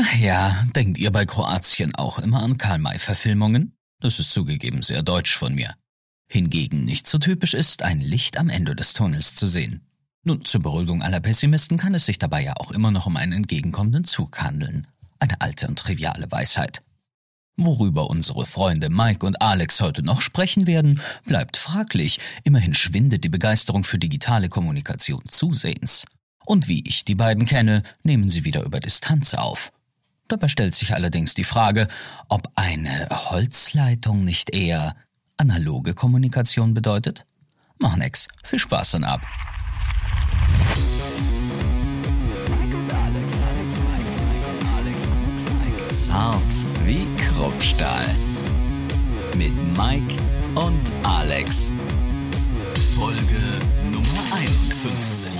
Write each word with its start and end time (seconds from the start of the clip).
Ach 0.00 0.14
ja, 0.14 0.56
denkt 0.76 0.96
ihr 0.98 1.10
bei 1.10 1.26
Kroatien 1.26 1.92
auch 1.96 2.20
immer 2.20 2.40
an 2.44 2.56
Karl-May-Verfilmungen? 2.56 3.76
Das 3.98 4.20
ist 4.20 4.30
zugegeben 4.30 4.84
sehr 4.84 5.02
deutsch 5.02 5.36
von 5.36 5.56
mir. 5.56 5.74
Hingegen 6.28 6.84
nicht 6.84 7.08
so 7.08 7.18
typisch 7.18 7.52
ist, 7.52 7.82
ein 7.82 8.00
Licht 8.00 8.38
am 8.38 8.48
Ende 8.48 8.76
des 8.76 8.92
Tunnels 8.92 9.34
zu 9.34 9.48
sehen. 9.48 9.80
Nun, 10.22 10.44
zur 10.44 10.62
Beruhigung 10.62 11.02
aller 11.02 11.18
Pessimisten 11.18 11.78
kann 11.78 11.96
es 11.96 12.06
sich 12.06 12.16
dabei 12.16 12.44
ja 12.44 12.52
auch 12.58 12.70
immer 12.70 12.92
noch 12.92 13.06
um 13.06 13.16
einen 13.16 13.32
entgegenkommenden 13.32 14.04
Zug 14.04 14.40
handeln. 14.40 14.86
Eine 15.18 15.40
alte 15.40 15.66
und 15.66 15.80
triviale 15.80 16.30
Weisheit. 16.30 16.80
Worüber 17.56 18.08
unsere 18.08 18.46
Freunde 18.46 18.90
Mike 18.90 19.26
und 19.26 19.42
Alex 19.42 19.80
heute 19.80 20.04
noch 20.04 20.22
sprechen 20.22 20.68
werden, 20.68 21.00
bleibt 21.24 21.56
fraglich. 21.56 22.20
Immerhin 22.44 22.74
schwindet 22.74 23.24
die 23.24 23.30
Begeisterung 23.30 23.82
für 23.82 23.98
digitale 23.98 24.48
Kommunikation 24.48 25.24
zusehends. 25.26 26.04
Und 26.46 26.68
wie 26.68 26.84
ich 26.86 27.04
die 27.04 27.16
beiden 27.16 27.46
kenne, 27.46 27.82
nehmen 28.04 28.28
sie 28.28 28.44
wieder 28.44 28.62
über 28.62 28.78
Distanz 28.78 29.34
auf. 29.34 29.72
Dabei 30.28 30.48
stellt 30.48 30.74
sich 30.74 30.94
allerdings 30.94 31.32
die 31.32 31.44
Frage, 31.44 31.88
ob 32.28 32.52
eine 32.54 33.08
Holzleitung 33.10 34.24
nicht 34.24 34.54
eher 34.54 34.94
analoge 35.38 35.94
Kommunikation 35.94 36.74
bedeutet? 36.74 37.24
Mach 37.78 37.96
nix. 37.96 38.28
Viel 38.44 38.58
Spaß 38.58 38.92
dann 38.92 39.04
ab. 39.04 39.22
Zart 45.94 46.34
wie 46.84 47.06
Kruppstahl. 47.16 48.06
Mit 49.34 49.54
Mike 49.78 50.14
und 50.54 50.92
Alex. 51.04 51.72
Folge 52.94 53.40
Nummer 53.90 54.06
51. 54.32 55.30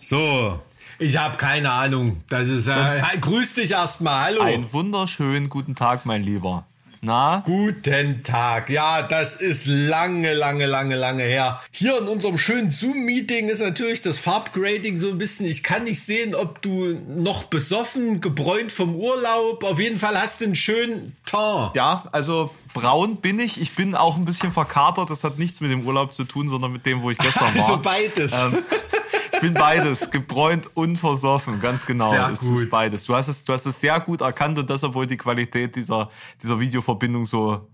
So, 0.00 0.58
ich 1.02 1.16
habe 1.16 1.36
keine 1.36 1.72
Ahnung. 1.72 2.22
Das 2.28 2.48
ist 2.48 2.68
äh, 2.68 3.02
grüß 3.20 3.54
dich 3.54 3.72
erstmal. 3.72 4.24
Hallo. 4.26 4.42
Einen 4.42 4.72
wunderschönen 4.72 5.48
guten 5.48 5.74
Tag, 5.74 6.06
mein 6.06 6.22
Lieber. 6.22 6.64
Na? 7.04 7.42
Guten 7.44 8.22
Tag. 8.22 8.70
Ja, 8.70 9.02
das 9.02 9.34
ist 9.34 9.66
lange, 9.66 10.34
lange, 10.34 10.66
lange, 10.66 10.94
lange 10.94 11.24
her. 11.24 11.60
Hier 11.72 11.98
in 11.98 12.06
unserem 12.06 12.38
schönen 12.38 12.70
Zoom-Meeting 12.70 13.48
ist 13.48 13.60
natürlich 13.60 14.02
das 14.02 14.20
Farbgrading 14.20 14.98
so 14.98 15.08
ein 15.08 15.18
bisschen. 15.18 15.46
Ich 15.46 15.64
kann 15.64 15.82
nicht 15.82 16.00
sehen, 16.00 16.36
ob 16.36 16.62
du 16.62 16.96
noch 17.08 17.42
besoffen, 17.44 18.20
gebräunt 18.20 18.70
vom 18.70 18.94
Urlaub. 18.94 19.64
Auf 19.64 19.80
jeden 19.80 19.98
Fall 19.98 20.16
hast 20.16 20.40
du 20.40 20.44
einen 20.44 20.54
schönen 20.54 21.16
Teint. 21.26 21.74
Ja, 21.74 22.04
also 22.12 22.54
braun 22.72 23.16
bin 23.16 23.40
ich. 23.40 23.60
Ich 23.60 23.74
bin 23.74 23.96
auch 23.96 24.16
ein 24.16 24.24
bisschen 24.24 24.52
verkatert. 24.52 25.10
Das 25.10 25.24
hat 25.24 25.40
nichts 25.40 25.60
mit 25.60 25.72
dem 25.72 25.84
Urlaub 25.84 26.14
zu 26.14 26.22
tun, 26.22 26.48
sondern 26.48 26.70
mit 26.70 26.86
dem, 26.86 27.02
wo 27.02 27.10
ich 27.10 27.18
gestern 27.18 27.52
war. 27.56 27.64
Also 27.64 27.82
beides. 27.82 28.32
Ähm, 28.32 28.58
ich 29.32 29.40
bin 29.40 29.54
beides, 29.54 30.10
gebräunt 30.10 30.70
und 30.74 30.96
versoffen, 30.98 31.60
ganz 31.60 31.86
genau. 31.86 32.10
Sehr 32.10 32.28
es 32.30 32.40
gut. 32.40 32.58
ist 32.58 32.70
beides. 32.70 33.04
Du 33.04 33.14
hast 33.14 33.28
es, 33.28 33.44
du 33.44 33.52
hast 33.52 33.66
es 33.66 33.80
sehr 33.80 33.98
gut 34.00 34.20
erkannt 34.20 34.58
und 34.58 34.68
das, 34.70 34.84
obwohl 34.84 35.06
die 35.06 35.16
Qualität 35.16 35.74
dieser, 35.76 36.10
dieser 36.42 36.60
Videoverbindung 36.60 37.26
so 37.26 37.66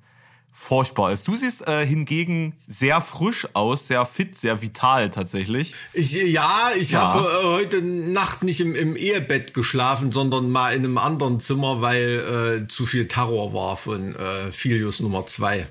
furchtbar 0.52 1.12
ist. 1.12 1.28
Du 1.28 1.36
siehst 1.36 1.68
äh, 1.68 1.86
hingegen 1.86 2.52
sehr 2.66 3.00
frisch 3.00 3.46
aus, 3.54 3.86
sehr 3.86 4.04
fit, 4.04 4.34
sehr 4.36 4.60
vital 4.60 5.08
tatsächlich. 5.08 5.72
Ich, 5.92 6.12
ja, 6.12 6.70
ich 6.76 6.90
Ja. 6.90 7.00
habe 7.14 7.28
äh, 7.28 7.44
heute 7.44 7.80
Nacht 7.80 8.42
nicht 8.42 8.60
im, 8.60 8.74
im 8.74 8.96
Ehebett 8.96 9.54
geschlafen, 9.54 10.10
sondern 10.10 10.50
mal 10.50 10.74
in 10.74 10.84
einem 10.84 10.98
anderen 10.98 11.38
Zimmer, 11.38 11.80
weil 11.80 12.62
äh, 12.64 12.68
zu 12.68 12.86
viel 12.86 13.06
Terror 13.06 13.52
war 13.54 13.76
von 13.76 14.16
äh, 14.16 14.50
Filius 14.50 14.98
Nummer 14.98 15.26
zwei. 15.28 15.68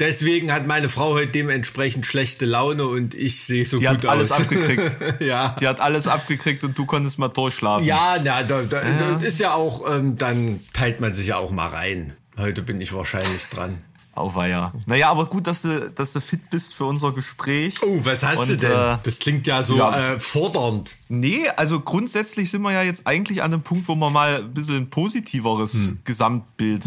Deswegen 0.00 0.52
hat 0.52 0.66
meine 0.66 0.88
Frau 0.88 1.12
heute 1.14 1.30
dementsprechend 1.30 2.04
schlechte 2.06 2.46
Laune 2.46 2.86
und 2.86 3.14
ich 3.14 3.44
sehe 3.44 3.64
so 3.64 3.78
Die 3.78 3.84
gut 3.84 3.98
hat 3.98 4.06
alles 4.06 4.32
aus. 4.32 4.40
abgekriegt. 4.40 4.96
ja. 5.20 5.54
Die 5.60 5.68
hat 5.68 5.78
alles 5.80 6.08
abgekriegt 6.08 6.64
und 6.64 6.76
du 6.76 6.84
konntest 6.84 7.18
mal 7.18 7.28
durchschlafen. 7.28 7.86
Ja, 7.86 8.16
na, 8.22 8.42
da, 8.42 8.62
da, 8.62 8.80
da 8.82 9.16
ist 9.20 9.38
ja 9.38 9.54
auch, 9.54 9.88
ähm, 9.88 10.16
dann 10.18 10.60
teilt 10.72 11.00
man 11.00 11.14
sich 11.14 11.28
ja 11.28 11.36
auch 11.36 11.52
mal 11.52 11.68
rein. 11.68 12.12
Heute 12.36 12.62
bin 12.62 12.80
ich 12.80 12.92
wahrscheinlich 12.92 13.44
dran. 13.50 13.78
Auweia. 14.16 14.72
Naja, 14.86 15.10
aber 15.10 15.26
gut, 15.26 15.48
dass 15.48 15.62
du, 15.62 15.90
dass 15.90 16.12
du 16.12 16.20
fit 16.20 16.48
bist 16.50 16.72
für 16.74 16.84
unser 16.84 17.10
Gespräch. 17.12 17.74
Oh, 17.82 17.98
was 18.04 18.22
hast 18.22 18.38
Und, 18.38 18.48
du 18.50 18.56
denn? 18.58 18.70
äh, 18.70 18.96
das 19.02 19.18
klingt 19.18 19.46
ja 19.48 19.64
so 19.64 19.76
ja. 19.76 20.12
Äh, 20.14 20.20
fordernd. 20.20 20.94
Nee, 21.08 21.48
also 21.56 21.80
grundsätzlich 21.80 22.48
sind 22.50 22.62
wir 22.62 22.70
ja 22.72 22.82
jetzt 22.82 23.08
eigentlich 23.08 23.42
an 23.42 23.52
einem 23.52 23.62
Punkt, 23.62 23.88
wo 23.88 23.96
wir 23.96 24.10
mal 24.10 24.36
ein 24.36 24.54
bisschen 24.54 24.76
ein 24.76 24.90
positiveres 24.90 25.72
Hm. 25.88 25.98
Gesamtbild 26.04 26.84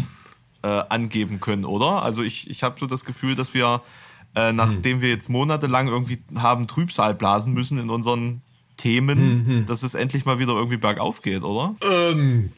äh, 0.62 0.66
angeben 0.66 1.40
können, 1.40 1.64
oder? 1.64 2.02
Also 2.02 2.22
ich, 2.22 2.50
ich 2.50 2.62
habe 2.62 2.78
so 2.80 2.86
das 2.86 3.04
Gefühl, 3.04 3.34
dass 3.34 3.54
wir, 3.54 3.80
äh, 4.34 4.52
nachdem 4.52 4.96
Hm. 4.96 5.02
wir 5.02 5.08
jetzt 5.10 5.28
monatelang 5.30 5.88
irgendwie 5.88 6.18
haben 6.36 6.66
Trübsal 6.66 7.14
blasen 7.14 7.52
müssen 7.52 7.78
in 7.78 7.90
unseren 7.90 8.42
Themen, 8.76 9.18
Hm, 9.46 9.66
dass 9.66 9.82
es 9.82 9.94
endlich 9.94 10.24
mal 10.24 10.38
wieder 10.38 10.52
irgendwie 10.52 10.76
bergauf 10.76 11.20
geht, 11.22 11.42
oder? 11.42 11.74
Ähm, 11.82 12.52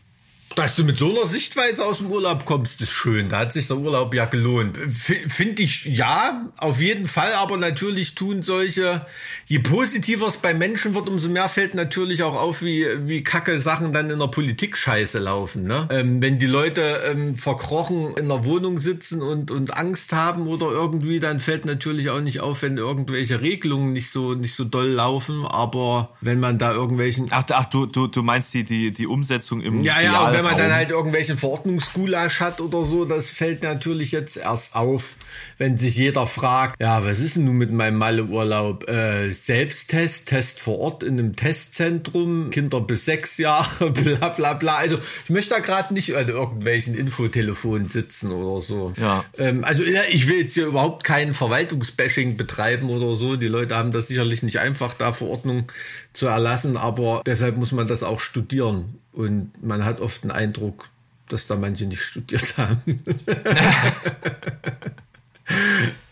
dass 0.57 0.75
du 0.75 0.83
mit 0.83 0.99
so 0.99 1.11
einer 1.11 1.27
Sichtweise 1.27 1.85
aus 1.85 1.99
dem 1.99 2.11
Urlaub 2.11 2.45
kommst, 2.45 2.81
ist 2.81 2.91
schön. 2.91 3.29
Da 3.29 3.41
hat 3.41 3.53
sich 3.53 3.69
der 3.69 3.77
Urlaub 3.77 4.13
ja 4.15 4.25
gelohnt. 4.25 4.77
Finde 4.77 5.63
ich 5.63 5.85
ja, 5.85 6.49
auf 6.57 6.81
jeden 6.81 7.07
Fall. 7.07 7.33
Aber 7.35 7.57
natürlich 7.57 8.17
tun 8.17 8.43
solche, 8.43 9.07
je 9.47 9.61
positiver 9.61 10.27
es 10.27 10.39
bei 10.39 10.53
Menschen 10.53 10.95
wird, 10.95 11.09
umso 11.09 11.29
mehr 11.29 11.49
fällt 11.49 11.75
natürlich 11.75 12.25
auch 12.25 12.35
auf, 12.35 12.63
wie, 12.63 12.87
wie 13.07 13.23
kacke 13.23 13.61
Sachen 13.61 13.93
dann 13.93 14.11
in 14.11 14.19
der 14.19 14.27
Politik 14.27 14.77
scheiße 14.77 15.21
laufen. 15.21 15.65
Ne? 15.65 15.89
Ähm, 15.91 16.21
wenn 16.21 16.41
die 16.41 16.47
Leute 16.47 17.01
ähm, 17.07 17.37
verkrochen 17.37 18.15
in 18.17 18.29
der 18.29 18.45
Wohnung 18.45 18.81
sitzen 18.81 19.23
und, 19.23 19.53
und 19.53 19.77
Angst 19.77 20.13
haben 20.13 20.49
oder 20.49 20.67
irgendwie, 20.67 21.21
dann 21.21 21.39
fällt 21.39 21.65
natürlich 21.65 22.11
auch 22.11 22.21
nicht 22.21 22.41
auf, 22.41 22.63
wenn 22.63 22.77
irgendwelche 22.77 23.41
Regelungen 23.41 23.93
nicht 23.93 24.11
so, 24.11 24.35
nicht 24.35 24.55
so 24.55 24.65
doll 24.65 24.89
laufen. 24.89 25.47
Aber 25.47 26.11
wenn 26.21 26.41
man 26.41 26.59
da 26.59 26.73
irgendwelchen 26.73 27.27
Ach, 27.31 27.45
ach 27.51 27.67
du, 27.67 27.87
du, 27.87 28.09
du 28.09 28.25
meinst 28.25 28.53
die, 28.53 28.65
die, 28.65 28.93
die 28.93 29.07
Umsetzung 29.07 29.61
im 29.61 29.83
ja, 29.83 30.01
ja, 30.01 30.40
wenn 30.41 30.51
man 30.51 30.59
dann 30.59 30.75
halt 30.75 30.91
irgendwelchen 30.91 31.39
Verordnungsgulasch 31.39 32.41
hat 32.41 32.61
oder 32.61 32.85
so, 32.85 33.05
das 33.05 33.29
fällt 33.29 33.63
natürlich 33.63 34.13
jetzt 34.13 34.37
erst 34.37 34.75
auf, 34.75 35.15
wenn 35.59 35.77
sich 35.77 35.97
jeder 35.97 36.27
fragt, 36.27 36.81
ja, 36.81 37.05
was 37.05 37.19
ist 37.21 37.37
denn 37.37 37.45
nun 37.45 37.59
mit 37.59 37.71
meinem 37.71 37.99
Malle-Urlaub? 37.99 38.89
Äh, 38.89 39.33
Selbsttest, 39.33 40.27
Test 40.29 40.61
vor 40.61 40.79
Ort 40.79 41.03
in 41.03 41.19
einem 41.19 41.37
Testzentrum, 41.37 42.51
Kinder 42.51 42.81
bis 42.81 43.05
sechs 43.05 43.37
Jahre, 43.39 43.91
bla 43.91 44.31
bla 44.31 44.55
bla. 44.55 44.77
Also 44.77 44.99
ich 45.25 45.31
möchte 45.31 45.51
da 45.51 45.61
gerade 45.61 45.93
nicht 45.93 46.15
an 46.17 46.29
irgendwelchen 46.29 46.95
Infotelefonen 46.95 47.89
sitzen 47.89 48.33
oder 48.33 48.61
so. 48.61 48.93
Ja. 49.01 49.25
Ähm, 49.39 49.65
also 49.65 49.83
ich 49.83 50.29
will 50.29 50.41
jetzt 50.41 50.55
hier 50.55 50.67
überhaupt 50.67 51.05
kein 51.05 51.35
Verwaltungsbashing 51.35 52.37
betreiben 52.37 52.91
oder 52.91 53.17
so. 53.17 53.37
Die 53.37 53.49
Leute 53.49 53.77
haben 53.77 53.93
das 53.93 54.09
sicherlich 54.09 54.43
nicht 54.43 54.59
einfach, 54.59 54.95
da 54.95 55.13
Verordnung 55.13 55.71
zu 56.13 56.27
erlassen, 56.27 56.77
aber 56.77 57.23
deshalb 57.27 57.57
muss 57.57 57.73
man 57.73 57.87
das 57.87 58.03
auch 58.03 58.21
studieren. 58.21 59.00
Und 59.13 59.53
man 59.63 59.85
hat 59.85 60.01
oft 60.01 60.25
den 60.25 60.31
Eindruck, 60.31 60.89
dass 61.29 61.47
da 61.47 61.57
manche 61.57 61.87
nicht 61.87 62.03
studiert 62.03 62.57
haben. 62.59 62.83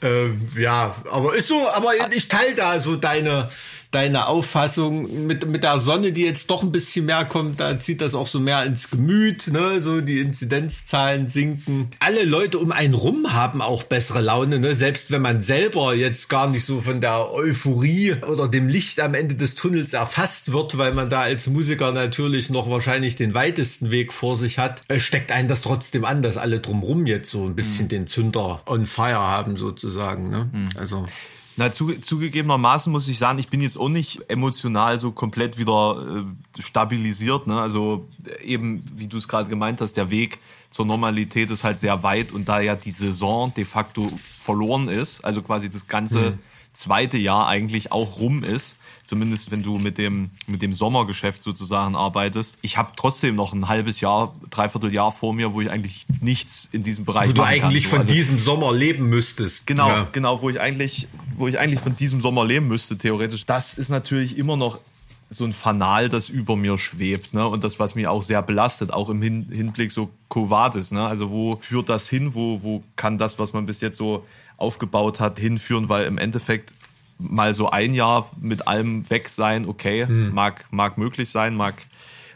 ähm, 0.02 0.48
ja, 0.56 0.94
aber 1.10 1.34
ist 1.34 1.48
so, 1.48 1.68
aber 1.70 1.92
ich 2.12 2.28
teile 2.28 2.54
da 2.54 2.80
so 2.80 2.96
deine, 2.96 3.48
deine 3.90 4.26
Auffassung 4.26 5.26
mit, 5.26 5.46
mit 5.48 5.62
der 5.62 5.78
Sonne, 5.78 6.12
die 6.12 6.22
jetzt 6.22 6.50
doch 6.50 6.62
ein 6.62 6.72
bisschen 6.72 7.06
mehr 7.06 7.24
kommt, 7.24 7.60
da 7.60 7.78
zieht 7.78 8.02
das 8.02 8.14
auch 8.14 8.26
so 8.26 8.38
mehr 8.38 8.64
ins 8.64 8.90
Gemüt, 8.90 9.48
ne, 9.48 9.80
so 9.80 10.02
die 10.02 10.18
Inzidenzzahlen 10.18 11.28
sinken. 11.28 11.90
Alle 11.98 12.24
Leute 12.24 12.58
um 12.58 12.70
einen 12.70 12.92
rum 12.92 13.32
haben 13.32 13.62
auch 13.62 13.84
bessere 13.84 14.20
Laune, 14.20 14.58
ne, 14.58 14.76
selbst 14.76 15.10
wenn 15.10 15.22
man 15.22 15.40
selber 15.40 15.94
jetzt 15.94 16.28
gar 16.28 16.50
nicht 16.50 16.66
so 16.66 16.82
von 16.82 17.00
der 17.00 17.32
Euphorie 17.32 18.14
oder 18.28 18.46
dem 18.46 18.68
Licht 18.68 19.00
am 19.00 19.14
Ende 19.14 19.36
des 19.36 19.54
Tunnels 19.54 19.94
erfasst 19.94 20.52
wird, 20.52 20.76
weil 20.76 20.92
man 20.92 21.08
da 21.08 21.22
als 21.22 21.46
Musiker 21.46 21.90
natürlich 21.92 22.50
noch 22.50 22.68
wahrscheinlich 22.68 23.16
den 23.16 23.32
weitesten 23.32 23.90
Weg 23.90 24.12
vor 24.12 24.36
sich 24.36 24.58
hat, 24.58 24.82
äh, 24.88 25.00
steckt 25.00 25.32
einen 25.32 25.48
das 25.48 25.62
trotzdem 25.62 26.04
an, 26.04 26.20
dass 26.20 26.36
alle 26.36 26.60
drumrum 26.60 27.06
jetzt 27.06 27.30
so 27.30 27.46
ein 27.46 27.56
bisschen 27.56 27.88
den 27.88 28.06
Zünder 28.06 28.60
on 28.66 28.86
fire 28.86 29.14
haben 29.14 29.56
sozusagen, 29.56 30.28
ne, 30.28 30.50
also. 30.76 31.06
Na, 31.58 31.72
zu, 31.72 31.92
zugegebenermaßen 31.98 32.92
muss 32.92 33.08
ich 33.08 33.18
sagen, 33.18 33.40
ich 33.40 33.48
bin 33.48 33.60
jetzt 33.60 33.80
auch 33.80 33.88
nicht 33.88 34.30
emotional 34.30 34.96
so 35.00 35.10
komplett 35.10 35.58
wieder 35.58 36.24
äh, 36.56 36.62
stabilisiert. 36.62 37.48
Ne? 37.48 37.60
Also 37.60 38.06
äh, 38.24 38.44
eben, 38.44 38.84
wie 38.94 39.08
du 39.08 39.16
es 39.16 39.26
gerade 39.26 39.50
gemeint 39.50 39.80
hast, 39.80 39.96
der 39.96 40.08
Weg 40.08 40.38
zur 40.70 40.86
Normalität 40.86 41.50
ist 41.50 41.64
halt 41.64 41.80
sehr 41.80 42.04
weit 42.04 42.30
und 42.30 42.48
da 42.48 42.60
ja 42.60 42.76
die 42.76 42.92
Saison 42.92 43.52
de 43.54 43.64
facto 43.64 44.08
verloren 44.22 44.86
ist, 44.86 45.24
also 45.24 45.42
quasi 45.42 45.68
das 45.68 45.88
ganze 45.88 46.38
zweite 46.78 47.18
Jahr 47.18 47.48
eigentlich 47.48 47.90
auch 47.92 48.20
rum 48.20 48.44
ist, 48.44 48.76
zumindest 49.02 49.50
wenn 49.50 49.62
du 49.62 49.78
mit 49.78 49.98
dem, 49.98 50.30
mit 50.46 50.62
dem 50.62 50.72
Sommergeschäft 50.72 51.42
sozusagen 51.42 51.96
arbeitest. 51.96 52.58
Ich 52.62 52.76
habe 52.76 52.92
trotzdem 52.94 53.34
noch 53.34 53.52
ein 53.52 53.66
halbes 53.68 54.00
Jahr, 54.00 54.34
dreiviertel 54.50 54.92
Jahr 54.94 55.10
vor 55.10 55.34
mir, 55.34 55.54
wo 55.54 55.60
ich 55.60 55.70
eigentlich 55.70 56.06
nichts 56.20 56.68
in 56.72 56.82
diesem 56.82 57.04
Bereich 57.04 57.30
Wo 57.30 57.32
du 57.32 57.42
kann. 57.42 57.50
eigentlich 57.64 57.84
So, 57.84 57.90
von 57.90 57.98
also- 58.00 58.12
diesem 58.12 58.38
Sommer 58.38 58.72
leben 58.72 59.06
müsstest. 59.08 59.66
Genau, 59.66 59.88
Ja. 59.88 60.08
genau, 60.12 60.40
wo 60.42 60.50
ich 60.50 60.60
eigentlich, 60.60 61.08
wo 61.36 61.48
ich 61.48 61.58
eigentlich 61.58 61.80
von 61.80 61.96
diesem 61.96 62.20
Sommer 62.20 62.44
leben 62.44 62.68
müsste, 62.68 62.96
theoretisch. 62.96 63.44
Das 63.46 63.74
ist 63.74 63.88
natürlich 63.88 64.36
immer 64.38 64.56
noch 64.56 64.78
so 65.30 65.44
ein 65.44 65.52
Fanal, 65.52 66.08
das 66.08 66.28
über 66.30 66.56
mir 66.56 66.78
schwebt, 66.78 67.34
ne? 67.34 67.46
Und 67.46 67.62
das, 67.64 67.78
was 67.78 67.94
mich 67.94 68.06
auch 68.06 68.22
sehr 68.22 68.40
belastet, 68.40 68.92
auch 68.94 69.10
im 69.10 69.20
Hin 69.20 69.46
Hinblick 69.50 69.92
so 69.92 70.08
Covades, 70.30 70.90
ne? 70.90 71.06
Also 71.06 71.30
wo 71.30 71.58
führt 71.60 71.88
das 71.90 72.08
hin? 72.08 72.32
Wo, 72.34 72.62
wo 72.62 72.82
kann 72.96 73.18
das, 73.18 73.38
was 73.38 73.52
man 73.52 73.66
bis 73.66 73.82
jetzt 73.82 73.98
so 73.98 74.24
aufgebaut 74.58 75.20
hat, 75.20 75.38
hinführen? 75.38 75.88
Weil 75.88 76.06
im 76.06 76.18
Endeffekt 76.18 76.74
mal 77.18 77.54
so 77.54 77.70
ein 77.70 77.94
Jahr 77.94 78.30
mit 78.40 78.68
allem 78.68 79.08
weg 79.10 79.28
sein, 79.28 79.66
okay, 79.66 80.06
mag, 80.32 80.66
mag 80.70 80.98
möglich 80.98 81.30
sein, 81.30 81.56
mag, 81.56 81.74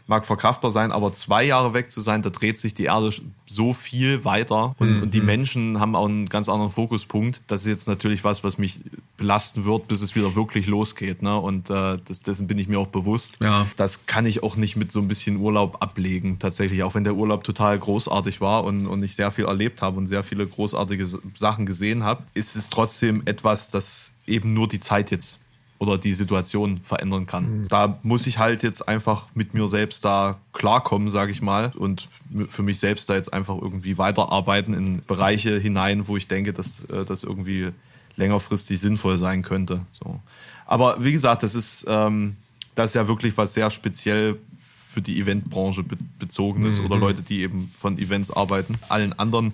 mag 0.07 0.25
verkraftbar 0.25 0.71
sein, 0.71 0.91
aber 0.91 1.13
zwei 1.13 1.43
Jahre 1.43 1.73
weg 1.73 1.89
zu 1.89 2.01
sein, 2.01 2.21
da 2.21 2.29
dreht 2.29 2.57
sich 2.59 2.73
die 2.73 2.85
Erde 2.85 3.09
so 3.45 3.73
viel 3.73 4.25
weiter 4.25 4.75
und, 4.79 4.97
mhm. 4.97 5.03
und 5.03 5.13
die 5.13 5.21
Menschen 5.21 5.79
haben 5.79 5.95
auch 5.95 6.07
einen 6.07 6.27
ganz 6.27 6.49
anderen 6.49 6.71
Fokuspunkt. 6.71 7.41
Das 7.47 7.61
ist 7.61 7.67
jetzt 7.67 7.87
natürlich 7.87 8.23
was, 8.23 8.43
was 8.43 8.57
mich 8.57 8.81
belasten 9.17 9.63
wird, 9.63 9.87
bis 9.87 10.01
es 10.01 10.15
wieder 10.15 10.35
wirklich 10.35 10.67
losgeht. 10.67 11.21
Ne? 11.21 11.37
Und 11.37 11.69
äh, 11.69 11.97
das, 12.05 12.21
dessen 12.21 12.47
bin 12.47 12.57
ich 12.57 12.67
mir 12.67 12.79
auch 12.79 12.87
bewusst. 12.87 13.37
Ja. 13.41 13.67
Das 13.77 14.05
kann 14.05 14.25
ich 14.25 14.43
auch 14.43 14.57
nicht 14.57 14.75
mit 14.75 14.91
so 14.91 14.99
ein 14.99 15.07
bisschen 15.07 15.37
Urlaub 15.37 15.81
ablegen, 15.81 16.39
tatsächlich, 16.39 16.83
auch 16.83 16.95
wenn 16.95 17.03
der 17.03 17.15
Urlaub 17.15 17.43
total 17.43 17.77
großartig 17.77 18.41
war 18.41 18.63
und, 18.63 18.87
und 18.87 19.03
ich 19.03 19.15
sehr 19.15 19.31
viel 19.31 19.45
erlebt 19.45 19.81
habe 19.81 19.97
und 19.97 20.07
sehr 20.07 20.23
viele 20.23 20.45
großartige 20.45 21.07
Sachen 21.35 21.65
gesehen 21.65 22.03
habe, 22.03 22.23
ist 22.33 22.55
es 22.55 22.69
trotzdem 22.69 23.21
etwas, 23.25 23.69
das 23.69 24.13
eben 24.25 24.53
nur 24.53 24.67
die 24.67 24.79
Zeit 24.79 25.11
jetzt 25.11 25.39
oder 25.79 25.97
die 25.97 26.13
Situation 26.13 26.79
verändern 26.81 27.25
kann. 27.25 27.61
Mhm. 27.61 27.67
Da 27.67 27.99
muss 28.03 28.27
ich 28.27 28.37
halt 28.37 28.63
jetzt 28.63 28.87
einfach 28.87 29.27
mit 29.33 29.53
mir 29.53 29.67
selbst 29.67 30.05
da 30.05 30.39
klarkommen, 30.53 31.09
sage 31.09 31.31
ich 31.31 31.41
mal, 31.41 31.71
und 31.75 32.07
für 32.49 32.63
mich 32.63 32.79
selbst 32.79 33.09
da 33.09 33.15
jetzt 33.15 33.33
einfach 33.33 33.55
irgendwie 33.55 33.97
weiterarbeiten 33.97 34.73
in 34.73 35.03
Bereiche 35.05 35.59
hinein, 35.59 36.07
wo 36.07 36.15
ich 36.15 36.27
denke, 36.27 36.53
dass 36.53 36.85
äh, 36.85 37.05
das 37.05 37.23
irgendwie 37.23 37.71
längerfristig 38.15 38.79
sinnvoll 38.79 39.17
sein 39.17 39.41
könnte. 39.41 39.85
So. 39.91 40.19
Aber 40.65 41.03
wie 41.03 41.11
gesagt, 41.11 41.43
das 41.43 41.55
ist, 41.55 41.85
ähm, 41.87 42.37
das 42.75 42.91
ist 42.91 42.95
ja 42.95 43.07
wirklich 43.07 43.37
was 43.37 43.53
sehr 43.53 43.69
speziell 43.69 44.39
für 44.57 45.01
die 45.01 45.19
Eventbranche 45.19 45.83
be 45.83 45.97
bezogen 46.19 46.65
ist 46.65 46.79
mhm. 46.79 46.85
oder 46.85 46.97
Leute, 46.97 47.23
die 47.23 47.41
eben 47.41 47.71
von 47.75 47.97
Events 47.97 48.31
arbeiten. 48.31 48.75
Allen 48.89 49.13
anderen 49.13 49.53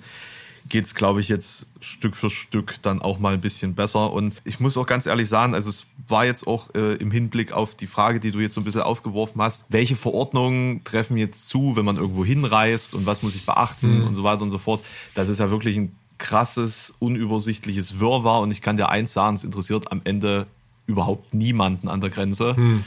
geht 0.69 0.85
es, 0.85 0.95
glaube 0.95 1.19
ich, 1.19 1.29
jetzt 1.29 1.67
Stück 1.81 2.15
für 2.15 2.29
Stück 2.29 2.75
dann 2.81 3.01
auch 3.01 3.19
mal 3.19 3.33
ein 3.33 3.41
bisschen 3.41 3.73
besser. 3.73 4.13
Und 4.13 4.35
ich 4.45 4.59
muss 4.59 4.77
auch 4.77 4.85
ganz 4.85 5.07
ehrlich 5.07 5.27
sagen, 5.27 5.55
also 5.55 5.69
es 5.69 5.87
war 6.07 6.25
jetzt 6.25 6.47
auch 6.47 6.73
äh, 6.75 6.95
im 6.95 7.11
Hinblick 7.11 7.51
auf 7.51 7.75
die 7.75 7.87
Frage, 7.87 8.19
die 8.19 8.31
du 8.31 8.39
jetzt 8.39 8.53
so 8.53 8.61
ein 8.61 8.63
bisschen 8.63 8.81
aufgeworfen 8.81 9.41
hast, 9.41 9.65
welche 9.69 9.95
Verordnungen 9.95 10.83
treffen 10.83 11.17
jetzt 11.17 11.49
zu, 11.49 11.75
wenn 11.75 11.85
man 11.85 11.97
irgendwo 11.97 12.23
hinreist 12.23 12.93
und 12.93 13.05
was 13.05 13.23
muss 13.23 13.35
ich 13.35 13.45
beachten 13.45 13.99
mhm. 13.99 14.07
und 14.07 14.15
so 14.15 14.23
weiter 14.23 14.43
und 14.43 14.51
so 14.51 14.59
fort. 14.59 14.83
Das 15.15 15.27
ist 15.27 15.39
ja 15.39 15.49
wirklich 15.49 15.77
ein 15.77 15.95
krasses, 16.17 16.93
unübersichtliches 16.99 17.99
Wirrwarr 17.99 18.41
und 18.41 18.51
ich 18.51 18.61
kann 18.61 18.77
dir 18.77 18.89
eins 18.89 19.13
sagen, 19.13 19.35
es 19.35 19.43
interessiert 19.43 19.91
am 19.91 20.01
Ende 20.03 20.47
überhaupt 20.85 21.33
niemanden 21.33 21.87
an 21.87 22.01
der 22.01 22.09
Grenze. 22.09 22.55
Mhm 22.57 22.83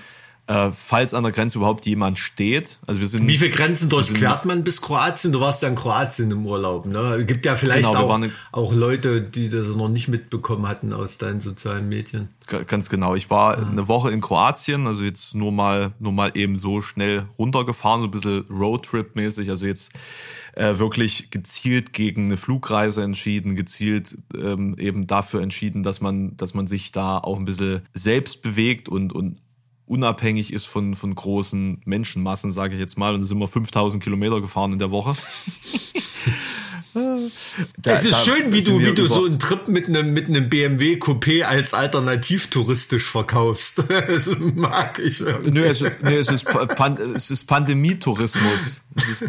äh, 0.48 0.70
falls 0.72 1.14
an 1.14 1.22
der 1.22 1.32
Grenze 1.32 1.58
überhaupt 1.58 1.86
jemand 1.86 2.18
steht. 2.18 2.78
Also 2.86 3.00
wir 3.00 3.08
sind. 3.08 3.28
Wie 3.28 3.38
viele 3.38 3.52
Grenzen 3.52 3.88
durchquert 3.88 4.44
man 4.44 4.64
bis 4.64 4.80
Kroatien? 4.82 5.32
Du 5.32 5.40
warst 5.40 5.62
ja 5.62 5.68
in 5.68 5.76
Kroatien 5.76 6.30
im 6.30 6.44
Urlaub, 6.44 6.84
ne? 6.84 7.24
Gibt 7.24 7.46
ja 7.46 7.54
vielleicht 7.56 7.88
genau, 7.88 8.08
auch, 8.08 8.20
auch 8.50 8.72
Leute, 8.72 9.22
die 9.22 9.48
das 9.48 9.68
noch 9.68 9.88
nicht 9.88 10.08
mitbekommen 10.08 10.66
hatten 10.66 10.92
aus 10.92 11.18
deinen 11.18 11.40
sozialen 11.40 11.88
Medien. 11.88 12.28
Ganz 12.66 12.90
genau. 12.90 13.14
Ich 13.14 13.30
war 13.30 13.58
ja. 13.58 13.66
eine 13.66 13.86
Woche 13.86 14.10
in 14.10 14.20
Kroatien, 14.20 14.86
also 14.88 15.04
jetzt 15.04 15.34
nur 15.34 15.52
mal, 15.52 15.92
nur 16.00 16.12
mal 16.12 16.32
eben 16.34 16.56
so 16.56 16.82
schnell 16.82 17.26
runtergefahren, 17.38 18.00
so 18.00 18.08
ein 18.08 18.10
bisschen 18.10 18.44
Roadtrip-mäßig. 18.50 19.48
Also 19.48 19.66
jetzt 19.66 19.92
äh, 20.54 20.78
wirklich 20.78 21.30
gezielt 21.30 21.92
gegen 21.92 22.26
eine 22.26 22.36
Flugreise 22.36 23.04
entschieden, 23.04 23.54
gezielt 23.54 24.18
ähm, 24.34 24.76
eben 24.76 25.06
dafür 25.06 25.40
entschieden, 25.40 25.84
dass 25.84 26.00
man, 26.00 26.36
dass 26.36 26.52
man 26.52 26.66
sich 26.66 26.90
da 26.90 27.18
auch 27.18 27.38
ein 27.38 27.44
bisschen 27.44 27.82
selbst 27.94 28.42
bewegt 28.42 28.88
und, 28.88 29.12
und 29.12 29.38
unabhängig 29.92 30.52
ist 30.52 30.64
von, 30.64 30.96
von 30.96 31.14
großen 31.14 31.82
Menschenmassen, 31.84 32.50
sage 32.50 32.74
ich 32.74 32.80
jetzt 32.80 32.96
mal. 32.96 33.14
Und 33.14 33.24
sind 33.24 33.38
wir 33.38 33.46
5000 33.46 34.02
Kilometer 34.02 34.40
gefahren 34.40 34.72
in 34.72 34.78
der 34.78 34.90
Woche. 34.90 35.14
Da, 36.94 37.94
es 37.94 38.04
ist 38.04 38.24
schön, 38.24 38.52
wie 38.52 38.62
du, 38.62 38.78
wie 38.78 38.92
du 38.92 39.06
so 39.06 39.24
einen 39.24 39.38
Trip 39.38 39.66
mit 39.66 39.86
einem, 39.86 40.12
mit 40.12 40.28
einem 40.28 40.50
BMW 40.50 40.96
Coupé 40.96 41.42
als 41.42 41.72
alternativ 41.72 42.48
touristisch 42.48 43.04
verkaufst. 43.04 43.82
Das 44.12 44.28
mag 44.56 44.98
ich. 44.98 45.20
Nö, 45.20 45.64
es, 45.64 45.80
nö, 45.80 46.18
es 46.18 46.30
ist, 46.30 46.44
Pan, 46.44 46.98
es 47.14 47.30
ist 47.30 47.44
Pandemietourismus. 47.44 48.82
Ist, 48.96 49.24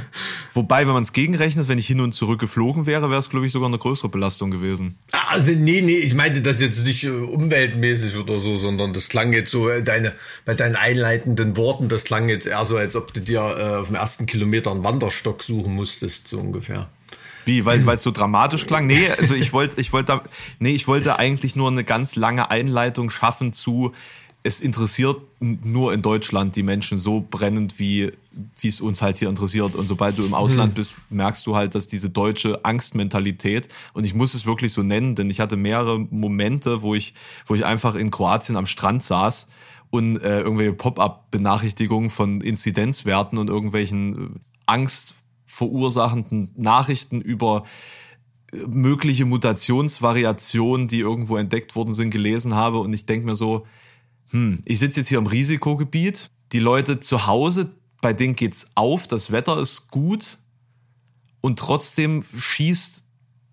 wobei, 0.54 0.86
wenn 0.88 0.94
man 0.94 1.04
es 1.04 1.14
gegenrechnet, 1.14 1.68
wenn 1.68 1.78
ich 1.78 1.88
hin 1.88 2.02
und 2.02 2.14
zurück 2.14 2.40
geflogen 2.40 2.86
wäre, 2.86 3.10
wäre 3.10 3.20
es, 3.20 3.30
glaube 3.30 3.46
ich, 3.46 3.52
sogar 3.52 3.68
eine 3.68 3.78
größere 3.78 4.10
Belastung 4.10 4.52
gewesen. 4.52 4.98
Also, 5.30 5.52
nee, 5.52 5.82
nee, 5.82 5.96
ich 5.96 6.14
meinte 6.14 6.42
das 6.42 6.60
jetzt 6.60 6.84
nicht 6.84 7.04
äh, 7.04 7.10
umweltmäßig 7.10 8.18
oder 8.18 8.40
so, 8.40 8.58
sondern 8.58 8.94
das 8.94 9.10
klang 9.10 9.32
jetzt 9.32 9.52
so, 9.52 9.70
äh, 9.70 9.84
deine, 9.84 10.14
bei 10.46 10.54
deinen 10.54 10.76
einleitenden 10.76 11.56
Worten, 11.56 11.88
das 11.88 12.04
klang 12.04 12.30
jetzt 12.30 12.48
eher 12.48 12.66
so, 12.66 12.78
als 12.78 12.96
ob 12.96 13.14
du 13.14 13.22
dir 13.22 13.40
äh, 13.40 13.76
auf 13.78 13.88
dem 13.88 13.96
ersten 13.96 14.26
Kilometer 14.26 14.72
einen 14.72 14.84
Wanderstock 14.84 15.44
suchen 15.44 15.76
musstest, 15.76 16.28
so 16.28 16.40
ungefähr. 16.40 16.90
Wie, 17.46 17.66
weil 17.66 17.86
weil 17.86 17.98
es 17.98 18.04
so 18.04 18.12
dramatisch 18.12 18.66
klang? 18.66 18.88
Nee, 18.88 19.10
also 19.20 19.34
ich 19.34 19.54
wollte 19.54 19.80
ich 19.82 19.94
wollte 19.94 20.22
nee, 20.60 20.72
ich 20.72 20.88
wollte 20.88 21.20
eigentlich 21.20 21.56
nur 21.56 21.70
eine 21.70 21.84
ganz 21.84 22.16
lange 22.16 22.52
Einleitung 22.52 23.10
schaffen 23.10 23.54
zu 23.54 23.94
es 24.46 24.60
interessiert 24.60 25.22
nur 25.40 25.94
in 25.94 26.02
Deutschland 26.02 26.58
die 26.58 26.64
Menschen 26.64 26.98
so 26.98 27.26
brennend, 27.28 27.80
wie 27.80 28.12
wie 28.60 28.68
es 28.68 28.82
uns 28.82 29.02
halt 29.02 29.18
hier 29.18 29.30
interessiert. 29.30 29.76
Und 29.76 29.86
sobald 29.86 30.18
du 30.18 30.26
im 30.26 30.34
Ausland 30.34 30.72
hm. 30.72 30.74
bist, 30.74 30.96
merkst 31.10 31.48
du 31.48 31.56
halt, 31.56 31.76
dass 31.76 31.88
diese 31.88 32.10
deutsche 32.10 32.66
Angstmentalität, 32.66 33.70
und 33.94 34.06
ich 34.06 34.14
muss 34.14 34.34
es 34.34 34.46
wirklich 34.46 34.74
so 34.74 34.84
nennen, 34.84 35.16
denn 35.16 35.30
ich 35.30 35.40
hatte 35.40 35.56
mehrere 35.56 36.00
Momente, 36.00 36.82
wo 36.82 36.94
ich, 36.94 37.14
wo 37.46 37.56
ich 37.56 37.64
einfach 37.64 37.96
in 37.96 38.12
Kroatien 38.12 38.58
am 38.58 38.66
Strand 38.66 39.04
saß 39.04 39.48
und 39.92 40.18
äh, 40.18 40.42
irgendwelche 40.42 40.74
Pop-up-Benachrichtigungen 40.74 42.10
von 42.10 42.42
Inzidenzwerten 42.42 43.38
und 43.38 43.50
irgendwelchen 43.50 44.42
Angst 44.66 45.16
verursachenden 45.54 46.52
Nachrichten 46.56 47.22
über 47.22 47.64
äh, 48.52 48.58
mögliche 48.68 49.26
Mutationsvariationen, 49.26 50.88
die 50.88 51.00
irgendwo 51.00 51.38
entdeckt 51.38 51.76
worden 51.76 51.94
sind, 51.94 52.10
gelesen 52.10 52.56
habe. 52.56 52.80
Und 52.80 52.92
ich 52.92 53.06
denke 53.06 53.28
mir 53.28 53.36
so, 53.36 53.68
hm, 54.32 54.60
ich 54.66 54.80
sitze 54.80 55.02
jetzt 55.02 55.10
hier 55.10 55.20
im 55.20 55.28
Risikogebiet. 55.28 56.32
Die 56.54 56.60
Leute 56.60 57.00
zu 57.00 57.28
Hause, 57.28 57.72
bei 58.02 58.14
denen 58.14 58.36
geht's 58.36 58.72
auf, 58.76 59.08
das 59.08 59.32
Wetter 59.32 59.60
ist 59.60 59.92
gut. 59.92 60.40
Und 61.42 61.60
trotzdem 61.60 62.22
schießt, 62.22 63.06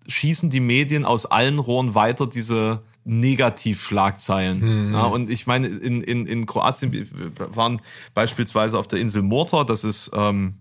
schießen 0.07 0.49
die 0.49 0.59
Medien 0.59 1.05
aus 1.05 1.27
allen 1.27 1.59
Rohren 1.59 1.93
weiter 1.93 2.25
diese 2.25 2.81
Negativschlagzeilen. 3.03 4.87
Mhm. 4.87 4.93
Ja, 4.93 5.03
und 5.03 5.29
ich 5.29 5.45
meine, 5.45 5.67
in, 5.67 6.01
in, 6.01 6.25
in 6.25 6.45
Kroatien, 6.45 6.91
wir 6.91 7.09
waren 7.55 7.79
beispielsweise 8.13 8.79
auf 8.79 8.87
der 8.87 8.99
Insel 8.99 9.21
Mortar, 9.21 9.65
das 9.65 9.83
ist 9.83 10.11
ähm, 10.13 10.55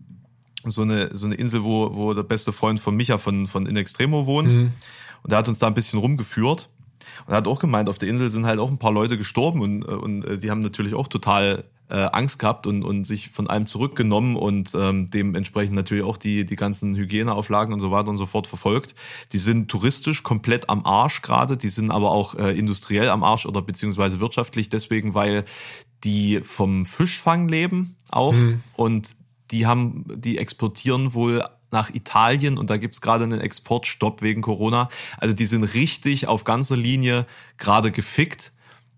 so 0.64 0.82
eine, 0.82 1.16
so 1.16 1.26
eine 1.26 1.34
Insel, 1.34 1.64
wo, 1.64 1.94
wo 1.94 2.14
der 2.14 2.22
beste 2.22 2.52
Freund 2.52 2.80
von 2.80 2.96
Micha 2.96 3.18
von, 3.18 3.46
von 3.46 3.66
In 3.66 3.76
Extremo 3.76 4.26
wohnt. 4.26 4.52
Mhm. 4.52 4.72
Und 5.22 5.30
der 5.30 5.38
hat 5.38 5.48
uns 5.48 5.58
da 5.58 5.66
ein 5.66 5.74
bisschen 5.74 5.98
rumgeführt. 5.98 6.68
Und 7.26 7.32
er 7.32 7.38
hat 7.38 7.48
auch 7.48 7.60
gemeint, 7.60 7.88
auf 7.88 7.98
der 7.98 8.08
Insel 8.08 8.30
sind 8.30 8.46
halt 8.46 8.58
auch 8.58 8.70
ein 8.70 8.78
paar 8.78 8.92
Leute 8.92 9.18
gestorben 9.18 9.60
und, 9.60 9.82
und 9.82 10.24
äh, 10.24 10.38
die 10.38 10.50
haben 10.50 10.60
natürlich 10.60 10.94
auch 10.94 11.08
total 11.08 11.64
äh, 11.90 12.08
Angst 12.12 12.38
gehabt 12.38 12.66
und, 12.66 12.84
und 12.84 13.04
sich 13.04 13.30
von 13.30 13.48
allem 13.48 13.66
zurückgenommen 13.66 14.36
und 14.36 14.70
ähm, 14.74 15.10
dementsprechend 15.10 15.74
natürlich 15.74 16.04
auch 16.04 16.16
die, 16.16 16.44
die 16.44 16.56
ganzen 16.56 16.94
Hygieneauflagen 16.94 17.74
und 17.74 17.80
so 17.80 17.90
weiter 17.90 18.08
und 18.08 18.16
so 18.16 18.26
fort 18.26 18.46
verfolgt. 18.46 18.94
Die 19.32 19.38
sind 19.38 19.70
touristisch 19.70 20.22
komplett 20.22 20.70
am 20.70 20.86
Arsch 20.86 21.20
gerade, 21.20 21.56
die 21.56 21.68
sind 21.68 21.90
aber 21.90 22.12
auch 22.12 22.36
äh, 22.36 22.56
industriell 22.56 23.08
am 23.08 23.24
Arsch 23.24 23.44
oder 23.44 23.60
beziehungsweise 23.60 24.20
wirtschaftlich 24.20 24.68
deswegen, 24.68 25.14
weil 25.14 25.44
die 26.04 26.40
vom 26.42 26.86
Fischfang 26.86 27.48
leben 27.48 27.96
auch 28.08 28.34
mhm. 28.34 28.60
und 28.76 29.16
die 29.50 29.66
haben, 29.66 30.04
die 30.08 30.38
exportieren 30.38 31.14
wohl 31.14 31.44
nach 31.70 31.90
Italien 31.94 32.58
und 32.58 32.70
da 32.70 32.76
gibt's 32.76 33.00
gerade 33.00 33.24
einen 33.24 33.40
Exportstopp 33.40 34.22
wegen 34.22 34.42
Corona. 34.42 34.88
Also 35.18 35.34
die 35.34 35.46
sind 35.46 35.64
richtig 35.64 36.26
auf 36.26 36.44
ganzer 36.44 36.76
Linie 36.76 37.26
gerade 37.58 37.92
gefickt 37.92 38.52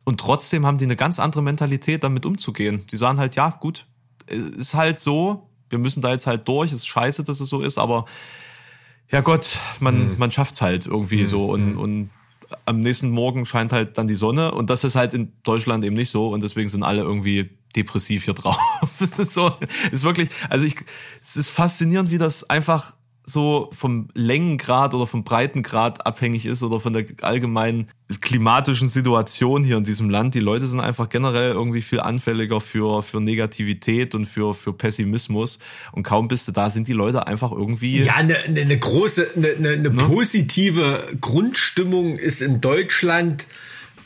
und 0.04 0.20
trotzdem 0.20 0.66
haben 0.66 0.78
die 0.78 0.84
eine 0.84 0.96
ganz 0.96 1.20
andere 1.20 1.42
Mentalität, 1.42 2.02
damit 2.02 2.26
umzugehen. 2.26 2.84
Die 2.90 2.96
sagen 2.96 3.18
halt, 3.18 3.34
ja, 3.34 3.50
gut, 3.50 3.86
ist 4.26 4.74
halt 4.74 4.98
so, 4.98 5.48
wir 5.68 5.78
müssen 5.78 6.02
da 6.02 6.12
jetzt 6.12 6.26
halt 6.26 6.48
durch, 6.48 6.72
ist 6.72 6.86
scheiße, 6.86 7.24
dass 7.24 7.40
es 7.40 7.48
so 7.48 7.60
ist, 7.60 7.78
aber 7.78 8.06
ja 9.10 9.20
Gott, 9.20 9.58
man, 9.80 10.12
mhm. 10.12 10.18
man 10.18 10.32
schafft's 10.32 10.62
halt 10.62 10.86
irgendwie 10.86 11.22
mhm. 11.22 11.26
so 11.26 11.46
und, 11.50 11.72
mhm. 11.72 11.78
und 11.78 12.10
am 12.66 12.80
nächsten 12.80 13.10
Morgen 13.10 13.46
scheint 13.46 13.72
halt 13.72 13.98
dann 13.98 14.06
die 14.06 14.14
Sonne 14.14 14.52
und 14.52 14.70
das 14.70 14.84
ist 14.84 14.96
halt 14.96 15.14
in 15.14 15.32
Deutschland 15.42 15.84
eben 15.84 15.96
nicht 15.96 16.10
so 16.10 16.28
und 16.28 16.42
deswegen 16.42 16.68
sind 16.68 16.82
alle 16.82 17.02
irgendwie 17.02 17.50
depressiv 17.76 18.24
hier 18.24 18.34
drauf. 18.34 18.58
es 19.00 19.18
ist 19.18 19.34
so, 19.34 19.52
es 19.86 19.92
ist 19.92 20.04
wirklich, 20.04 20.28
also 20.48 20.66
ich, 20.66 20.76
es 21.22 21.36
ist 21.36 21.48
faszinierend, 21.48 22.10
wie 22.10 22.18
das 22.18 22.48
einfach 22.48 22.94
so 23.24 23.70
vom 23.72 24.08
Längengrad 24.14 24.94
oder 24.94 25.06
vom 25.06 25.22
Breitengrad 25.22 26.04
abhängig 26.04 26.44
ist 26.44 26.62
oder 26.62 26.80
von 26.80 26.92
der 26.92 27.04
allgemeinen 27.22 27.88
klimatischen 28.20 28.88
Situation 28.88 29.62
hier 29.62 29.76
in 29.76 29.84
diesem 29.84 30.10
Land. 30.10 30.34
Die 30.34 30.40
Leute 30.40 30.66
sind 30.66 30.80
einfach 30.80 31.08
generell 31.08 31.52
irgendwie 31.52 31.82
viel 31.82 32.00
anfälliger 32.00 32.60
für, 32.60 33.02
für 33.02 33.20
Negativität 33.20 34.14
und 34.14 34.26
für, 34.26 34.54
für 34.54 34.72
Pessimismus. 34.72 35.60
Und 35.92 36.02
kaum 36.02 36.26
bist 36.28 36.48
du 36.48 36.52
da, 36.52 36.68
sind 36.68 36.88
die 36.88 36.92
Leute 36.92 37.26
einfach 37.26 37.52
irgendwie. 37.52 38.02
Ja, 38.02 38.16
eine, 38.16 38.36
eine 38.36 38.78
große, 38.78 39.28
eine, 39.36 39.48
eine, 39.48 39.68
eine 39.68 39.90
ne? 39.90 40.04
positive 40.04 41.06
Grundstimmung 41.20 42.16
ist 42.18 42.42
in 42.42 42.60
Deutschland 42.60 43.46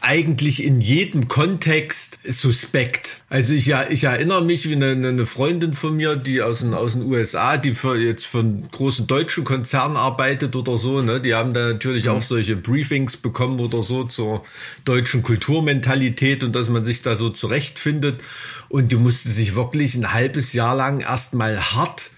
eigentlich 0.06 0.62
in 0.62 0.80
jedem 0.80 1.26
Kontext 1.26 2.20
suspekt. 2.22 3.22
Also 3.28 3.54
ich 3.54 3.74
ich 3.90 4.04
erinnere 4.04 4.44
mich 4.44 4.68
wie 4.68 4.76
eine, 4.76 4.92
eine 4.92 5.26
Freundin 5.26 5.74
von 5.74 5.96
mir, 5.96 6.14
die 6.14 6.42
aus 6.42 6.60
den, 6.60 6.74
aus 6.74 6.92
den 6.92 7.02
USA, 7.02 7.56
die 7.56 7.74
für 7.74 7.96
jetzt 7.96 8.24
für 8.24 8.38
einen 8.38 8.68
großen 8.70 9.08
deutschen 9.08 9.44
Konzern 9.44 9.96
arbeitet 9.96 10.54
oder 10.54 10.78
so, 10.78 11.02
ne, 11.02 11.20
die 11.20 11.34
haben 11.34 11.54
da 11.54 11.72
natürlich 11.72 12.04
mhm. 12.04 12.12
auch 12.12 12.22
solche 12.22 12.54
Briefings 12.54 13.16
bekommen 13.16 13.58
oder 13.58 13.82
so 13.82 14.04
zur 14.04 14.44
deutschen 14.84 15.24
Kulturmentalität 15.24 16.44
und 16.44 16.54
dass 16.54 16.68
man 16.68 16.84
sich 16.84 17.02
da 17.02 17.16
so 17.16 17.30
zurechtfindet. 17.30 18.20
Und 18.68 18.92
die 18.92 18.96
musste 18.96 19.28
sich 19.28 19.56
wirklich 19.56 19.96
ein 19.96 20.12
halbes 20.12 20.52
Jahr 20.52 20.76
lang 20.76 21.00
erstmal 21.00 21.58
hart 21.60 22.10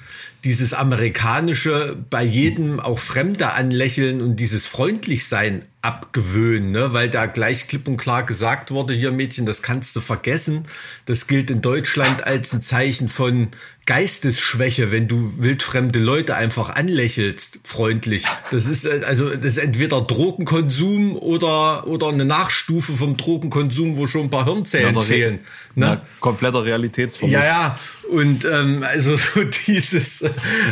dieses 0.44 0.72
amerikanische 0.72 1.96
bei 2.10 2.22
jedem 2.22 2.80
auch 2.80 2.98
Fremde 2.98 3.52
anlächeln 3.52 4.20
und 4.22 4.36
dieses 4.36 4.66
freundlich 4.66 5.26
sein 5.26 5.64
abgewöhnen, 5.80 6.72
ne? 6.72 6.92
weil 6.92 7.08
da 7.08 7.26
gleich 7.26 7.68
klipp 7.68 7.86
und 7.86 7.98
klar 7.98 8.24
gesagt 8.24 8.70
wurde, 8.70 8.94
hier 8.94 9.12
Mädchen, 9.12 9.46
das 9.46 9.62
kannst 9.62 9.94
du 9.94 10.00
vergessen. 10.00 10.64
Das 11.06 11.26
gilt 11.26 11.50
in 11.50 11.62
Deutschland 11.62 12.24
als 12.24 12.52
ein 12.52 12.62
Zeichen 12.62 13.08
von 13.08 13.48
Geistesschwäche, 13.88 14.92
wenn 14.92 15.08
du 15.08 15.32
wildfremde 15.38 15.98
Leute 15.98 16.34
einfach 16.34 16.68
anlächelst, 16.68 17.60
freundlich. 17.64 18.24
Das 18.50 18.66
ist 18.66 18.84
äh, 18.84 19.00
also 19.06 19.30
das 19.30 19.56
ist 19.56 19.56
entweder 19.56 20.02
Drogenkonsum 20.02 21.16
oder 21.16 21.86
oder 21.86 22.08
eine 22.08 22.26
Nachstufe 22.26 22.92
vom 22.92 23.16
Drogenkonsum, 23.16 23.96
wo 23.96 24.06
schon 24.06 24.24
ein 24.24 24.30
paar 24.30 24.44
Hirnzellen 24.44 24.94
ja, 24.94 25.00
fehlen. 25.00 25.38
Ne? 25.74 25.86
Ja, 25.86 26.02
kompletter 26.20 26.66
Realitätsverlust. 26.66 27.32
Ja, 27.32 27.42
ja. 27.42 27.78
Und 28.10 28.44
ähm, 28.44 28.84
also 28.86 29.16
so 29.16 29.40
dieses 29.66 30.20
äh, 30.20 30.30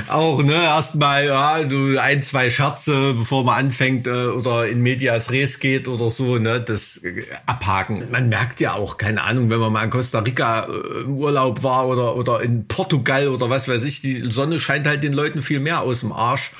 auch, 0.08 0.42
ne, 0.42 0.52
erstmal, 0.52 1.26
ja, 1.26 1.62
du 1.62 1.98
ein, 1.98 2.22
zwei 2.22 2.50
Scherze, 2.50 3.14
bevor 3.14 3.44
man 3.44 3.66
anfängt 3.66 4.06
äh, 4.06 4.26
oder 4.26 4.68
in 4.68 4.82
Medias 4.96 5.30
Res 5.30 5.60
geht 5.60 5.88
oder 5.88 6.10
so, 6.10 6.38
ne, 6.38 6.60
das 6.60 6.98
äh, 7.04 7.24
abhaken. 7.46 8.10
Man 8.10 8.28
merkt 8.28 8.60
ja 8.60 8.72
auch, 8.72 8.96
keine 8.96 9.22
Ahnung, 9.22 9.50
wenn 9.50 9.58
man 9.58 9.72
mal 9.72 9.84
in 9.84 9.90
Costa 9.90 10.20
Rica 10.20 10.64
äh, 10.64 11.02
im 11.02 11.16
Urlaub 11.16 11.62
war 11.62 11.86
oder, 11.88 12.16
oder 12.16 12.40
in 12.40 12.66
Portugal 12.66 12.96
Portugal 12.96 13.28
oder 13.28 13.50
was 13.50 13.68
weiß 13.68 13.84
ich, 13.84 14.00
die 14.00 14.30
Sonne 14.30 14.58
scheint 14.60 14.86
halt 14.86 15.02
den 15.02 15.12
Leuten 15.12 15.42
viel 15.42 15.60
mehr 15.60 15.82
aus 15.82 16.00
dem 16.00 16.12
Arsch 16.12 16.52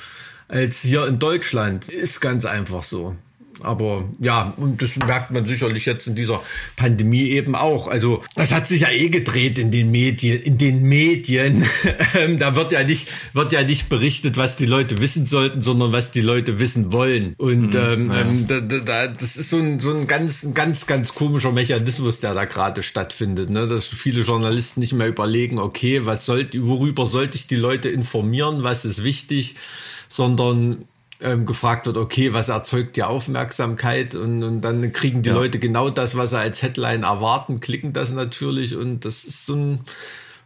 als 0.47 0.81
hier 0.81 1.05
in 1.07 1.19
Deutschland. 1.19 1.89
Ist 1.89 2.21
ganz 2.21 2.45
einfach 2.45 2.83
so. 2.83 3.15
Aber 3.61 4.05
ja, 4.19 4.53
und 4.57 4.81
das 4.81 4.95
merkt 4.97 5.31
man 5.31 5.47
sicherlich 5.47 5.85
jetzt 5.85 6.07
in 6.07 6.15
dieser 6.15 6.41
Pandemie 6.75 7.29
eben 7.29 7.55
auch. 7.55 7.87
Also 7.87 8.23
das 8.35 8.53
hat 8.53 8.67
sich 8.67 8.81
ja 8.81 8.89
eh 8.89 9.09
gedreht 9.09 9.57
in 9.57 9.71
den 9.71 9.91
Medien. 9.91 10.41
In 10.41 10.57
den 10.57 10.83
Medien, 10.83 11.65
ähm, 12.15 12.37
da 12.37 12.55
wird 12.55 12.71
ja 12.71 12.83
nicht 12.83 13.07
wird 13.33 13.51
ja 13.53 13.63
nicht 13.63 13.89
berichtet, 13.89 14.37
was 14.37 14.55
die 14.55 14.65
Leute 14.65 15.01
wissen 15.01 15.25
sollten, 15.25 15.61
sondern 15.61 15.91
was 15.91 16.11
die 16.11 16.21
Leute 16.21 16.59
wissen 16.59 16.91
wollen. 16.91 17.33
Und 17.37 17.73
mhm, 17.73 17.79
ähm, 17.79 18.11
ja. 18.11 18.21
Ähm, 18.21 18.47
da, 18.47 18.59
da, 18.59 19.07
das 19.07 19.37
ist 19.37 19.49
so 19.49 19.57
ein 19.57 19.79
so 19.79 19.93
ein 19.93 20.07
ganz 20.07 20.47
ganz 20.53 20.85
ganz 20.85 21.13
komischer 21.13 21.51
Mechanismus, 21.51 22.19
der 22.19 22.33
da 22.33 22.45
gerade 22.45 22.83
stattfindet. 22.83 23.49
Ne? 23.49 23.67
Dass 23.67 23.85
viele 23.85 24.21
Journalisten 24.21 24.79
nicht 24.79 24.93
mehr 24.93 25.07
überlegen, 25.07 25.59
okay, 25.59 26.05
was 26.05 26.25
sollte, 26.25 26.65
worüber 26.67 27.05
sollte 27.05 27.37
ich 27.37 27.47
die 27.47 27.55
Leute 27.55 27.89
informieren, 27.89 28.63
was 28.63 28.85
ist 28.85 29.03
wichtig, 29.03 29.55
sondern 30.07 30.85
ähm, 31.21 31.45
gefragt 31.45 31.85
wird, 31.87 31.97
okay, 31.97 32.33
was 32.33 32.49
erzeugt 32.49 32.95
die 32.95 33.03
Aufmerksamkeit 33.03 34.15
und, 34.15 34.43
und 34.43 34.61
dann 34.61 34.93
kriegen 34.93 35.23
die 35.23 35.29
ja. 35.29 35.35
Leute 35.35 35.59
genau 35.59 35.89
das, 35.89 36.15
was 36.15 36.31
sie 36.31 36.39
als 36.39 36.61
Headline 36.61 37.03
erwarten, 37.03 37.59
klicken 37.59 37.93
das 37.93 38.11
natürlich 38.11 38.75
und 38.75 39.05
das 39.05 39.25
ist 39.25 39.45
so 39.45 39.55
ein 39.55 39.79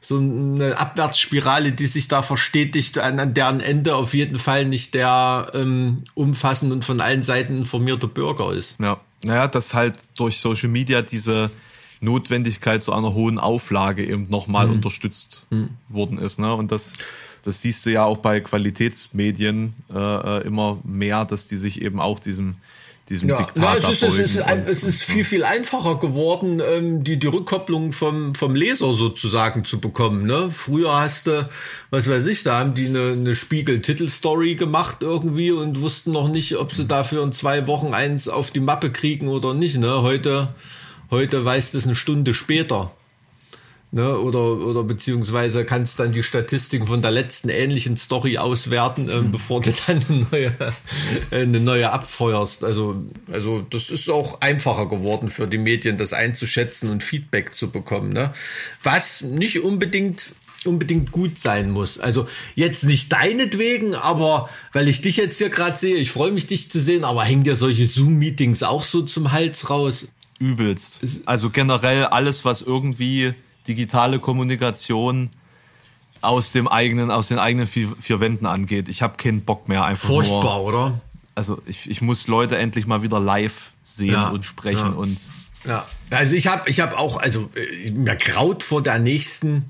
so 0.03 0.17
eine 0.17 0.79
Abwärtsspirale, 0.79 1.73
die 1.73 1.85
sich 1.85 2.07
da 2.07 2.23
verstetigt, 2.23 2.97
an, 2.97 3.19
an 3.19 3.35
deren 3.35 3.59
Ende 3.59 3.95
auf 3.95 4.15
jeden 4.15 4.39
Fall 4.39 4.65
nicht 4.65 4.95
der 4.95 5.51
ähm, 5.53 6.03
umfassend 6.15 6.71
und 6.71 6.83
von 6.83 7.01
allen 7.01 7.21
Seiten 7.21 7.59
informierte 7.59 8.07
Bürger 8.07 8.51
ist. 8.51 8.77
Ja, 8.81 8.99
naja, 9.23 9.47
dass 9.47 9.75
halt 9.75 9.93
durch 10.15 10.39
Social 10.39 10.69
Media 10.69 11.03
diese 11.03 11.51
Notwendigkeit 11.99 12.81
zu 12.81 12.93
einer 12.93 13.13
hohen 13.13 13.37
Auflage 13.37 14.03
eben 14.03 14.27
nochmal 14.29 14.65
hm. 14.65 14.73
unterstützt 14.73 15.45
hm. 15.49 15.69
worden 15.87 16.17
ist. 16.17 16.39
Ne? 16.39 16.51
Und 16.51 16.71
das 16.71 16.93
das 17.43 17.62
siehst 17.62 17.86
du 17.86 17.89
ja 17.89 18.05
auch 18.05 18.17
bei 18.17 18.39
Qualitätsmedien 18.39 19.74
äh, 19.93 19.98
äh, 19.98 20.45
immer 20.45 20.79
mehr, 20.83 21.25
dass 21.25 21.48
die 21.48 21.57
sich 21.57 21.81
eben 21.81 22.00
auch 22.00 22.19
diesem 22.19 22.55
diesem 23.10 23.29
ja, 23.29 23.36
Diktat 23.36 23.83
ja, 23.83 23.89
es, 23.89 24.01
ist, 24.01 24.03
es, 24.03 24.19
ist, 24.19 24.41
ein, 24.41 24.63
es 24.65 24.83
ist 24.83 25.03
viel, 25.03 25.25
viel 25.25 25.43
einfacher 25.43 26.00
geworden, 26.00 26.62
ähm, 26.65 27.03
die, 27.03 27.19
die 27.19 27.27
Rückkopplung 27.27 27.91
vom, 27.91 28.36
vom 28.36 28.55
Leser 28.55 28.93
sozusagen 28.93 29.65
zu 29.65 29.79
bekommen. 29.79 30.25
Ne? 30.25 30.50
Früher 30.50 30.93
hast 30.93 31.27
du, 31.27 31.50
was 31.89 32.10
weiß 32.10 32.25
ich, 32.27 32.43
da 32.43 32.60
haben 32.60 32.74
die 32.74 32.88
eine, 32.88 33.12
eine 33.12 33.36
Spiegel-Titelstory 33.36 34.55
gemacht 34.55 34.98
irgendwie 35.01 35.51
und 35.51 35.81
wussten 35.81 36.12
noch 36.12 36.29
nicht, 36.29 36.55
ob 36.55 36.74
sie 36.74 36.86
dafür 36.86 37.24
in 37.24 37.33
zwei 37.33 37.67
Wochen 37.67 37.93
eins 37.93 38.27
auf 38.27 38.51
die 38.51 38.62
Mappe 38.62 38.91
kriegen 38.91 39.27
oder 39.27 39.53
nicht. 39.53 39.77
Ne? 39.77 40.01
Heute, 40.01 40.55
heute 41.10 41.43
weißt 41.43 41.74
du 41.74 41.79
es 41.79 41.86
eine 41.86 41.95
Stunde 41.95 42.33
später. 42.33 42.91
Ne, 43.93 44.17
oder, 44.17 44.39
oder 44.39 44.86
beziehungsweise 44.86 45.65
kannst 45.65 46.00
dann 46.00 46.13
die 46.13 46.24
Statistiken 46.24 46.88
von 46.88 47.01
der 47.01 47.12
letzten 47.12 47.50
ähnlichen 47.50 47.98
Story 47.98 48.38
auswerten, 48.38 49.10
ähm, 49.10 49.25
mhm. 49.25 49.31
bevor 49.33 49.60
du 49.60 49.74
dann 49.88 50.01
eine 50.07 50.27
neue, 50.31 50.74
eine 51.29 51.60
neue 51.60 51.91
abfeuerst. 51.91 52.63
Also, 52.63 53.03
also 53.29 53.60
das 53.69 53.89
ist 53.89 54.10
auch 54.10 54.39
einfacher 54.39 54.88
geworden 54.88 55.29
für 55.29 55.45
die 55.45 55.57
Medien, 55.57 55.98
das 55.98 56.13
einzuschätzen 56.13 56.89
und 56.89 57.03
Feedback 57.03 57.53
zu 57.53 57.69
bekommen. 57.69 58.13
Ne? 58.13 58.33
Was 58.81 59.24
nicht 59.24 59.62
unbedingt 59.62 60.31
unbedingt 60.63 61.12
gut 61.12 61.39
sein 61.39 61.71
muss. 61.71 62.00
Also 62.00 62.27
jetzt 62.55 62.83
nicht 62.83 63.12
deinetwegen, 63.12 63.95
aber 63.95 64.48
weil 64.74 64.88
ich 64.88 65.01
dich 65.01 65.17
jetzt 65.17 65.39
hier 65.39 65.50
gerade 65.50 65.77
sehe, 65.77 65.98
ich 65.98 66.12
freue 66.12 66.31
mich, 66.31 66.48
dich 66.48 66.71
zu 66.71 66.79
sehen, 66.79 67.03
aber 67.03 67.24
hängen 67.24 67.43
dir 67.43 67.55
solche 67.55 67.88
Zoom-Meetings 67.88 68.63
auch 68.63 68.83
so 68.83 69.01
zum 69.01 69.31
Hals 69.31 69.69
raus? 69.69 70.07
Übelst. 70.39 71.01
Also 71.25 71.50
generell 71.50 72.05
alles, 72.05 72.45
was 72.45 72.62
irgendwie 72.62 73.33
digitale 73.68 74.20
Kommunikation 74.20 75.30
aus 76.22 76.51
dem 76.51 76.68
eigenen, 76.68 77.12
aus 77.12 77.27
den 77.27 77.39
eigenen 77.39 77.68
vier, 77.68 77.89
vier 78.00 78.20
Wänden 78.20 78.46
angeht. 78.46 78.89
Ich 78.89 79.01
habe 79.01 79.18
keinen 79.18 79.41
Bock 79.41 79.68
mehr 79.68 79.84
einfach 79.84 80.08
Furchtbar, 80.08 80.60
nur, 80.60 80.65
oder? 80.65 81.01
Also 81.34 81.62
ich, 81.65 81.89
ich 81.89 82.01
muss 82.01 82.27
Leute 82.27 82.58
endlich 82.58 82.88
mal 82.88 83.01
wieder 83.01 83.20
live 83.20 83.72
sehen 83.84 84.13
ja, 84.13 84.30
und 84.30 84.46
sprechen 84.46 84.91
ja. 84.91 84.98
und 84.98 85.18
ja. 85.65 85.86
Also 86.10 86.36
ich 86.36 86.48
habe 86.48 86.70
ich 86.70 86.80
habe 86.80 86.98
auch 86.98 87.18
also 87.18 87.50
äh, 87.56 87.91
mir 87.91 88.15
graut 88.15 88.63
vor 88.63 88.82
der 88.84 89.00
nächsten 89.00 89.65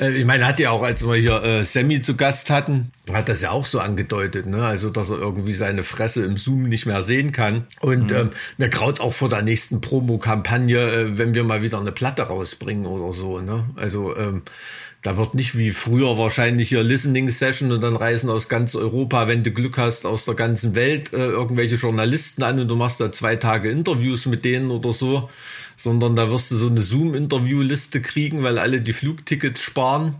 äh, 0.00 0.12
ich 0.12 0.24
meine, 0.24 0.46
hat 0.46 0.58
ja 0.58 0.70
auch, 0.70 0.82
als 0.82 1.02
wir 1.02 1.14
hier 1.14 1.42
äh, 1.42 1.64
Sammy 1.64 2.00
zu 2.00 2.16
Gast 2.16 2.50
hatten, 2.50 2.92
hat 3.12 3.28
das 3.28 3.42
ja 3.42 3.50
auch 3.50 3.64
so 3.64 3.78
angedeutet, 3.78 4.46
ne? 4.46 4.64
Also, 4.64 4.90
dass 4.90 5.10
er 5.10 5.18
irgendwie 5.18 5.54
seine 5.54 5.84
Fresse 5.84 6.24
im 6.24 6.36
Zoom 6.36 6.68
nicht 6.68 6.86
mehr 6.86 7.02
sehen 7.02 7.32
kann. 7.32 7.66
Und 7.80 8.10
mhm. 8.10 8.16
ähm, 8.16 8.30
mir 8.56 8.68
graut 8.68 9.00
auch 9.00 9.12
vor 9.12 9.28
der 9.28 9.42
nächsten 9.42 9.80
Promo-Kampagne, 9.80 10.78
äh, 10.78 11.18
wenn 11.18 11.34
wir 11.34 11.44
mal 11.44 11.62
wieder 11.62 11.78
eine 11.78 11.92
Platte 11.92 12.22
rausbringen 12.22 12.86
oder 12.86 13.12
so, 13.12 13.40
ne? 13.40 13.64
Also, 13.76 14.16
ähm, 14.16 14.42
da 15.02 15.16
wird 15.16 15.34
nicht 15.34 15.56
wie 15.56 15.70
früher 15.70 16.18
wahrscheinlich 16.18 16.68
hier 16.68 16.82
Listening 16.82 17.30
Session 17.30 17.72
und 17.72 17.80
dann 17.80 17.96
reisen 17.96 18.28
aus 18.28 18.48
ganz 18.48 18.74
Europa, 18.74 19.28
wenn 19.28 19.42
du 19.42 19.50
Glück 19.50 19.78
hast, 19.78 20.04
aus 20.04 20.26
der 20.26 20.34
ganzen 20.34 20.74
Welt 20.74 21.12
äh, 21.14 21.26
irgendwelche 21.26 21.76
Journalisten 21.76 22.42
an 22.42 22.60
und 22.60 22.68
du 22.68 22.76
machst 22.76 23.00
da 23.00 23.10
zwei 23.10 23.36
Tage 23.36 23.70
Interviews 23.70 24.26
mit 24.26 24.44
denen 24.44 24.70
oder 24.70 24.92
so, 24.92 25.30
sondern 25.76 26.16
da 26.16 26.30
wirst 26.30 26.50
du 26.50 26.56
so 26.56 26.68
eine 26.68 26.82
Zoom-Interview-Liste 26.82 28.02
kriegen, 28.02 28.42
weil 28.42 28.58
alle 28.58 28.82
die 28.82 28.92
Flugtickets 28.92 29.62
sparen. 29.62 30.16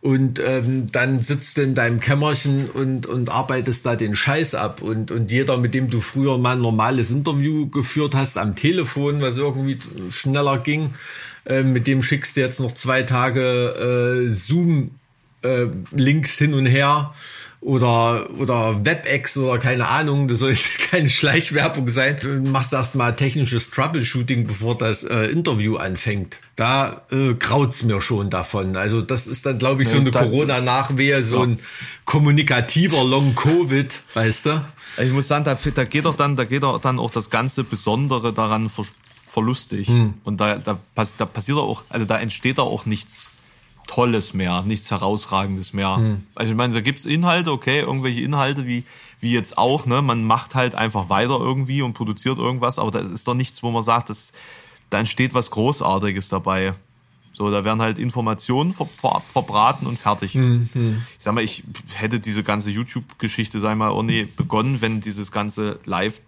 Und 0.00 0.38
ähm, 0.38 0.90
dann 0.92 1.22
sitzt 1.22 1.58
du 1.58 1.62
in 1.62 1.74
deinem 1.74 1.98
Kämmerchen 1.98 2.70
und, 2.70 3.06
und 3.06 3.30
arbeitest 3.30 3.84
da 3.84 3.96
den 3.96 4.14
Scheiß 4.14 4.54
ab. 4.54 4.80
Und, 4.80 5.10
und 5.10 5.32
jeder, 5.32 5.56
mit 5.58 5.74
dem 5.74 5.90
du 5.90 6.00
früher 6.00 6.38
mal 6.38 6.54
ein 6.54 6.62
normales 6.62 7.10
Interview 7.10 7.68
geführt 7.68 8.14
hast 8.14 8.38
am 8.38 8.54
Telefon, 8.54 9.20
was 9.20 9.36
irgendwie 9.36 9.78
schneller 10.10 10.58
ging, 10.58 10.94
äh, 11.48 11.62
mit 11.62 11.86
dem 11.86 12.02
schickst 12.02 12.36
du 12.36 12.40
jetzt 12.40 12.60
noch 12.60 12.72
zwei 12.72 13.02
Tage 13.02 14.26
äh, 14.28 14.30
Zoom-Links 14.30 16.40
äh, 16.40 16.44
hin 16.44 16.54
und 16.54 16.66
her 16.66 17.12
oder, 17.60 18.30
oder 18.38 18.84
WebEx 18.84 19.36
oder 19.36 19.58
keine 19.58 19.88
Ahnung, 19.88 20.28
das 20.28 20.38
soll 20.38 20.50
jetzt 20.50 20.78
keine 20.90 21.08
Schleichwerbung 21.08 21.88
sein. 21.88 22.16
Du 22.20 22.28
machst 22.28 22.72
erstmal 22.72 23.16
technisches 23.16 23.70
Troubleshooting, 23.70 24.46
bevor 24.46 24.78
das 24.78 25.02
äh, 25.02 25.26
Interview 25.26 25.76
anfängt. 25.76 26.38
Da 26.54 27.02
äh, 27.10 27.34
kraut's 27.34 27.82
mir 27.82 28.00
schon 28.00 28.30
davon. 28.30 28.76
Also 28.76 29.02
das 29.02 29.26
ist 29.26 29.44
dann, 29.44 29.58
glaube 29.58 29.82
ich, 29.82 29.88
so 29.88 29.98
eine 29.98 30.10
Corona-Nachwehe, 30.10 31.22
so 31.24 31.42
ein 31.42 31.58
kommunikativer 32.04 33.02
Long-Covid, 33.04 34.00
weißt 34.14 34.46
du? 34.46 34.64
Ich 35.02 35.12
muss 35.12 35.28
sagen, 35.28 35.44
da, 35.44 35.56
da 35.74 35.84
geht 35.84 36.04
doch 36.04 36.14
dann, 36.14 36.36
da 36.36 36.44
geht 36.44 36.62
doch 36.62 36.80
dann 36.80 36.98
auch 36.98 37.10
das 37.10 37.30
ganze 37.30 37.64
Besondere 37.64 38.32
daran 38.32 38.68
ver, 39.38 39.48
verlustig. 39.48 39.88
Hm. 39.88 40.14
Und 40.24 40.40
da, 40.40 40.58
da, 40.58 40.78
da 40.94 41.26
passiert 41.26 41.58
auch, 41.58 41.82
also 41.88 42.04
da 42.04 42.18
entsteht 42.18 42.58
da 42.58 42.62
auch 42.62 42.86
nichts 42.86 43.30
Tolles 43.86 44.34
mehr, 44.34 44.62
nichts 44.62 44.90
Herausragendes 44.90 45.72
mehr. 45.72 45.96
Hm. 45.96 46.26
Also 46.34 46.52
ich 46.52 46.56
meine, 46.56 46.74
da 46.74 46.80
gibt's 46.80 47.06
Inhalte, 47.06 47.52
okay, 47.52 47.80
irgendwelche 47.80 48.20
Inhalte 48.20 48.66
wie, 48.66 48.84
wie 49.20 49.32
jetzt 49.32 49.56
auch, 49.56 49.86
ne? 49.86 50.02
Man 50.02 50.24
macht 50.24 50.54
halt 50.54 50.74
einfach 50.74 51.08
weiter 51.08 51.38
irgendwie 51.40 51.82
und 51.82 51.94
produziert 51.94 52.38
irgendwas, 52.38 52.78
aber 52.78 52.90
da 52.90 52.98
ist 53.00 53.26
doch 53.26 53.34
nichts, 53.34 53.62
wo 53.62 53.70
man 53.70 53.82
sagt, 53.82 54.10
dass, 54.10 54.32
da 54.90 54.98
entsteht 54.98 55.34
was 55.34 55.50
Großartiges 55.50 56.28
dabei. 56.28 56.74
So, 57.32 57.50
da 57.50 57.64
werden 57.64 57.80
halt 57.80 57.98
Informationen 57.98 58.72
ver 58.72 58.86
ver 58.96 59.22
verbraten 59.28 59.86
und 59.86 59.98
fertig. 59.98 60.34
Hm, 60.34 60.68
hm. 60.72 61.02
Ich 61.16 61.24
sag 61.24 61.34
mal, 61.34 61.44
ich 61.44 61.62
hätte 61.94 62.20
diese 62.20 62.42
ganze 62.42 62.70
YouTube-Geschichte, 62.70 63.60
sag 63.60 63.78
mal, 63.78 63.90
auch 63.90 64.02
nie 64.02 64.24
begonnen, 64.24 64.80
wenn 64.80 65.00
dieses 65.00 65.30
ganze 65.30 65.78
Live 65.84 66.20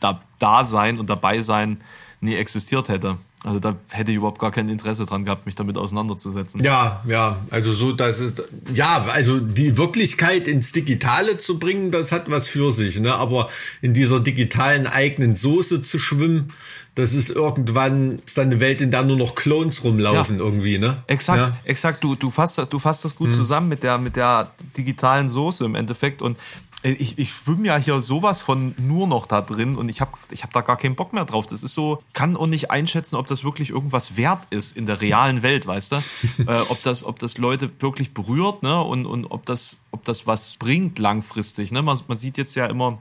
da, 0.00 0.22
da 0.38 0.64
sein 0.64 0.98
und 0.98 1.08
dabei 1.08 1.40
sein 1.40 1.80
nie 2.20 2.34
existiert 2.34 2.88
hätte. 2.88 3.16
Also 3.44 3.60
da 3.60 3.76
hätte 3.90 4.10
ich 4.10 4.16
überhaupt 4.16 4.40
gar 4.40 4.50
kein 4.50 4.68
Interesse 4.68 5.06
dran 5.06 5.24
gehabt, 5.24 5.46
mich 5.46 5.54
damit 5.54 5.78
auseinanderzusetzen. 5.78 6.62
Ja, 6.64 7.02
ja, 7.06 7.38
also 7.50 7.72
so, 7.72 7.92
dass 7.92 8.18
es, 8.18 8.32
ja, 8.74 9.04
also 9.12 9.38
die 9.38 9.76
Wirklichkeit 9.76 10.48
ins 10.48 10.72
Digitale 10.72 11.38
zu 11.38 11.58
bringen, 11.60 11.92
das 11.92 12.10
hat 12.10 12.28
was 12.30 12.48
für 12.48 12.72
sich, 12.72 12.98
ne? 12.98 13.14
Aber 13.14 13.48
in 13.80 13.94
dieser 13.94 14.18
digitalen 14.18 14.88
eigenen 14.88 15.36
Soße 15.36 15.82
zu 15.82 16.00
schwimmen, 16.00 16.52
das 16.96 17.12
ist 17.14 17.30
irgendwann 17.30 18.18
ist 18.26 18.36
dann 18.36 18.46
eine 18.50 18.60
Welt, 18.60 18.80
in 18.80 18.90
der 18.90 19.04
nur 19.04 19.16
noch 19.16 19.36
Clones 19.36 19.84
rumlaufen 19.84 20.38
Ja. 20.38 20.44
irgendwie, 20.44 20.78
ne? 20.78 21.04
Exakt, 21.06 21.50
Ja. 21.50 21.56
exakt. 21.62 22.02
Du, 22.02 22.16
du 22.16 22.28
fasst 22.30 22.58
das, 22.58 22.68
du 22.68 22.80
fasst 22.80 23.04
das 23.04 23.14
gut 23.14 23.32
zusammen 23.32 23.68
mit 23.68 23.84
der, 23.84 23.98
mit 23.98 24.16
der 24.16 24.50
digitalen 24.76 25.28
Soße 25.28 25.64
im 25.64 25.76
Endeffekt. 25.76 26.22
Und 26.22 26.36
ich, 26.82 27.18
ich 27.18 27.30
schwimme 27.30 27.66
ja 27.66 27.76
hier 27.76 28.00
sowas 28.00 28.40
von 28.40 28.72
nur 28.78 29.08
noch 29.08 29.26
da 29.26 29.42
drin 29.42 29.76
und 29.76 29.88
ich 29.88 30.00
habe 30.00 30.12
ich 30.30 30.44
hab 30.44 30.52
da 30.52 30.60
gar 30.60 30.76
keinen 30.76 30.94
Bock 30.94 31.12
mehr 31.12 31.24
drauf. 31.24 31.46
Das 31.46 31.64
ist 31.64 31.74
so, 31.74 32.02
kann 32.12 32.36
auch 32.36 32.46
nicht 32.46 32.70
einschätzen, 32.70 33.16
ob 33.16 33.26
das 33.26 33.42
wirklich 33.42 33.70
irgendwas 33.70 34.16
wert 34.16 34.46
ist 34.50 34.76
in 34.76 34.86
der 34.86 35.00
realen 35.00 35.42
Welt, 35.42 35.66
weißt 35.66 35.92
du? 35.92 35.96
äh, 36.46 36.60
ob, 36.68 36.80
das, 36.84 37.04
ob 37.04 37.18
das 37.18 37.36
Leute 37.36 37.68
wirklich 37.80 38.14
berührt, 38.14 38.62
ne? 38.62 38.80
Und, 38.80 39.06
und 39.06 39.26
ob 39.26 39.44
das, 39.44 39.78
ob 39.90 40.04
das 40.04 40.28
was 40.28 40.56
bringt 40.56 41.00
langfristig. 41.00 41.72
Ne? 41.72 41.82
Man, 41.82 41.98
man 42.06 42.16
sieht 42.16 42.38
jetzt 42.38 42.54
ja 42.54 42.66
immer 42.66 42.98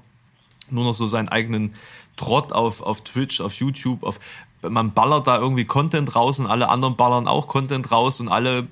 nur 0.71 0.83
noch 0.83 0.95
so 0.95 1.05
seinen 1.05 1.29
eigenen 1.29 1.75
Trott 2.15 2.53
auf, 2.53 2.81
auf 2.81 3.01
Twitch, 3.01 3.41
auf 3.41 3.53
YouTube, 3.53 4.03
auf 4.03 4.19
man 4.63 4.91
ballert 4.93 5.27
da 5.27 5.37
irgendwie 5.37 5.65
Content 5.65 6.15
raus 6.15 6.39
und 6.39 6.47
alle 6.47 6.69
anderen 6.69 6.95
ballern 6.95 7.27
auch 7.27 7.47
Content 7.47 7.91
raus 7.91 8.19
und 8.19 8.27
alle 8.27 8.67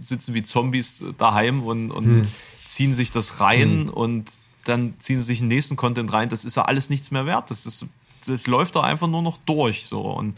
sitzen 0.00 0.34
wie 0.34 0.42
Zombies 0.42 1.04
daheim 1.16 1.62
und, 1.62 1.92
und 1.92 2.26
ziehen 2.64 2.92
sich 2.92 3.12
das 3.12 3.40
rein 3.40 3.88
und 3.88 4.28
dann 4.68 4.94
ziehen 4.98 5.18
sie 5.18 5.24
sich 5.24 5.38
den 5.38 5.48
nächsten 5.48 5.76
Content 5.76 6.12
rein. 6.12 6.28
Das 6.28 6.44
ist 6.44 6.56
ja 6.56 6.62
alles 6.62 6.90
nichts 6.90 7.10
mehr 7.10 7.26
wert. 7.26 7.50
Das 7.50 7.66
ist, 7.66 7.86
das 8.26 8.46
läuft 8.46 8.76
da 8.76 8.82
einfach 8.82 9.08
nur 9.08 9.22
noch 9.22 9.38
durch, 9.38 9.86
so. 9.86 10.00
Und 10.00 10.36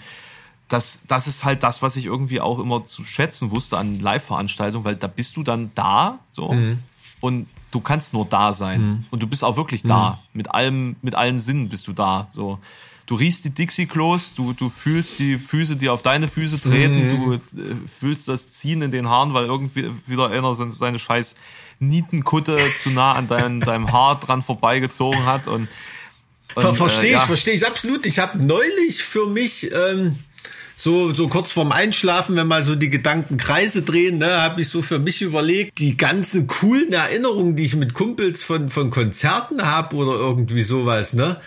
das, 0.68 1.02
das 1.08 1.26
ist 1.26 1.44
halt 1.44 1.62
das, 1.62 1.82
was 1.82 1.96
ich 1.96 2.06
irgendwie 2.06 2.40
auch 2.40 2.58
immer 2.60 2.84
zu 2.84 3.04
schätzen 3.04 3.50
wusste 3.50 3.76
an 3.76 3.99
Live-Veranstaltungen, 4.00 4.84
weil 4.84 4.96
da 4.96 5.08
bist 5.08 5.37
du 5.37 5.42
dann 5.42 5.72
da, 5.75 6.20
so, 6.30 6.54
und 7.20 7.49
du 7.70 7.80
kannst 7.80 8.14
nur 8.14 8.25
da 8.25 8.52
sein. 8.52 8.80
Und 9.10 9.22
du 9.22 9.26
bist 9.26 9.44
auch 9.44 9.56
wirklich 9.56 9.82
da. 9.82 10.20
Mit 10.32 10.50
allem, 10.52 10.96
mit 11.02 11.14
allen 11.14 11.38
Sinnen 11.38 11.68
bist 11.68 11.88
du 11.88 11.92
da, 11.92 12.28
so. 12.32 12.58
Du 13.06 13.16
riechst 13.16 13.44
die 13.44 13.50
Dixie-Klos, 13.50 14.34
du, 14.34 14.52
du 14.52 14.68
fühlst 14.68 15.18
die 15.18 15.37
Füße, 15.37 15.75
die 15.75 15.88
auf 15.88 16.00
deine 16.00 16.28
Füße 16.28 16.60
treten, 16.60 17.08
du 17.08 17.32
äh, 17.32 17.40
fühlst 17.88 18.28
das 18.28 18.52
Ziehen 18.52 18.82
in 18.82 18.92
den 18.92 19.08
Haaren, 19.08 19.34
weil 19.34 19.46
irgendwie 19.46 19.90
wieder 20.06 20.30
einer 20.30 20.54
seine 20.54 21.00
scheiß 21.00 21.34
Nietenkutte 21.80 22.58
zu 22.78 22.90
nah 22.90 23.14
an 23.14 23.26
dein, 23.26 23.60
deinem 23.60 23.90
Haar 23.90 24.20
dran 24.20 24.42
vorbeigezogen 24.42 25.25
hat 25.25 25.46
und, 25.46 25.68
und 26.54 26.62
Ver 26.62 26.75
verstehe 26.75 27.04
äh, 27.04 27.08
ich, 27.08 27.12
ja. 27.12 27.26
verstehe 27.26 27.54
ich 27.54 27.66
absolut. 27.66 28.06
Ich 28.06 28.18
habe 28.18 28.38
neulich 28.42 29.02
für 29.02 29.26
mich 29.26 29.70
ähm, 29.72 30.18
so 30.76 31.14
so 31.14 31.28
kurz 31.28 31.52
vorm 31.52 31.72
Einschlafen, 31.72 32.37
wenn 32.37 32.46
mal 32.46 32.62
so 32.62 32.75
die 32.75 32.90
Gedanken 32.90 33.38
Kreise 33.38 33.82
drehen, 33.82 34.18
ne, 34.18 34.42
habe 34.42 34.60
ich 34.60 34.68
so 34.68 34.82
für 34.82 34.99
mich 34.99 35.22
überlegt, 35.22 35.78
die 35.78 35.96
ganzen 35.96 36.46
coolen 36.46 36.92
Erinnerungen, 36.92 37.56
die 37.56 37.64
ich 37.64 37.76
mit 37.76 37.94
Kumpels 37.94 38.42
von 38.42 38.70
von 38.70 38.90
Konzerten 38.90 39.62
habe 39.62 39.96
oder 39.96 40.12
irgendwie 40.12 40.62
sowas, 40.62 41.14
ne. 41.14 41.40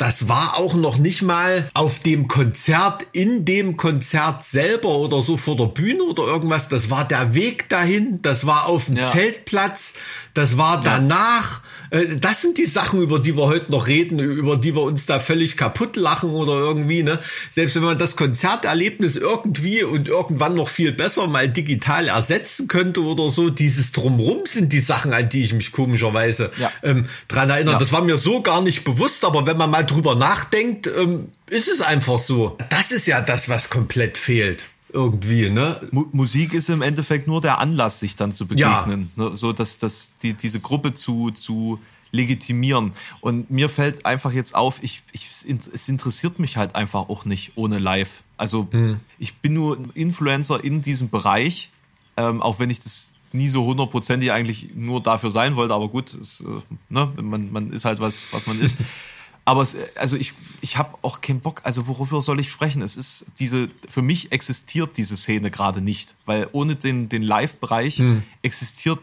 Das 0.00 0.30
war 0.30 0.56
auch 0.56 0.72
noch 0.72 0.96
nicht 0.96 1.20
mal 1.20 1.70
auf 1.74 1.98
dem 1.98 2.26
Konzert, 2.26 3.04
in 3.12 3.44
dem 3.44 3.76
Konzert 3.76 4.44
selber 4.44 4.88
oder 4.88 5.20
so 5.20 5.36
vor 5.36 5.58
der 5.58 5.66
Bühne 5.66 6.02
oder 6.04 6.22
irgendwas. 6.22 6.68
Das 6.68 6.88
war 6.88 7.06
der 7.06 7.34
Weg 7.34 7.68
dahin, 7.68 8.22
das 8.22 8.46
war 8.46 8.64
auf 8.66 8.86
dem 8.86 8.96
Ja. 8.96 9.10
Zeltplatz, 9.10 9.92
das 10.32 10.56
war 10.56 10.80
danach. 10.80 11.58
Äh, 11.58 11.62
Das 12.20 12.40
sind 12.40 12.56
die 12.58 12.66
Sachen, 12.66 13.02
über 13.02 13.18
die 13.18 13.36
wir 13.36 13.46
heute 13.46 13.70
noch 13.72 13.86
reden, 13.88 14.18
über 14.20 14.56
die 14.56 14.74
wir 14.76 14.82
uns 14.82 15.06
da 15.06 15.18
völlig 15.18 15.56
kaputt 15.56 15.96
lachen 15.96 16.30
oder 16.30 16.52
irgendwie, 16.52 17.02
ne? 17.02 17.18
Selbst 17.50 17.74
wenn 17.76 17.82
man 17.82 17.98
das 17.98 18.14
Konzerterlebnis 18.16 19.16
irgendwie 19.16 19.82
und 19.82 20.06
irgendwann 20.08 20.54
noch 20.54 20.68
viel 20.68 20.92
besser 20.92 21.26
mal 21.26 21.48
digital 21.48 22.06
ersetzen 22.08 22.68
könnte 22.68 23.02
oder 23.02 23.30
so, 23.30 23.50
dieses 23.50 23.92
Drumrum 23.92 24.46
sind 24.46 24.72
die 24.72 24.80
Sachen, 24.80 25.12
an 25.12 25.28
die 25.28 25.42
ich 25.42 25.52
mich 25.52 25.72
komischerweise 25.72 26.50
Ja. 26.58 26.70
ähm, 26.82 27.06
dran 27.28 27.50
erinnere. 27.50 27.74
Ja. 27.74 27.78
Das 27.78 27.92
war 27.92 28.02
mir 28.02 28.16
so 28.18 28.40
gar 28.40 28.62
nicht 28.62 28.84
bewusst, 28.84 29.24
aber 29.24 29.46
wenn 29.46 29.56
man 29.56 29.70
mal 29.70 29.84
drüber 29.84 30.14
nachdenkt, 30.14 30.86
ähm, 30.86 31.26
ist 31.48 31.68
es 31.68 31.80
einfach 31.80 32.18
so. 32.18 32.56
Das 32.68 32.92
ist 32.92 33.06
ja 33.06 33.20
das, 33.20 33.48
was 33.48 33.68
komplett 33.70 34.16
fehlt. 34.16 34.64
Irgendwie, 34.92 35.50
ne? 35.50 35.80
Mu 35.92 36.06
Musik 36.12 36.52
ist 36.54 36.68
im 36.70 36.82
Endeffekt 36.82 37.26
nur 37.28 37.40
der 37.40 37.58
Anlass, 37.58 38.00
sich 38.00 38.16
dann 38.16 38.32
zu 38.32 38.44
Ja. 38.54 38.82
begegnen. 38.82 39.10
Ne, 39.16 39.36
So, 39.36 39.52
dass, 39.52 39.78
dass 39.78 40.14
die, 40.22 40.34
diese 40.34 40.60
Gruppe 40.60 40.94
zu, 40.94 41.30
zu 41.30 41.78
legitimieren. 42.12 42.92
Und 43.20 43.50
mir 43.50 43.68
fällt 43.68 44.04
einfach 44.04 44.32
jetzt 44.32 44.54
auf, 44.54 44.82
ich, 44.82 45.02
ich, 45.12 45.28
es 45.72 45.88
interessiert 45.88 46.38
mich 46.40 46.56
halt 46.56 46.74
einfach 46.74 47.08
auch 47.08 47.24
nicht 47.24 47.52
ohne 47.54 47.78
Live. 47.78 48.24
Also 48.36 48.68
ich 49.18 49.36
bin 49.38 49.54
nur 49.54 49.76
ein 49.76 49.90
Influencer 49.94 50.62
in 50.64 50.82
diesem 50.82 51.08
Bereich, 51.08 51.70
ähm, 52.16 52.42
auch 52.42 52.58
wenn 52.58 52.68
ich 52.70 52.80
das 52.80 53.14
nie 53.32 53.48
so 53.48 53.64
hundertprozentig 53.64 54.32
eigentlich 54.32 54.70
nur 54.74 55.00
dafür 55.00 55.30
sein 55.30 55.54
wollte, 55.54 55.72
aber 55.72 55.88
gut, 55.88 56.12
es, 56.14 56.40
äh, 56.40 56.46
ne, 56.88 57.12
man, 57.22 57.52
man 57.52 57.72
ist 57.72 57.84
halt 57.84 58.00
was, 58.00 58.20
was 58.32 58.46
man 58.48 58.60
ist. 58.60 58.76
Aber 59.44 59.62
es, 59.62 59.76
also 59.96 60.16
ich, 60.16 60.34
ich 60.60 60.76
habe 60.76 60.96
auch 61.02 61.20
keinen 61.20 61.40
Bock, 61.40 61.62
also 61.64 61.86
worüber 61.88 62.20
soll 62.22 62.40
ich 62.40 62.50
sprechen? 62.50 62.82
Es 62.82 62.96
ist 62.96 63.26
diese, 63.38 63.68
für 63.88 64.02
mich 64.02 64.32
existiert 64.32 64.96
diese 64.96 65.16
Szene 65.16 65.50
gerade 65.50 65.80
nicht, 65.80 66.14
weil 66.26 66.48
ohne 66.52 66.76
den, 66.76 67.08
den 67.08 67.22
Live-Bereich 67.22 68.02
existiert 68.42 69.00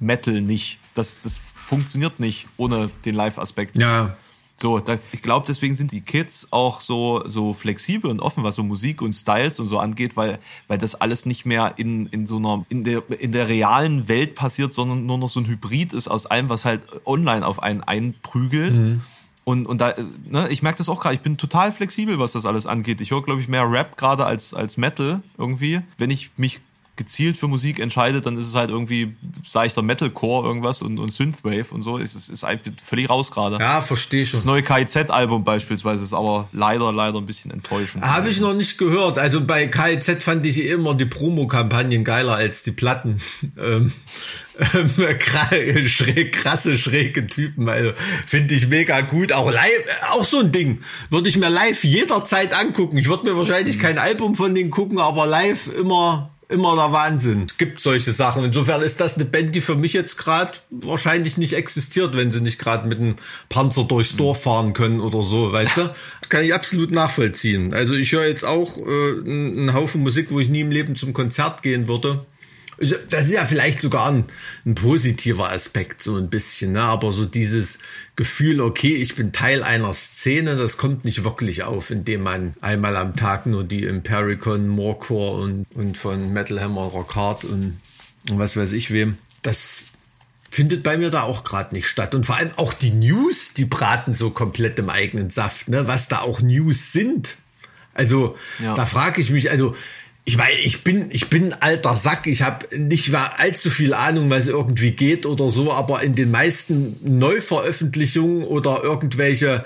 Metal 0.00 0.40
nicht. 0.40 0.78
Das, 0.94 1.20
das 1.20 1.40
funktioniert 1.66 2.20
nicht 2.20 2.46
ohne 2.56 2.90
den 3.04 3.14
Live-Aspekt. 3.14 3.76
Ja. 3.76 4.16
So, 4.56 4.78
da, 4.78 4.98
ich 5.10 5.20
glaube, 5.20 5.46
deswegen 5.48 5.74
sind 5.74 5.90
die 5.90 6.00
Kids 6.00 6.46
auch 6.52 6.80
so, 6.80 7.26
so 7.26 7.54
flexibel 7.54 8.08
und 8.08 8.20
offen, 8.20 8.44
was 8.44 8.54
so 8.54 8.62
Musik 8.62 9.02
und 9.02 9.12
Styles 9.12 9.58
und 9.58 9.66
so 9.66 9.80
angeht, 9.80 10.16
weil, 10.16 10.38
weil 10.68 10.78
das 10.78 10.94
alles 10.94 11.26
nicht 11.26 11.44
mehr 11.44 11.74
in, 11.76 12.06
in 12.06 12.24
so 12.26 12.36
einer, 12.36 12.64
in 12.68 12.84
der, 12.84 13.02
in 13.18 13.32
der 13.32 13.48
realen 13.48 14.06
Welt 14.06 14.36
passiert, 14.36 14.72
sondern 14.72 15.06
nur 15.06 15.18
noch 15.18 15.28
so 15.28 15.40
ein 15.40 15.46
Hybrid 15.46 15.92
ist 15.92 16.06
aus 16.06 16.26
allem, 16.26 16.48
was 16.48 16.64
halt 16.64 16.82
online 17.04 17.44
auf 17.44 17.60
einen 17.62 17.82
einprügelt. 17.82 19.00
Und, 19.44 19.66
und 19.66 19.80
da, 19.80 19.90
äh, 19.90 20.04
ne, 20.26 20.48
ich 20.48 20.62
merke 20.62 20.78
das 20.78 20.88
auch 20.88 21.00
gerade, 21.00 21.14
ich 21.14 21.20
bin 21.20 21.36
total 21.36 21.70
flexibel, 21.70 22.18
was 22.18 22.32
das 22.32 22.46
alles 22.46 22.66
angeht. 22.66 23.00
Ich 23.00 23.10
höre, 23.10 23.22
glaube 23.22 23.40
ich, 23.40 23.48
mehr 23.48 23.70
Rap 23.70 23.96
gerade 23.96 24.24
als, 24.24 24.54
als 24.54 24.76
Metal 24.76 25.22
irgendwie. 25.38 25.82
Wenn 25.98 26.10
ich 26.10 26.30
mich 26.36 26.60
gezielt 26.96 27.36
für 27.36 27.48
Musik 27.48 27.80
entscheide, 27.80 28.20
dann 28.20 28.36
ist 28.36 28.46
es 28.46 28.54
halt 28.54 28.70
irgendwie 28.70 29.16
seichter 29.46 29.82
Metalcore 29.82 30.46
irgendwas 30.46 30.80
und, 30.80 30.98
und 30.98 31.10
Synthwave 31.10 31.72
und 31.72 31.82
so. 31.82 31.98
Es 31.98 32.14
ist, 32.14 32.28
ist 32.28 32.44
halt 32.44 32.60
völlig 32.82 33.10
raus 33.10 33.32
gerade. 33.32 33.58
Ja, 33.58 33.82
verstehe 33.82 34.24
schon. 34.24 34.38
Das 34.38 34.44
neue 34.44 34.62
KIZ-Album 34.62 35.42
beispielsweise 35.42 36.04
ist 36.04 36.14
aber 36.14 36.48
leider, 36.52 36.92
leider 36.92 37.18
ein 37.18 37.26
bisschen 37.26 37.50
enttäuschend. 37.50 38.04
Habe 38.04 38.28
ich 38.28 38.38
noch 38.38 38.54
nicht 38.54 38.78
gehört. 38.78 39.18
Also 39.18 39.44
bei 39.44 39.66
KIZ 39.66 40.22
fand 40.22 40.46
ich 40.46 40.64
immer 40.64 40.94
die 40.94 41.06
Promo-Kampagnen 41.06 42.04
geiler 42.04 42.34
als 42.34 42.62
die 42.62 42.72
Platten. 42.72 43.20
ähm, 43.58 43.92
ähm, 44.72 45.88
schräg, 45.88 46.32
krasse, 46.32 46.78
schräge 46.78 47.26
Typen. 47.26 47.68
Also 47.68 47.92
finde 48.26 48.54
ich 48.54 48.68
mega 48.68 49.00
gut. 49.00 49.32
Auch 49.32 49.50
live, 49.50 49.84
auch 50.12 50.24
so 50.24 50.38
ein 50.38 50.52
Ding. 50.52 50.80
Würde 51.10 51.28
ich 51.28 51.36
mir 51.36 51.50
live 51.50 51.82
jederzeit 51.82 52.54
angucken. 52.54 52.96
Ich 52.98 53.08
würde 53.08 53.28
mir 53.30 53.36
wahrscheinlich 53.36 53.80
kein 53.80 53.98
Album 53.98 54.36
von 54.36 54.54
denen 54.54 54.70
gucken, 54.70 54.98
aber 54.98 55.26
live 55.26 55.68
immer. 55.68 56.30
Immer 56.54 56.76
der 56.76 56.92
Wahnsinn. 56.92 57.46
Es 57.48 57.58
gibt 57.58 57.80
solche 57.80 58.12
Sachen. 58.12 58.44
Insofern 58.44 58.80
ist 58.80 59.00
das 59.00 59.16
eine 59.16 59.24
Band, 59.24 59.56
die 59.56 59.60
für 59.60 59.74
mich 59.74 59.92
jetzt 59.92 60.16
gerade 60.16 60.52
wahrscheinlich 60.70 61.36
nicht 61.36 61.54
existiert, 61.54 62.16
wenn 62.16 62.30
sie 62.30 62.40
nicht 62.40 62.60
gerade 62.60 62.86
mit 62.86 63.00
einem 63.00 63.16
Panzer 63.48 63.82
durchs 63.82 64.14
Dorf 64.14 64.44
fahren 64.44 64.72
können 64.72 65.00
oder 65.00 65.24
so, 65.24 65.52
weißt 65.52 65.78
du? 65.78 65.94
Kann 66.28 66.44
ich 66.44 66.54
absolut 66.54 66.92
nachvollziehen. 66.92 67.74
Also 67.74 67.94
ich 67.94 68.12
höre 68.12 68.28
jetzt 68.28 68.44
auch 68.44 68.78
äh, 68.78 69.20
einen 69.28 69.74
Haufen 69.74 70.04
Musik, 70.04 70.30
wo 70.30 70.38
ich 70.38 70.48
nie 70.48 70.60
im 70.60 70.70
Leben 70.70 70.94
zum 70.94 71.12
Konzert 71.12 71.64
gehen 71.64 71.88
würde. 71.88 72.24
Ich- 72.78 72.94
Das 73.10 73.26
ist 73.26 73.32
ja 73.34 73.44
vielleicht 73.46 73.80
sogar 73.80 74.10
ein, 74.10 74.24
ein 74.66 74.74
positiver 74.74 75.50
Aspekt, 75.50 76.02
so 76.02 76.16
ein 76.16 76.28
bisschen, 76.30 76.72
ne? 76.72 76.82
aber 76.82 77.12
so 77.12 77.24
dieses 77.24 77.78
Gefühl, 78.16 78.60
okay, 78.60 78.94
ich 78.94 79.14
bin 79.14 79.32
Teil 79.32 79.62
einer 79.62 79.92
Szene, 79.94 80.56
das 80.56 80.76
kommt 80.76 81.04
nicht 81.04 81.24
wirklich 81.24 81.62
auf, 81.62 81.90
indem 81.90 82.22
man 82.22 82.54
einmal 82.60 82.96
am 82.96 83.16
Tag 83.16 83.46
nur 83.46 83.64
die 83.64 83.84
Impericon, 83.84 84.68
Morecore 84.68 85.40
und, 85.42 85.66
und 85.74 85.96
von 85.98 86.32
Metal 86.32 86.60
Hammer 86.60 86.82
Rock 86.82 87.14
Hard 87.14 87.44
und, 87.44 87.80
und 88.30 88.38
was 88.38 88.56
weiß 88.56 88.72
ich 88.72 88.90
wem, 88.90 89.18
das 89.42 89.82
findet 90.50 90.82
bei 90.84 90.96
mir 90.96 91.10
da 91.10 91.22
auch 91.22 91.42
gerade 91.42 91.74
nicht 91.74 91.88
statt. 91.88 92.14
Und 92.14 92.26
vor 92.26 92.36
allem 92.36 92.52
auch 92.56 92.72
die 92.72 92.92
News, 92.92 93.54
die 93.54 93.64
braten 93.64 94.14
so 94.14 94.30
komplett 94.30 94.78
im 94.78 94.88
eigenen 94.88 95.30
Saft, 95.30 95.68
ne? 95.68 95.88
was 95.88 96.06
da 96.08 96.20
auch 96.20 96.40
News 96.40 96.92
sind. 96.92 97.36
Also 97.92 98.36
Ja. 98.62 98.74
da 98.74 98.86
frage 98.86 99.20
ich 99.20 99.30
mich, 99.30 99.50
also 99.50 99.74
ich 100.26 100.38
meine, 100.38 100.54
ich 100.54 100.82
bin, 100.84 101.06
ich 101.10 101.28
bin 101.28 101.52
ein 101.52 101.62
alter 101.62 101.96
Sack, 101.96 102.26
ich 102.26 102.42
habe 102.42 102.66
nicht 102.78 103.10
mehr 103.10 103.38
allzu 103.38 103.68
viel 103.68 103.92
Ahnung, 103.92 104.30
was 104.30 104.46
irgendwie 104.46 104.92
geht 104.92 105.26
oder 105.26 105.50
so, 105.50 105.72
aber 105.72 106.02
in 106.02 106.14
den 106.14 106.30
meisten 106.30 106.96
Neuveröffentlichungen 107.02 108.44
oder 108.44 108.82
irgendwelche 108.82 109.64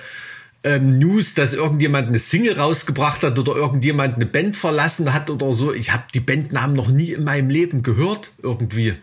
ähm, 0.65 0.99
News, 0.99 1.35
dass 1.35 1.53
irgendjemand 1.53 2.09
eine 2.09 2.19
Single 2.19 2.59
rausgebracht 2.59 3.23
hat 3.23 3.39
oder 3.39 3.55
irgendjemand 3.55 4.17
eine 4.17 4.27
Band 4.27 4.57
verlassen 4.57 5.13
hat 5.13 5.31
oder 5.31 5.55
so, 5.55 5.73
ich 5.73 5.93
habe 5.93 6.05
die 6.13 6.21
Bandnamen 6.21 6.75
noch 6.75 6.89
nie 6.89 7.13
in 7.13 7.23
meinem 7.23 7.51
Leben 7.51 7.85
gehört, 7.85 8.33
irgendwie. 8.43 8.95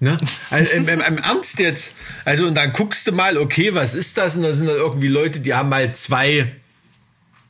Ne? 0.00 0.18
Also 0.50 0.72
im, 0.72 0.88
im, 0.88 1.00
im 1.00 1.18
Ernst 1.18 1.60
jetzt. 1.60 1.92
Also 2.24 2.48
und 2.48 2.56
dann 2.56 2.72
guckst 2.72 3.06
du 3.06 3.12
mal, 3.12 3.38
okay, 3.38 3.72
was 3.72 3.94
ist 3.94 4.18
das? 4.18 4.34
Und 4.34 4.42
da 4.42 4.52
sind 4.52 4.66
dann 4.66 4.76
irgendwie 4.76 5.08
Leute, 5.08 5.38
die 5.38 5.54
haben 5.54 5.68
mal 5.68 5.94
zwei 5.94 6.50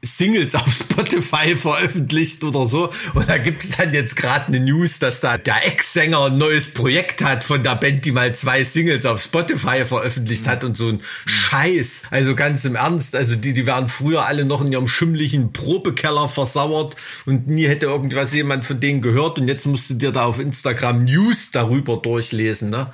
Singles 0.05 0.55
auf 0.55 0.71
Spotify 0.73 1.57
veröffentlicht 1.57 2.45
oder 2.45 2.67
so. 2.67 2.91
Und 3.15 3.29
da 3.29 3.39
gibt 3.39 3.65
es 3.65 3.71
dann 3.71 3.95
jetzt 3.95 4.17
gerade 4.17 4.47
eine 4.47 4.61
News, 4.61 4.99
dass 4.99 5.21
da 5.21 5.39
der 5.39 5.67
Ex-Sänger 5.67 6.27
ein 6.27 6.39
neues 6.39 6.73
Projekt 6.73 7.23
hat 7.25 7.45
von 7.45 7.63
der 7.63 7.77
Band, 7.77 8.05
die 8.05 8.13
mal 8.13 8.35
zwei 8.35 8.65
Singles 8.65 9.07
auf 9.07 9.23
Spotify 9.23 9.85
veröffentlicht 9.85 10.47
hat 10.47 10.65
und 10.65 10.77
so 10.77 10.89
ein 10.89 11.01
Scheiß. 11.27 12.03
Also 12.11 12.35
ganz 12.35 12.65
im 12.65 12.75
Ernst, 12.75 13.17
also 13.17 13.35
die, 13.37 13.53
die 13.53 13.67
waren 13.67 13.89
früher 13.89 14.27
alle 14.27 14.45
noch 14.45 14.61
in 14.61 14.73
ihrem 14.73 14.89
schimmlichen 14.89 15.53
Probekeller 15.53 16.29
versauert 16.29 16.97
und 17.27 17.49
nie 17.49 17.67
hätte 17.67 17.87
irgendwas 17.87 18.33
jemand 18.33 18.65
von 18.65 18.81
denen 18.81 19.03
gehört 19.03 19.39
und 19.39 19.49
jetzt 19.49 19.67
musst 19.67 19.91
du 19.91 19.95
dir 19.95 20.13
da 20.13 20.25
auf 20.27 20.39
Instagram 20.39 21.05
News 21.05 21.51
darüber 21.51 21.97
durchlesen, 21.97 22.71
ne? 22.71 22.87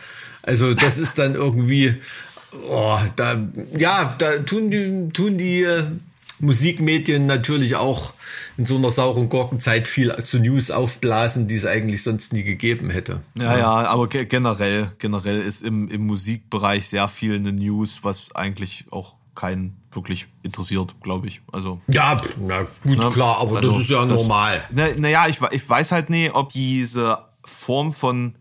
Also 0.43 0.73
das 0.73 0.97
ist 0.97 1.19
dann 1.19 1.35
irgendwie, 1.35 1.97
oh, 2.69 2.99
da, 3.17 3.47
ja, 3.77 4.15
da 4.19 4.39
tun 4.39 4.71
die, 4.71 5.13
tun 5.13 5.37
die 5.37 5.63
äh, 5.63 5.85
Musikmedien 6.41 7.27
natürlich 7.27 7.77
auch 7.77 8.13
in 8.57 8.67
so 8.67 8.77
einer 8.77 8.91
sauren 8.91 9.29
Gurkenzeit 9.29 9.89
viel 9.89 10.15
zu 10.25 10.39
News 10.39 10.71
aufblasen, 10.71 11.49
die 11.49 11.57
es 11.57 11.67
eigentlich 11.67 12.03
sonst 12.03 12.33
nie 12.33 12.43
gegeben 12.43 12.91
hätte. 12.91 13.21
Ja, 13.37 13.59
ja, 13.59 13.71
aber 13.71 14.09
ge 14.09 14.25
generell, 14.25 14.91
generell 14.99 15.41
ist 15.41 15.63
im, 15.63 15.89
im 15.89 16.07
Musikbereich 16.07 16.89
sehr 16.89 17.09
viel 17.09 17.35
eine 17.35 17.53
News, 17.53 18.01
was 18.03 18.35
eigentlich 18.35 18.85
auch 18.91 19.15
keinen 19.35 19.77
wirklich 19.93 20.27
interessiert, 20.43 20.95
glaube 21.01 21.27
ich. 21.27 21.41
Also 21.53 21.81
ja, 21.89 22.21
na 22.39 22.63
gut, 22.85 22.99
ne? 22.99 23.11
klar, 23.11 23.39
aber 23.39 23.57
also, 23.57 23.73
das 23.73 23.81
ist 23.81 23.91
ja 23.91 24.05
das, 24.05 24.21
normal. 24.23 24.63
Naja, 24.71 24.95
na 24.99 25.29
ich, 25.29 25.39
ich 25.51 25.69
weiß 25.69 25.93
halt 25.93 26.11
nie, 26.11 26.31
ob 26.31 26.53
diese 26.53 27.19
Form 27.45 27.93
von 27.93 28.35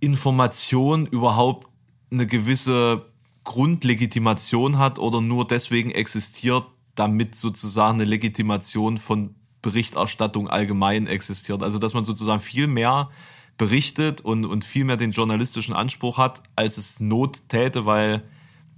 Information 0.00 1.06
überhaupt 1.06 1.68
eine 2.10 2.26
gewisse 2.26 3.04
Grundlegitimation 3.44 4.78
hat 4.78 4.98
oder 4.98 5.20
nur 5.20 5.46
deswegen 5.46 5.90
existiert, 5.90 6.64
damit 6.98 7.34
sozusagen 7.34 8.00
eine 8.00 8.04
Legitimation 8.04 8.98
von 8.98 9.34
Berichterstattung 9.62 10.48
allgemein 10.48 11.06
existiert. 11.06 11.62
Also 11.62 11.78
dass 11.78 11.94
man 11.94 12.04
sozusagen 12.04 12.40
viel 12.40 12.66
mehr 12.66 13.08
berichtet 13.56 14.20
und, 14.20 14.44
und 14.44 14.64
viel 14.64 14.84
mehr 14.84 14.96
den 14.96 15.10
journalistischen 15.10 15.74
Anspruch 15.74 16.18
hat, 16.18 16.42
als 16.56 16.78
es 16.78 17.00
Not 17.00 17.48
täte, 17.48 17.86
weil 17.86 18.22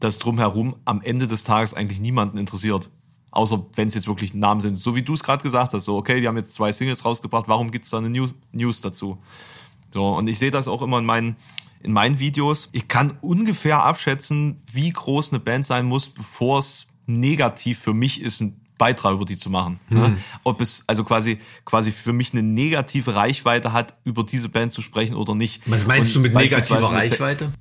das 0.00 0.18
drumherum 0.18 0.76
am 0.86 1.02
Ende 1.02 1.26
des 1.26 1.44
Tages 1.44 1.74
eigentlich 1.74 2.00
niemanden 2.00 2.38
interessiert. 2.38 2.90
Außer 3.30 3.64
wenn 3.74 3.86
es 3.86 3.94
jetzt 3.94 4.08
wirklich 4.08 4.34
Namen 4.34 4.60
sind. 4.60 4.78
So 4.78 4.96
wie 4.96 5.02
du 5.02 5.14
es 5.14 5.22
gerade 5.22 5.42
gesagt 5.42 5.74
hast, 5.74 5.84
so, 5.84 5.96
okay, 5.96 6.20
die 6.20 6.26
haben 6.26 6.36
jetzt 6.36 6.54
zwei 6.54 6.72
Singles 6.72 7.04
rausgebracht, 7.04 7.46
warum 7.46 7.70
gibt's 7.70 7.90
da 7.90 7.98
eine 7.98 8.10
News, 8.10 8.34
News 8.52 8.80
dazu? 8.80 9.18
So, 9.92 10.08
und 10.16 10.28
ich 10.28 10.38
sehe 10.38 10.50
das 10.50 10.66
auch 10.66 10.82
immer 10.82 10.98
in 10.98 11.04
meinen, 11.04 11.36
in 11.82 11.92
meinen 11.92 12.18
Videos. 12.18 12.70
Ich 12.72 12.88
kann 12.88 13.18
ungefähr 13.20 13.84
abschätzen, 13.84 14.56
wie 14.72 14.90
groß 14.90 15.30
eine 15.30 15.40
Band 15.40 15.66
sein 15.66 15.86
muss, 15.86 16.08
bevor 16.08 16.58
es 16.58 16.86
negativ 17.18 17.78
für 17.78 17.94
mich 17.94 18.20
ist, 18.20 18.40
einen 18.40 18.60
Beitrag 18.78 19.12
über 19.12 19.26
die 19.26 19.36
zu 19.36 19.50
machen. 19.50 19.78
Hm. 19.88 20.00
Ne? 20.00 20.16
Ob 20.42 20.60
es 20.60 20.84
also 20.86 21.04
quasi 21.04 21.38
quasi 21.64 21.92
für 21.92 22.14
mich 22.14 22.32
eine 22.32 22.42
negative 22.42 23.14
Reichweite 23.14 23.72
hat, 23.72 23.94
über 24.04 24.24
diese 24.24 24.48
Band 24.48 24.72
zu 24.72 24.80
sprechen 24.80 25.16
oder 25.16 25.34
nicht. 25.34 25.62
Was 25.66 25.86
meinst 25.86 26.16
Und 26.16 26.24
du 26.24 26.28
mit 26.28 26.34
negativer 26.34 26.90
Reichweite? 26.90 27.52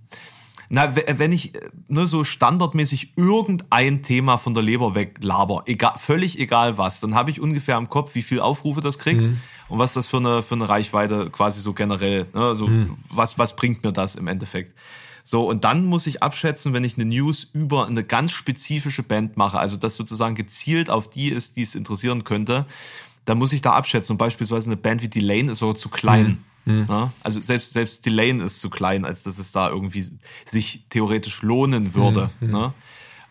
Na, 0.72 0.96
wenn 0.96 1.32
ich 1.32 1.54
nur 1.88 2.08
so 2.08 2.24
standardmäßig 2.24 3.14
irgendein 3.18 4.04
Thema 4.04 4.38
von 4.38 4.54
der 4.54 4.62
Leber 4.62 4.94
weglaber, 4.94 5.64
egal, 5.66 5.94
völlig 5.98 6.38
egal 6.38 6.78
was, 6.78 7.00
dann 7.00 7.16
habe 7.16 7.32
ich 7.32 7.42
ungefähr 7.42 7.76
im 7.76 7.90
Kopf, 7.90 8.14
wie 8.14 8.22
viel 8.22 8.40
Aufrufe 8.40 8.80
das 8.80 9.00
kriegt 9.00 9.22
mhm. 9.22 9.42
und 9.68 9.80
was 9.80 9.94
das 9.94 10.06
für 10.06 10.18
eine, 10.18 10.44
für 10.44 10.54
eine 10.54 10.70
Reichweite 10.70 11.32
quasi 11.32 11.62
so 11.62 11.74
generell, 11.74 12.28
ne? 12.36 12.42
also 12.42 12.68
mhm. 12.68 12.98
was, 13.10 13.40
was 13.40 13.56
bringt 13.56 13.84
mir 13.84 13.92
das 13.92 14.14
im 14.14 14.28
Endeffekt. 14.28 14.76
So, 15.32 15.48
und 15.48 15.64
dann 15.64 15.86
muss 15.86 16.08
ich 16.08 16.24
abschätzen, 16.24 16.74
wenn 16.74 16.84
ich 16.84 16.96
eine 16.96 17.06
News 17.06 17.48
über 17.54 17.86
eine 17.86 18.04
ganz 18.04 18.32
spezifische 18.32 19.04
Band 19.04 19.38
mache, 19.38 19.60
also 19.60 19.78
das 19.78 19.96
sozusagen 19.96 20.34
gezielt 20.34 20.90
auf 20.90 21.08
die 21.08 21.30
ist, 21.30 21.56
die 21.56 21.62
es 21.62 21.76
interessieren 21.76 22.24
könnte, 22.24 22.66
dann 23.26 23.38
muss 23.38 23.54
ich 23.54 23.62
da 23.62 23.74
abschätzen. 23.74 24.16
Und 24.16 24.18
beispielsweise 24.18 24.70
eine 24.70 24.78
Band 24.78 25.04
wie 25.04 25.08
Delane 25.08 25.52
ist 25.52 25.60
sogar 25.60 25.76
zu 25.76 25.90
klein. 25.90 26.44
Mhm. 26.66 26.88
Ja? 26.90 27.14
Also 27.22 27.42
selbst, 27.42 27.74
selbst 27.74 28.08
Delane 28.08 28.42
ist 28.42 28.60
zu 28.60 28.72
klein, 28.72 29.06
als 29.06 29.22
dass 29.22 29.38
es 29.38 29.52
da 29.52 29.70
irgendwie 29.70 30.04
sich 30.48 30.86
theoretisch 30.90 31.44
lohnen 31.44 31.94
würde. 31.94 32.32
Mhm. 32.40 32.52
Ne? 32.52 32.74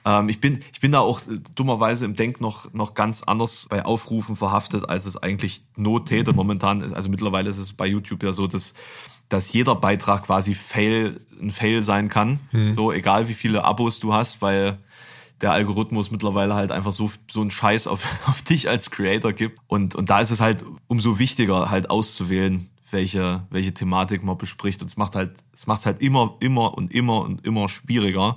Ähm, 0.04 0.28
ich, 0.28 0.40
bin, 0.40 0.60
ich 0.72 0.78
bin 0.78 0.92
da 0.92 1.00
auch 1.00 1.22
äh, 1.22 1.40
dummerweise 1.56 2.04
im 2.04 2.14
Denk 2.14 2.40
noch, 2.40 2.72
noch 2.72 2.94
ganz 2.94 3.24
anders 3.24 3.66
bei 3.68 3.84
Aufrufen 3.84 4.36
verhaftet, 4.36 4.88
als 4.88 5.04
es 5.04 5.16
eigentlich 5.16 5.64
Not 5.74 6.06
täte. 6.06 6.32
Momentan, 6.32 6.94
also 6.94 7.08
mittlerweile 7.08 7.50
ist 7.50 7.58
es 7.58 7.72
bei 7.72 7.88
YouTube 7.88 8.22
ja 8.22 8.32
so, 8.32 8.46
dass 8.46 8.74
dass 9.28 9.52
jeder 9.52 9.74
Beitrag 9.74 10.24
quasi 10.24 10.54
Fail, 10.54 11.20
ein 11.40 11.50
Fail 11.50 11.82
sein 11.82 12.08
kann. 12.08 12.40
Hm. 12.50 12.74
So, 12.74 12.92
egal 12.92 13.28
wie 13.28 13.34
viele 13.34 13.64
Abos 13.64 14.00
du 14.00 14.14
hast, 14.14 14.40
weil 14.42 14.78
der 15.40 15.52
Algorithmus 15.52 16.10
mittlerweile 16.10 16.54
halt 16.54 16.72
einfach 16.72 16.92
so, 16.92 17.10
so 17.30 17.40
einen 17.40 17.50
Scheiß 17.50 17.86
auf, 17.86 18.02
auf 18.28 18.42
dich 18.42 18.68
als 18.68 18.90
Creator 18.90 19.32
gibt. 19.32 19.60
Und, 19.66 19.94
und 19.94 20.10
da 20.10 20.20
ist 20.20 20.30
es 20.30 20.40
halt 20.40 20.64
umso 20.86 21.18
wichtiger, 21.18 21.70
halt 21.70 21.90
auszuwählen, 21.90 22.68
welche, 22.90 23.46
welche 23.50 23.74
Thematik 23.74 24.24
man 24.24 24.38
bespricht. 24.38 24.80
Und 24.80 24.88
es 24.88 24.96
macht 24.96 25.14
halt, 25.14 25.32
es 25.52 25.66
macht 25.66 25.84
halt 25.86 26.02
immer, 26.02 26.36
immer 26.40 26.76
und 26.76 26.92
immer 26.92 27.20
und 27.20 27.46
immer 27.46 27.68
schwieriger. 27.68 28.36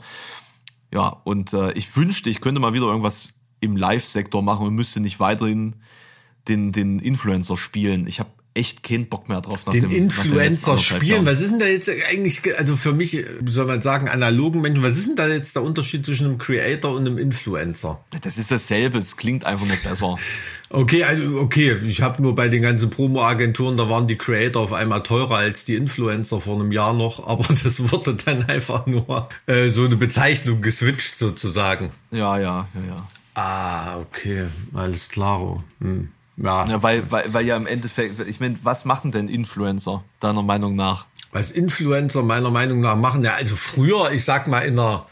Ja, 0.94 1.08
und 1.24 1.54
äh, 1.54 1.72
ich 1.72 1.96
wünschte, 1.96 2.30
ich 2.30 2.42
könnte 2.42 2.60
mal 2.60 2.74
wieder 2.74 2.88
irgendwas 2.88 3.30
im 3.62 3.78
Live-Sektor 3.78 4.42
machen 4.42 4.68
und 4.68 4.76
müsste 4.76 5.00
nicht 5.00 5.20
weiterhin 5.20 5.78
den, 6.48 6.72
den 6.72 7.00
Influencer 7.00 7.56
spielen. 7.56 8.08
Ich 8.08 8.20
habe 8.20 8.32
echt 8.54 8.84
keinen 8.84 9.08
Bock 9.08 9.30
mehr 9.30 9.40
drauf. 9.40 9.66
Nach 9.66 9.74
den 9.74 9.84
dem, 9.84 9.92
Influencer 9.92 10.78
spielen, 10.78 11.26
was 11.26 11.40
ist 11.40 11.52
denn 11.52 11.60
da 11.60 11.68
jetzt 11.68 11.90
eigentlich, 12.10 12.42
also 12.58 12.76
für 12.76 12.92
mich, 12.92 13.24
soll 13.50 13.66
man 13.66 13.82
sagen, 13.82 14.10
analogen 14.10 14.60
Menschen, 14.60 14.84
was 14.84 14.98
ist 14.98 15.08
denn 15.08 15.16
da 15.16 15.28
jetzt 15.28 15.56
der 15.56 15.64
Unterschied 15.64 16.06
zwischen 16.06 16.28
einem 16.28 16.38
Creator 16.38 16.94
und 16.94 17.08
einem 17.08 17.18
Influencer? 17.18 18.04
Das 18.22 18.38
ist 18.38 18.52
dasselbe, 18.52 18.98
es 18.98 19.16
klingt 19.16 19.46
einfach 19.46 19.66
nur 19.66 19.78
besser. 19.78 20.18
okay, 20.70 21.06
also 21.06 21.40
okay, 21.40 21.78
ich 21.86 22.02
habe 22.02 22.22
nur 22.22 22.36
bei 22.36 22.50
den 22.50 22.62
ganzen 22.62 22.90
Promo-Agenturen, 22.90 23.78
da 23.78 23.90
waren 23.90 24.08
die 24.08 24.18
Creator 24.18 24.64
auf 24.64 24.74
einmal 24.74 25.02
teurer 25.04 25.38
als 25.38 25.64
die 25.64 25.76
Influencer 25.76 26.42
vor 26.42 26.56
einem 26.56 26.74
Jahr 26.74 26.94
noch, 26.94 27.26
aber 27.28 27.46
das 27.64 27.92
wurde 27.92 28.16
dann 28.16 28.46
einfach 28.46 28.86
nur 28.86 29.30
äh, 29.46 29.70
so 29.70 29.86
eine 29.86 29.96
Bezeichnung 29.96 30.62
geswitcht 30.62 31.18
sozusagen. 31.18 31.92
Ja, 32.12 32.38
ja, 32.38 32.68
ja, 32.74 32.88
ja. 32.88 33.08
Ah, 33.34 34.00
okay, 34.00 34.48
alles 34.74 35.08
klar. 35.08 35.64
Hm. 35.80 36.10
Ja. 36.38 36.66
ja 36.66 36.84
weil, 36.84 37.10
weil, 37.12 37.34
weil 37.34 37.46
ja 37.46 37.58
im 37.58 37.68
Endeffekt, 37.68 38.20
ich 38.28 38.40
meine, 38.40 38.58
was 38.64 38.86
machen 38.86 39.12
denn 39.12 39.28
Influencer 39.28 40.04
deiner 40.20 40.44
Meinung 40.44 40.76
nach? 40.76 41.06
Was 41.32 41.52
Influencer 41.52 42.24
meiner 42.24 42.52
Meinung 42.52 42.82
nach 42.82 42.96
machen, 42.96 43.24
ja, 43.24 43.34
also 43.34 43.56
früher, 43.56 44.12
ich 44.12 44.26
sag 44.26 44.48
mal, 44.48 44.60
in 44.60 44.78
einer, 44.78 45.06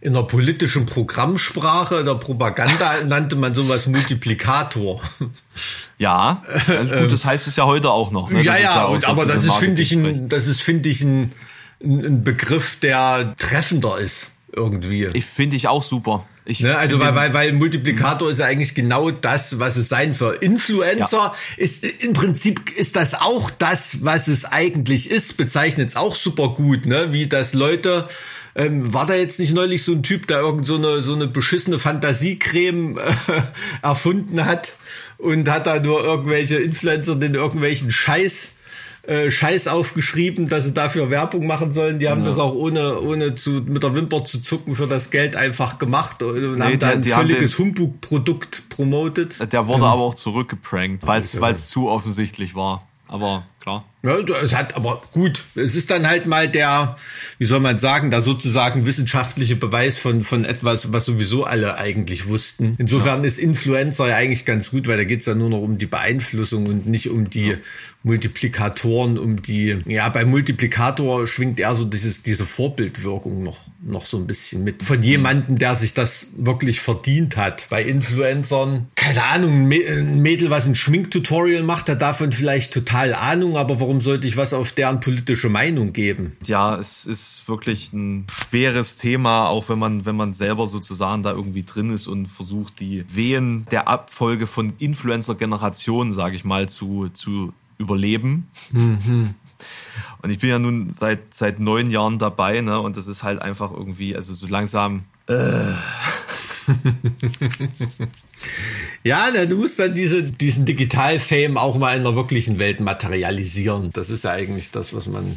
in 0.00 0.12
der 0.12 0.22
politischen 0.22 0.84
Programmsprache, 0.84 2.04
der 2.04 2.16
Propaganda 2.16 2.92
nannte 3.06 3.36
man 3.36 3.54
sowas 3.54 3.86
Multiplikator. 3.86 5.00
Ja, 5.96 6.42
also 6.66 6.94
gut, 6.94 7.12
das 7.12 7.24
heißt 7.24 7.46
es 7.46 7.56
ja 7.56 7.64
heute 7.64 7.90
auch 7.90 8.10
noch. 8.10 8.30
Ne? 8.30 8.42
Ja, 8.42 8.56
ja, 8.56 8.62
ja 8.62 8.84
und, 8.84 9.08
aber 9.08 9.24
das 9.24 9.44
ist, 9.44 9.54
finde 9.54 9.80
ich, 9.80 9.92
ein, 9.92 10.28
das 10.28 10.46
ist, 10.46 10.60
finde 10.60 10.90
ich, 10.90 11.00
ein, 11.00 11.32
ein 11.82 12.24
Begriff, 12.24 12.78
der 12.80 13.34
treffender 13.38 13.98
ist 13.98 14.28
irgendwie. 14.56 15.06
Ich 15.12 15.24
finde 15.24 15.56
ich 15.56 15.68
auch 15.68 15.82
super. 15.82 16.26
Ich 16.46 16.60
ne, 16.60 16.76
also 16.76 17.00
weil, 17.00 17.14
weil, 17.14 17.32
weil 17.32 17.52
Multiplikator 17.52 18.30
ist 18.30 18.38
ja 18.38 18.46
eigentlich 18.46 18.74
genau 18.74 19.10
das, 19.10 19.58
was 19.58 19.76
es 19.76 19.88
sein 19.88 20.14
für 20.14 20.42
Influencer 20.42 21.16
ja. 21.16 21.34
ist. 21.56 21.84
Im 22.04 22.12
Prinzip 22.12 22.70
ist 22.76 22.96
das 22.96 23.14
auch 23.14 23.50
das, 23.50 24.04
was 24.04 24.28
es 24.28 24.44
eigentlich 24.44 25.10
ist. 25.10 25.36
Bezeichnet 25.36 25.88
es 25.88 25.96
auch 25.96 26.14
super 26.14 26.50
gut, 26.50 26.84
ne? 26.84 27.12
Wie 27.12 27.26
das 27.26 27.54
Leute 27.54 28.08
ähm, 28.54 28.92
war 28.92 29.06
da 29.06 29.14
jetzt 29.14 29.38
nicht 29.38 29.54
neulich 29.54 29.84
so 29.84 29.92
ein 29.92 30.02
Typ, 30.02 30.26
der 30.26 30.40
irgend 30.40 30.66
so 30.66 30.76
eine 30.76 31.02
so 31.02 31.14
eine 31.14 31.26
beschissene 31.26 31.78
Fantasiecreme 31.78 32.98
äh, 32.98 33.42
erfunden 33.82 34.44
hat 34.44 34.74
und 35.16 35.48
hat 35.48 35.66
da 35.66 35.80
nur 35.80 36.04
irgendwelche 36.04 36.56
Influencer 36.56 37.16
den 37.16 37.34
irgendwelchen 37.34 37.90
Scheiß 37.90 38.50
äh, 39.06 39.30
Scheiß 39.30 39.68
aufgeschrieben, 39.68 40.48
dass 40.48 40.64
sie 40.64 40.72
dafür 40.72 41.10
Werbung 41.10 41.46
machen 41.46 41.72
sollen. 41.72 41.98
Die 41.98 42.08
haben 42.08 42.22
ja. 42.22 42.28
das 42.28 42.38
auch 42.38 42.54
ohne, 42.54 43.00
ohne 43.00 43.34
zu, 43.34 43.50
mit 43.50 43.82
der 43.82 43.94
Wimper 43.94 44.24
zu 44.24 44.40
zucken 44.40 44.74
für 44.74 44.86
das 44.86 45.10
Geld 45.10 45.36
einfach 45.36 45.78
gemacht 45.78 46.22
und 46.22 46.54
nee, 46.54 46.64
haben 46.64 46.78
da 46.78 46.88
ein 46.90 47.02
völliges 47.02 47.58
Humbug-Produkt 47.58 48.68
promotet. 48.68 49.36
Der 49.52 49.66
wurde 49.66 49.82
ähm. 49.82 49.88
aber 49.88 50.02
auch 50.02 50.14
zurückgeprankt, 50.14 51.06
weil 51.06 51.22
es 51.22 51.34
ja. 51.34 51.54
zu 51.54 51.88
offensichtlich 51.88 52.54
war. 52.54 52.86
Aber 53.06 53.44
klar. 53.64 53.84
Ja, 54.02 54.18
es 54.18 54.54
hat 54.54 54.76
aber 54.76 55.00
gut. 55.12 55.42
Es 55.54 55.74
ist 55.74 55.90
dann 55.90 56.06
halt 56.06 56.26
mal 56.26 56.46
der, 56.46 56.96
wie 57.38 57.46
soll 57.46 57.60
man 57.60 57.78
sagen, 57.78 58.10
da 58.10 58.20
sozusagen 58.20 58.84
wissenschaftliche 58.84 59.56
Beweis 59.56 59.96
von, 59.96 60.24
von 60.24 60.44
etwas, 60.44 60.92
was 60.92 61.06
sowieso 61.06 61.44
alle 61.44 61.78
eigentlich 61.78 62.28
wussten. 62.28 62.74
Insofern 62.78 63.20
ja. 63.20 63.26
ist 63.26 63.38
Influencer 63.38 64.08
ja 64.08 64.16
eigentlich 64.16 64.44
ganz 64.44 64.70
gut, 64.70 64.86
weil 64.86 64.98
da 64.98 65.04
geht's 65.04 65.24
ja 65.24 65.34
nur 65.34 65.48
noch 65.48 65.62
um 65.62 65.78
die 65.78 65.86
Beeinflussung 65.86 66.66
und 66.66 66.86
nicht 66.86 67.08
um 67.08 67.30
die 67.30 67.52
ja. 67.52 67.56
Multiplikatoren, 68.02 69.16
um 69.16 69.40
die, 69.40 69.78
ja, 69.86 70.10
beim 70.10 70.28
Multiplikator 70.28 71.26
schwingt 71.26 71.58
eher 71.58 71.74
so 71.74 71.86
dieses, 71.86 72.22
diese 72.22 72.44
Vorbildwirkung 72.44 73.42
noch 73.42 73.58
noch 73.86 74.06
so 74.06 74.16
ein 74.16 74.26
bisschen 74.26 74.64
mit. 74.64 74.82
Von 74.82 75.02
jemandem, 75.02 75.58
der 75.58 75.74
sich 75.74 75.94
das 75.94 76.26
wirklich 76.36 76.80
verdient 76.80 77.36
hat. 77.36 77.66
Bei 77.70 77.82
Influencern, 77.82 78.88
keine 78.94 79.22
Ahnung, 79.24 79.70
ein 79.70 80.22
Mädel, 80.22 80.50
was 80.50 80.66
ein 80.66 80.74
Schminktutorial 80.74 81.62
macht, 81.62 81.88
hat 81.88 82.02
davon 82.02 82.32
vielleicht 82.32 82.72
total 82.72 83.14
Ahnung, 83.14 83.53
aber 83.56 83.80
warum 83.80 84.00
sollte 84.00 84.26
ich 84.26 84.36
was 84.36 84.52
auf 84.52 84.72
deren 84.72 85.00
politische 85.00 85.48
Meinung 85.48 85.92
geben? 85.92 86.36
Ja, 86.44 86.76
es 86.76 87.04
ist 87.04 87.48
wirklich 87.48 87.92
ein 87.92 88.26
schweres 88.30 88.96
Thema, 88.96 89.48
auch 89.48 89.68
wenn 89.68 89.78
man, 89.78 90.06
wenn 90.06 90.16
man 90.16 90.32
selber 90.32 90.66
sozusagen 90.66 91.22
da 91.22 91.32
irgendwie 91.32 91.62
drin 91.62 91.90
ist 91.90 92.06
und 92.06 92.26
versucht, 92.26 92.80
die 92.80 93.04
Wehen 93.08 93.66
der 93.70 93.88
Abfolge 93.88 94.46
von 94.46 94.72
Influencer-Generationen, 94.78 96.12
sage 96.12 96.36
ich 96.36 96.44
mal, 96.44 96.68
zu, 96.68 97.08
zu 97.08 97.52
überleben. 97.78 98.48
Mhm. 98.72 99.34
Und 100.22 100.30
ich 100.30 100.38
bin 100.38 100.48
ja 100.48 100.58
nun 100.58 100.90
seit, 100.90 101.34
seit 101.34 101.60
neun 101.60 101.90
Jahren 101.90 102.18
dabei, 102.18 102.62
ne? 102.62 102.80
Und 102.80 102.96
das 102.96 103.08
ist 103.08 103.22
halt 103.22 103.42
einfach 103.42 103.70
irgendwie, 103.70 104.16
also 104.16 104.32
so 104.32 104.46
langsam. 104.46 105.04
Äh. 105.26 105.34
ja, 109.04 109.30
du 109.30 109.56
musst 109.56 109.78
dann 109.78 109.94
diese, 109.94 110.22
diesen 110.22 110.64
Digital-Fame 110.64 111.58
auch 111.58 111.76
mal 111.76 111.96
in 111.96 112.04
der 112.04 112.16
wirklichen 112.16 112.58
Welt 112.58 112.80
materialisieren. 112.80 113.90
Das 113.92 114.08
ist 114.08 114.24
ja 114.24 114.30
eigentlich 114.30 114.70
das, 114.70 114.94
was 114.94 115.06
man 115.06 115.36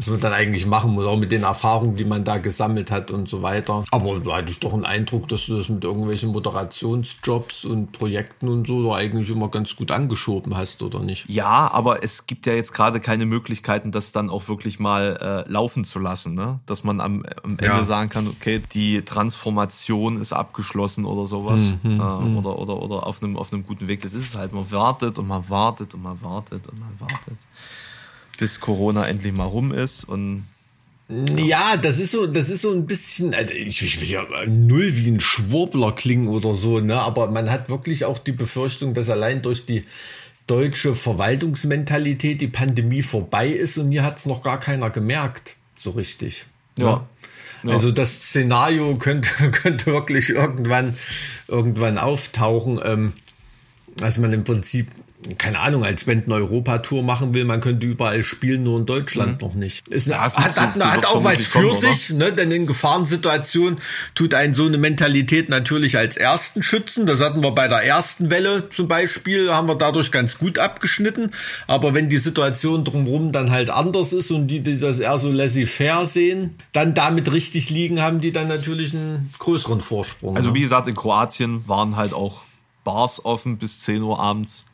was 0.00 0.08
man 0.08 0.20
dann 0.20 0.32
eigentlich 0.32 0.64
machen 0.64 0.92
muss, 0.92 1.04
auch 1.04 1.18
mit 1.18 1.30
den 1.30 1.42
Erfahrungen, 1.42 1.94
die 1.94 2.06
man 2.06 2.24
da 2.24 2.38
gesammelt 2.38 2.90
hat 2.90 3.10
und 3.10 3.28
so 3.28 3.42
weiter. 3.42 3.84
Aber 3.90 4.18
da 4.20 4.38
hatte 4.38 4.50
ich 4.50 4.58
doch 4.58 4.72
einen 4.72 4.86
Eindruck, 4.86 5.28
dass 5.28 5.44
du 5.44 5.58
das 5.58 5.68
mit 5.68 5.84
irgendwelchen 5.84 6.30
Moderationsjobs 6.30 7.66
und 7.66 7.92
Projekten 7.92 8.48
und 8.48 8.66
so 8.66 8.82
da 8.88 8.94
eigentlich 8.94 9.28
immer 9.28 9.48
ganz 9.48 9.76
gut 9.76 9.90
angeschoben 9.90 10.56
hast, 10.56 10.82
oder 10.82 11.00
nicht? 11.00 11.28
Ja, 11.28 11.70
aber 11.70 12.02
es 12.02 12.26
gibt 12.26 12.46
ja 12.46 12.54
jetzt 12.54 12.72
gerade 12.72 13.00
keine 13.00 13.26
Möglichkeiten, 13.26 13.92
das 13.92 14.10
dann 14.12 14.30
auch 14.30 14.48
wirklich 14.48 14.80
mal 14.80 15.44
äh, 15.46 15.52
laufen 15.52 15.84
zu 15.84 15.98
lassen, 15.98 16.32
ne? 16.32 16.60
Dass 16.64 16.82
man 16.82 17.02
am, 17.02 17.26
am 17.42 17.50
Ende 17.50 17.66
ja. 17.66 17.84
sagen 17.84 18.08
kann, 18.08 18.26
okay, 18.26 18.62
die 18.72 19.02
Transformation 19.02 20.18
ist 20.18 20.32
abgeschlossen 20.32 21.04
oder 21.04 21.26
sowas. 21.26 21.74
Mhm, 21.82 21.90
äh, 21.90 21.94
mhm. 21.94 22.36
oder, 22.38 22.58
oder, 22.58 22.80
oder 22.80 23.06
auf 23.06 23.22
einem, 23.22 23.36
auf 23.36 23.52
einem 23.52 23.66
guten 23.66 23.86
Weg. 23.86 24.00
Das 24.00 24.14
ist 24.14 24.24
es 24.24 24.34
halt. 24.34 24.54
Man 24.54 24.70
wartet 24.70 25.18
und 25.18 25.28
man 25.28 25.46
wartet 25.50 25.92
und 25.92 26.02
man 26.02 26.22
wartet 26.22 26.66
und 26.68 26.80
man 26.80 26.98
wartet 26.98 27.36
bis 28.40 28.58
Corona 28.58 29.06
endlich 29.06 29.32
mal 29.32 29.44
rum 29.44 29.72
ist 29.72 30.02
und 30.04 30.44
ja, 31.36 31.76
das 31.76 31.98
ist 31.98 32.12
so, 32.12 32.26
das 32.26 32.48
ist 32.48 32.62
so 32.62 32.72
ein 32.72 32.86
bisschen, 32.86 33.34
also 33.34 33.52
ich, 33.52 33.82
ich 33.82 34.00
will 34.00 34.08
ja 34.08 34.24
null 34.46 34.96
wie 34.96 35.10
ein 35.10 35.18
Schwurbler 35.18 35.92
klingen 35.92 36.28
oder 36.28 36.54
so, 36.54 36.78
ne? 36.78 37.00
Aber 37.00 37.30
man 37.32 37.50
hat 37.50 37.68
wirklich 37.68 38.04
auch 38.04 38.18
die 38.18 38.32
Befürchtung, 38.32 38.94
dass 38.94 39.10
allein 39.10 39.42
durch 39.42 39.66
die 39.66 39.84
deutsche 40.46 40.94
Verwaltungsmentalität 40.94 42.40
die 42.40 42.48
Pandemie 42.48 43.02
vorbei 43.02 43.48
ist 43.48 43.76
und 43.76 43.90
hier 43.90 44.04
hat 44.04 44.18
es 44.18 44.26
noch 44.26 44.42
gar 44.42 44.60
keiner 44.60 44.90
gemerkt, 44.90 45.56
so 45.76 45.90
richtig. 45.90 46.46
Ja. 46.78 47.06
Ne? 47.64 47.70
ja. 47.70 47.72
Also 47.72 47.90
das 47.90 48.22
Szenario 48.22 48.94
könnte, 48.94 49.28
könnte 49.50 49.86
wirklich 49.86 50.30
irgendwann, 50.30 50.96
irgendwann 51.48 51.98
auftauchen, 51.98 52.80
ähm, 52.84 53.12
dass 53.96 54.16
man 54.16 54.32
im 54.32 54.44
Prinzip 54.44 54.86
keine 55.36 55.58
Ahnung, 55.58 55.84
als 55.84 56.04
Band 56.04 56.26
eine 56.26 56.36
Europatour 56.36 57.02
machen 57.02 57.34
will, 57.34 57.44
man 57.44 57.60
könnte 57.60 57.86
überall 57.86 58.24
spielen, 58.24 58.62
nur 58.62 58.78
in 58.78 58.86
Deutschland 58.86 59.40
mhm. 59.40 59.48
noch 59.48 59.54
nicht. 59.54 59.88
Ist 59.88 60.06
eine, 60.06 60.16
ja, 60.16 60.22
hat, 60.22 60.36
hat, 60.38 60.56
hat, 60.56 60.84
hat 60.84 61.06
auch 61.06 61.22
was 61.22 61.46
für 61.46 61.60
kommen, 61.60 61.80
sich, 61.80 62.10
ne? 62.10 62.32
denn 62.32 62.50
in 62.50 62.66
Gefahrensituationen 62.66 63.78
tut 64.14 64.32
einen 64.32 64.54
so 64.54 64.64
eine 64.64 64.78
Mentalität 64.78 65.50
natürlich 65.50 65.98
als 65.98 66.16
ersten 66.16 66.62
schützen. 66.62 67.06
Das 67.06 67.20
hatten 67.20 67.42
wir 67.42 67.50
bei 67.50 67.68
der 67.68 67.84
ersten 67.84 68.30
Welle 68.30 68.70
zum 68.70 68.88
Beispiel, 68.88 69.52
haben 69.52 69.68
wir 69.68 69.74
dadurch 69.74 70.10
ganz 70.10 70.38
gut 70.38 70.58
abgeschnitten. 70.58 71.32
Aber 71.66 71.92
wenn 71.92 72.08
die 72.08 72.18
Situation 72.18 72.84
drumherum 72.84 73.32
dann 73.32 73.50
halt 73.50 73.68
anders 73.68 74.14
ist 74.14 74.30
und 74.30 74.48
die, 74.48 74.60
die 74.60 74.78
das 74.78 75.00
eher 75.00 75.18
so 75.18 75.30
laissez-faire 75.30 76.06
sehen, 76.06 76.56
dann 76.72 76.94
damit 76.94 77.30
richtig 77.30 77.68
liegen, 77.68 78.00
haben 78.00 78.20
die 78.20 78.32
dann 78.32 78.48
natürlich 78.48 78.94
einen 78.94 79.30
größeren 79.38 79.82
Vorsprung. 79.82 80.36
Also 80.36 80.50
ne? 80.50 80.54
wie 80.54 80.60
gesagt, 80.62 80.88
in 80.88 80.94
Kroatien 80.94 81.68
waren 81.68 81.96
halt 81.96 82.14
auch 82.14 82.42
Bars 82.84 83.22
offen 83.24 83.58
bis 83.58 83.80
10 83.80 84.02
Uhr 84.02 84.18
abends. 84.18 84.64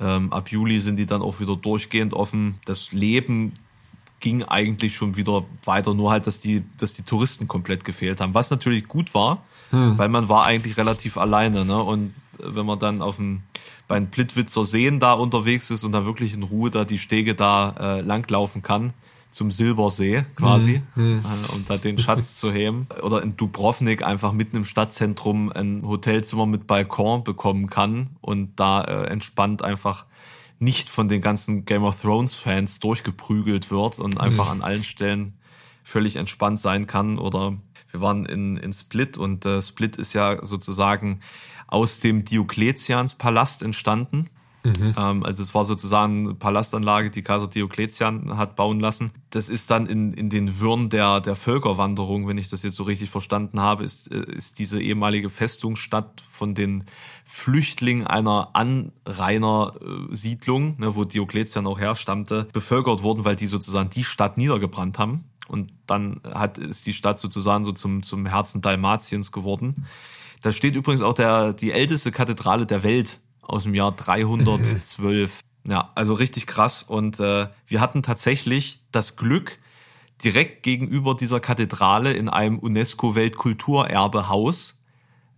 Ähm, 0.00 0.32
ab 0.32 0.50
Juli 0.50 0.80
sind 0.80 0.96
die 0.96 1.06
dann 1.06 1.22
auch 1.22 1.40
wieder 1.40 1.56
durchgehend 1.56 2.14
offen. 2.14 2.58
Das 2.64 2.92
Leben 2.92 3.52
ging 4.20 4.42
eigentlich 4.42 4.94
schon 4.94 5.16
wieder 5.16 5.44
weiter, 5.64 5.94
nur 5.94 6.10
halt, 6.10 6.26
dass 6.26 6.40
die, 6.40 6.64
dass 6.78 6.94
die 6.94 7.02
Touristen 7.02 7.48
komplett 7.48 7.84
gefehlt 7.84 8.20
haben. 8.20 8.34
Was 8.34 8.50
natürlich 8.50 8.88
gut 8.88 9.14
war, 9.14 9.42
hm. 9.70 9.98
weil 9.98 10.08
man 10.08 10.28
war 10.28 10.44
eigentlich 10.44 10.76
relativ 10.76 11.16
alleine. 11.16 11.64
Ne? 11.64 11.82
Und 11.82 12.14
wenn 12.38 12.66
man 12.66 12.78
dann 12.78 13.02
auf 13.02 13.16
dem 13.16 13.42
bei 13.88 13.98
den 13.98 14.10
Plitwitzer 14.10 14.64
Seen 14.64 14.98
da 14.98 15.12
unterwegs 15.12 15.70
ist 15.70 15.84
und 15.84 15.92
da 15.92 16.04
wirklich 16.04 16.34
in 16.34 16.42
Ruhe 16.42 16.70
da 16.70 16.84
die 16.84 16.98
Stege 16.98 17.34
da 17.34 17.74
äh, 17.78 18.00
langlaufen 18.00 18.62
kann, 18.62 18.92
zum 19.30 19.50
Silbersee 19.50 20.24
quasi, 20.34 20.82
mhm. 20.94 21.22
Äh, 21.24 21.52
um 21.54 21.64
da 21.66 21.76
den 21.76 21.98
Schatz 21.98 22.36
zu 22.36 22.52
heben. 22.52 22.86
Oder 23.02 23.22
in 23.22 23.36
Dubrovnik 23.36 24.02
einfach 24.02 24.32
mitten 24.32 24.56
im 24.56 24.64
Stadtzentrum 24.64 25.52
ein 25.52 25.82
Hotelzimmer 25.86 26.46
mit 26.46 26.66
Balkon 26.66 27.24
bekommen 27.24 27.68
kann 27.68 28.10
und 28.20 28.58
da 28.58 28.82
äh, 28.82 29.06
entspannt 29.08 29.62
einfach 29.62 30.06
nicht 30.58 30.88
von 30.88 31.08
den 31.08 31.20
ganzen 31.20 31.64
Game 31.64 31.84
of 31.84 32.00
Thrones 32.00 32.36
Fans 32.36 32.78
durchgeprügelt 32.80 33.70
wird 33.70 33.98
und 33.98 34.18
einfach 34.18 34.46
mhm. 34.46 34.62
an 34.62 34.62
allen 34.62 34.84
Stellen 34.84 35.34
völlig 35.84 36.16
entspannt 36.16 36.58
sein 36.58 36.86
kann. 36.86 37.18
Oder 37.18 37.56
wir 37.90 38.00
waren 38.00 38.24
in, 38.26 38.56
in 38.56 38.72
Split 38.72 39.18
und 39.18 39.44
äh, 39.44 39.60
Split 39.60 39.96
ist 39.96 40.12
ja 40.14 40.44
sozusagen 40.44 41.20
aus 41.66 42.00
dem 42.00 42.24
Diokletians-Palast 42.24 43.62
entstanden. 43.62 44.28
Mhm. 44.66 44.94
Ähm, 44.96 45.22
also 45.22 45.42
es 45.42 45.54
war 45.54 45.64
sozusagen 45.64 46.26
eine 46.26 46.34
Palastanlage, 46.34 47.10
die 47.10 47.22
Kaiser 47.22 47.46
Diokletian 47.48 48.36
hat 48.36 48.56
bauen 48.56 48.80
lassen. 48.80 49.12
Das 49.30 49.48
ist 49.48 49.70
dann 49.70 49.86
in, 49.86 50.12
in 50.12 50.28
den 50.30 50.60
Wirren 50.60 50.88
der, 50.88 51.20
der 51.20 51.36
Völkerwanderung, 51.36 52.26
wenn 52.28 52.38
ich 52.38 52.50
das 52.50 52.62
jetzt 52.62 52.76
so 52.76 52.84
richtig 52.84 53.10
verstanden 53.10 53.60
habe, 53.60 53.84
ist, 53.84 54.10
äh, 54.12 54.24
ist 54.32 54.58
diese 54.58 54.80
ehemalige 54.80 55.28
Festungsstadt 55.30 56.22
von 56.30 56.54
den 56.54 56.84
Flüchtlingen 57.24 58.06
einer 58.06 58.50
Anrainersiedlung, 58.54 60.78
ne, 60.78 60.94
wo 60.94 61.04
Diokletian 61.04 61.66
auch 61.66 61.80
herstammte, 61.80 62.46
bevölkert 62.52 63.02
worden, 63.02 63.24
weil 63.24 63.36
die 63.36 63.46
sozusagen 63.46 63.90
die 63.90 64.04
Stadt 64.04 64.38
niedergebrannt 64.38 64.98
haben. 64.98 65.24
Und 65.48 65.72
dann 65.86 66.20
hat, 66.24 66.58
ist 66.58 66.86
die 66.86 66.92
Stadt 66.92 67.18
sozusagen 67.18 67.64
so 67.64 67.72
zum, 67.72 68.02
zum 68.02 68.26
Herzen 68.26 68.60
Dalmatiens 68.62 69.32
geworden. 69.32 69.86
Da 70.42 70.52
steht 70.52 70.76
übrigens 70.76 71.02
auch 71.02 71.14
der, 71.14 71.52
die 71.52 71.72
älteste 71.72 72.12
Kathedrale 72.12 72.66
der 72.66 72.82
Welt 72.82 73.20
aus 73.46 73.64
dem 73.64 73.74
Jahr 73.74 73.92
312. 73.92 75.40
ja, 75.66 75.90
also 75.94 76.14
richtig 76.14 76.46
krass. 76.46 76.82
Und 76.82 77.20
äh, 77.20 77.48
wir 77.66 77.80
hatten 77.80 78.02
tatsächlich 78.02 78.80
das 78.92 79.16
Glück, 79.16 79.58
direkt 80.24 80.62
gegenüber 80.62 81.14
dieser 81.14 81.40
Kathedrale 81.40 82.12
in 82.12 82.28
einem 82.28 82.58
UNESCO-Weltkulturerbe-Haus 82.58 84.82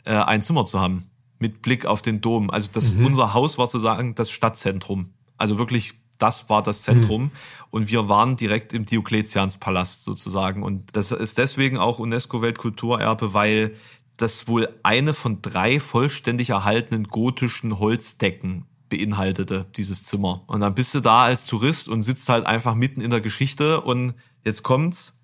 äh, 0.04 0.14
ein 0.14 0.42
Zimmer 0.42 0.66
zu 0.66 0.80
haben. 0.80 1.04
Mit 1.40 1.62
Blick 1.62 1.86
auf 1.86 2.02
den 2.02 2.20
Dom. 2.20 2.50
Also 2.50 2.70
das, 2.72 2.96
mhm. 2.96 3.06
unser 3.06 3.34
Haus 3.34 3.58
war 3.58 3.66
sozusagen 3.66 4.14
das 4.14 4.30
Stadtzentrum. 4.30 5.10
Also 5.36 5.58
wirklich, 5.58 5.94
das 6.18 6.48
war 6.48 6.62
das 6.62 6.82
Zentrum. 6.82 7.24
Mhm. 7.24 7.30
Und 7.70 7.88
wir 7.88 8.08
waren 8.08 8.36
direkt 8.36 8.72
im 8.72 8.84
Diokletianspalast 8.84 10.02
sozusagen. 10.02 10.62
Und 10.62 10.96
das 10.96 11.12
ist 11.12 11.38
deswegen 11.38 11.78
auch 11.78 11.98
UNESCO-Weltkulturerbe, 11.98 13.34
weil 13.34 13.74
das 14.18 14.48
wohl 14.48 14.68
eine 14.82 15.14
von 15.14 15.40
drei 15.40 15.80
vollständig 15.80 16.50
erhaltenen 16.50 17.04
gotischen 17.04 17.78
Holzdecken 17.78 18.66
beinhaltete, 18.88 19.66
dieses 19.76 20.04
Zimmer. 20.04 20.42
Und 20.46 20.60
dann 20.60 20.74
bist 20.74 20.94
du 20.94 21.00
da 21.00 21.24
als 21.24 21.46
Tourist 21.46 21.88
und 21.88 22.02
sitzt 22.02 22.28
halt 22.28 22.46
einfach 22.46 22.74
mitten 22.74 23.00
in 23.00 23.10
der 23.10 23.20
Geschichte 23.20 23.80
und 23.80 24.14
jetzt 24.44 24.62
kommt's 24.62 25.18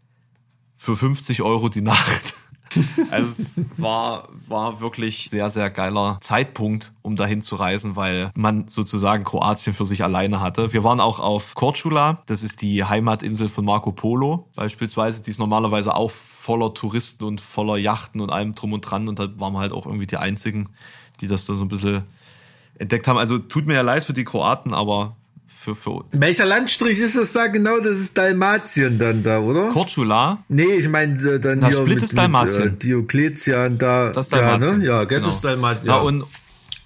für 0.77 0.97
50 0.97 1.43
Euro 1.43 1.69
die 1.69 1.81
Nacht. 1.83 2.35
Also 3.11 3.31
es 3.31 3.61
war, 3.77 4.29
war 4.49 4.81
wirklich 4.81 5.29
sehr, 5.31 5.49
sehr 5.49 5.71
geiler 5.71 6.19
Zeitpunkt, 6.21 6.93
um 7.03 7.15
dahin 7.15 7.41
zu 7.41 7.55
reisen, 7.55 7.95
weil 7.95 8.31
man 8.35 8.67
sozusagen 8.67 9.23
Kroatien 9.23 9.73
für 9.73 9.85
sich 9.85 10.03
alleine 10.03 10.41
hatte. 10.41 10.73
Wir 10.73 10.83
waren 10.83 11.01
auch 11.01 11.21
auf 11.21 11.55
Korčula, 11.55 12.23
das 12.27 12.43
ist 12.43 12.63
die 12.63 12.83
Heimatinsel 12.83 13.49
von 13.49 13.65
Marco 13.65 13.93
Polo 13.93 14.49
beispielsweise, 14.57 15.23
die 15.23 15.31
ist 15.31 15.39
normalerweise 15.39 15.95
auch 15.95 16.11
voller 16.45 16.75
Touristen 16.75 17.25
und 17.25 17.41
voller 17.41 17.79
Yachten 17.79 18.21
und 18.21 18.31
allem 18.31 18.55
drum 18.55 18.75
und 18.75 18.83
dran 18.83 19.09
und 19.09 19.19
da 19.19 19.29
waren 19.41 19.55
wir 19.55 19.61
halt 19.61 19.73
auch 19.73 19.87
irgendwie 19.87 20.07
die 20.07 20.19
einzigen, 20.19 20.69
die 21.23 21.27
das 21.27 21.47
dann 21.47 21.57
so 21.57 21.65
ein 21.65 21.69
bisschen 21.69 22.03
entdeckt 22.79 23.09
haben. 23.09 23.17
Also 23.17 23.39
tut 23.39 23.67
mir 23.67 23.75
ja 23.75 23.81
leid 23.81 24.05
für 24.05 24.13
die 24.13 24.25
Kroaten, 24.25 24.75
aber 24.75 25.17
für, 25.47 25.75
für 25.75 26.05
Welcher 26.13 26.45
Landstrich 26.45 26.99
ist 26.99 27.17
das 27.17 27.33
da 27.33 27.47
genau? 27.47 27.79
Das 27.79 27.97
ist 27.97 28.19
Dalmatien 28.19 28.99
dann 28.99 29.23
da, 29.23 29.41
oder? 29.41 29.69
Korčula? 29.69 30.45
Nee, 30.49 30.65
ich 30.65 30.89
meine 30.89 31.15
äh, 31.23 31.41
dann 31.41 31.61
Na, 31.61 31.69
hier 31.69 31.77
Split 31.77 31.95
mit, 31.95 32.05
ist 32.05 32.19
Dalmatien. 32.19 32.65
Mit, 32.65 32.75
äh, 32.75 32.87
Diokletian 32.89 33.79
da. 33.79 34.11
Das 34.11 34.27
ist 34.27 34.33
Dalmatien. 34.35 34.83
Ja, 34.83 34.97
ne? 34.97 35.01
ja 35.01 35.05
genau. 35.05 35.27
das 35.27 35.37
ist 35.37 35.45
Dalmatien. 35.45 35.87
Ja. 35.87 35.97
und 35.97 36.25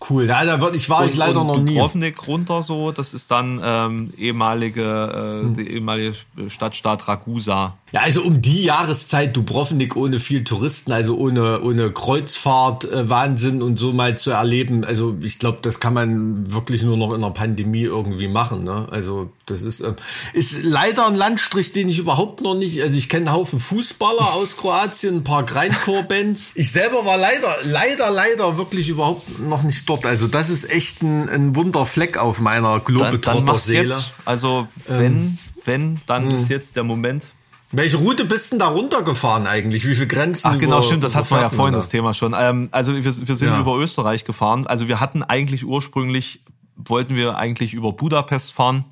Cool, 0.09 0.27
ja, 0.27 0.45
da 0.45 0.61
wird, 0.61 0.77
ich 0.77 0.89
war 0.89 1.03
und, 1.03 1.09
ich 1.09 1.17
leider 1.17 1.43
noch 1.43 1.61
nie. 1.61 1.75
Dubrovnik 1.75 2.29
runter 2.29 2.63
so, 2.63 2.93
das 2.93 3.15
ist 3.15 3.31
dann 3.33 3.61
ähm, 3.63 4.13
ehemalige, 4.17 4.83
äh, 4.83 5.45
hm. 5.45 5.55
die 5.55 5.69
ehemalige 5.69 6.15
Stadtstaat 6.47 7.09
Ragusa. 7.09 7.77
Ja, 7.91 8.03
also 8.03 8.23
um 8.23 8.43
die 8.43 8.65
Jahreszeit 8.65 9.35
Dubrovnik 9.35 9.97
ohne 9.97 10.21
viel 10.21 10.45
Touristen, 10.45 10.93
also 10.93 11.17
ohne, 11.17 11.63
ohne 11.63 11.91
Kreuzfahrt, 11.91 12.85
äh, 12.85 13.09
Wahnsinn 13.09 13.63
und 13.63 13.79
so 13.79 13.93
mal 13.93 14.19
zu 14.19 14.31
erleben. 14.31 14.85
Also 14.85 15.17
ich 15.23 15.39
glaube, 15.39 15.59
das 15.63 15.81
kann 15.81 15.95
man 15.95 16.53
wirklich 16.53 16.83
nur 16.83 16.99
noch 16.99 17.15
in 17.15 17.23
der 17.23 17.31
Pandemie 17.31 17.85
irgendwie 17.85 18.29
machen. 18.29 18.65
Ne? 18.65 18.87
Also 18.91 19.31
das 19.47 19.63
ist, 19.63 19.81
äh, 19.81 19.95
ist 20.35 20.63
leider 20.65 21.07
ein 21.07 21.15
Landstrich, 21.15 21.73
den 21.73 21.89
ich 21.89 21.99
überhaupt 21.99 22.43
noch 22.43 22.55
nicht, 22.55 22.83
also 22.83 22.95
ich 22.95 23.09
kenne 23.09 23.31
einen 23.31 23.37
Haufen 23.37 23.59
Fußballer 23.59 24.35
aus 24.35 24.59
Kroatien, 24.59 25.17
ein 25.17 25.25
paar 25.25 25.47
Grindcore-Bands. 25.47 26.53
Ich 26.55 26.71
selber 26.71 27.07
war 27.07 27.17
leider, 27.17 27.57
leider, 27.65 28.11
leider 28.11 28.59
wirklich 28.59 28.91
überhaupt 28.91 29.39
noch 29.39 29.63
nicht 29.63 29.89
dort. 29.89 30.05
Also 30.05 30.29
das 30.29 30.51
ist 30.51 30.71
echt 30.71 31.03
ein, 31.03 31.31
ein 31.31 31.57
Wunderfleck 31.57 32.19
auf 32.19 32.41
meiner 32.41 32.81
Globetrotter-Seele. 32.81 33.97
Also 34.27 34.69
wenn, 34.87 35.07
ähm, 35.07 35.39
wenn, 35.65 36.01
dann 36.05 36.29
mh. 36.29 36.37
ist 36.37 36.51
jetzt 36.51 36.77
der 36.77 36.85
Moment. 36.85 37.25
Welche 37.71 37.99
Route 37.99 38.25
bist 38.25 38.53
denn 38.53 38.59
da 38.59 38.69
runtergefahren 38.69 39.47
eigentlich? 39.47 39.87
Wie 39.87 39.95
viele 39.95 40.07
Grenzen? 40.07 40.43
Ach 40.45 40.57
genau, 40.57 40.81
stimmt, 40.81 41.05
das 41.05 41.15
hatten 41.15 41.31
wir 41.31 41.41
ja 41.41 41.51
vorhin 41.51 41.73
da? 41.73 41.79
das 41.79 41.91
Thema 41.91 42.15
schon. 42.15 42.35
Ähm, 42.37 42.69
also 42.71 42.95
wir, 42.95 43.05
wir 43.05 43.13
sind 43.13 43.49
ja. 43.49 43.61
über 43.61 43.77
Österreich 43.77 44.25
gefahren. 44.25 44.67
Also 44.67 44.89
wir 44.89 45.01
hatten 45.01 45.23
eigentlich 45.23 45.67
ursprünglich, 45.67 46.41
wollten 46.77 47.15
wir 47.15 47.37
eigentlich 47.37 47.75
über 47.75 47.93
Budapest 47.93 48.55
fahren, 48.55 48.85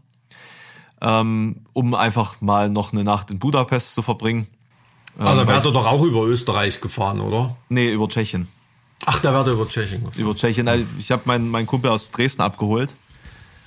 ähm, 1.00 1.64
um 1.72 1.94
einfach 1.94 2.42
mal 2.42 2.68
noch 2.68 2.92
eine 2.92 3.02
Nacht 3.02 3.30
in 3.30 3.38
Budapest 3.38 3.94
zu 3.94 4.02
verbringen. 4.02 4.46
Ähm, 5.18 5.26
ah, 5.26 5.34
da 5.34 5.46
wärt 5.46 5.64
ihr 5.64 5.72
doch 5.72 5.86
auch 5.86 6.02
über 6.02 6.24
Österreich 6.24 6.82
gefahren, 6.82 7.20
oder? 7.20 7.56
Nee, 7.70 7.90
über 7.90 8.08
Tschechien. 8.08 8.46
Ach, 9.06 9.20
da 9.20 9.32
wärt 9.32 9.46
ihr 9.46 9.54
über 9.54 9.66
Tschechien 9.66 10.04
gefahren. 10.04 10.20
Über 10.20 10.36
Tschechien. 10.36 10.68
Also 10.68 10.84
ich 10.98 11.10
habe 11.10 11.22
meinen 11.24 11.48
mein 11.48 11.64
Kumpel 11.64 11.90
aus 11.90 12.10
Dresden 12.10 12.42
abgeholt 12.42 12.94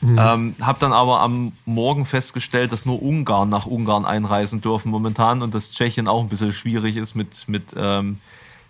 Mhm. 0.01 0.17
Ähm, 0.17 0.55
hab 0.61 0.79
dann 0.79 0.93
aber 0.93 1.19
am 1.19 1.51
Morgen 1.65 2.05
festgestellt, 2.05 2.71
dass 2.71 2.85
nur 2.85 3.01
Ungarn 3.01 3.49
nach 3.49 3.65
Ungarn 3.65 4.05
einreisen 4.05 4.61
dürfen 4.61 4.91
momentan 4.91 5.41
und 5.41 5.53
dass 5.53 5.71
Tschechien 5.71 6.07
auch 6.07 6.21
ein 6.21 6.29
bisschen 6.29 6.53
schwierig 6.53 6.95
ist 6.95 7.15
mit, 7.15 7.47
mit 7.47 7.75
ähm, 7.75 8.19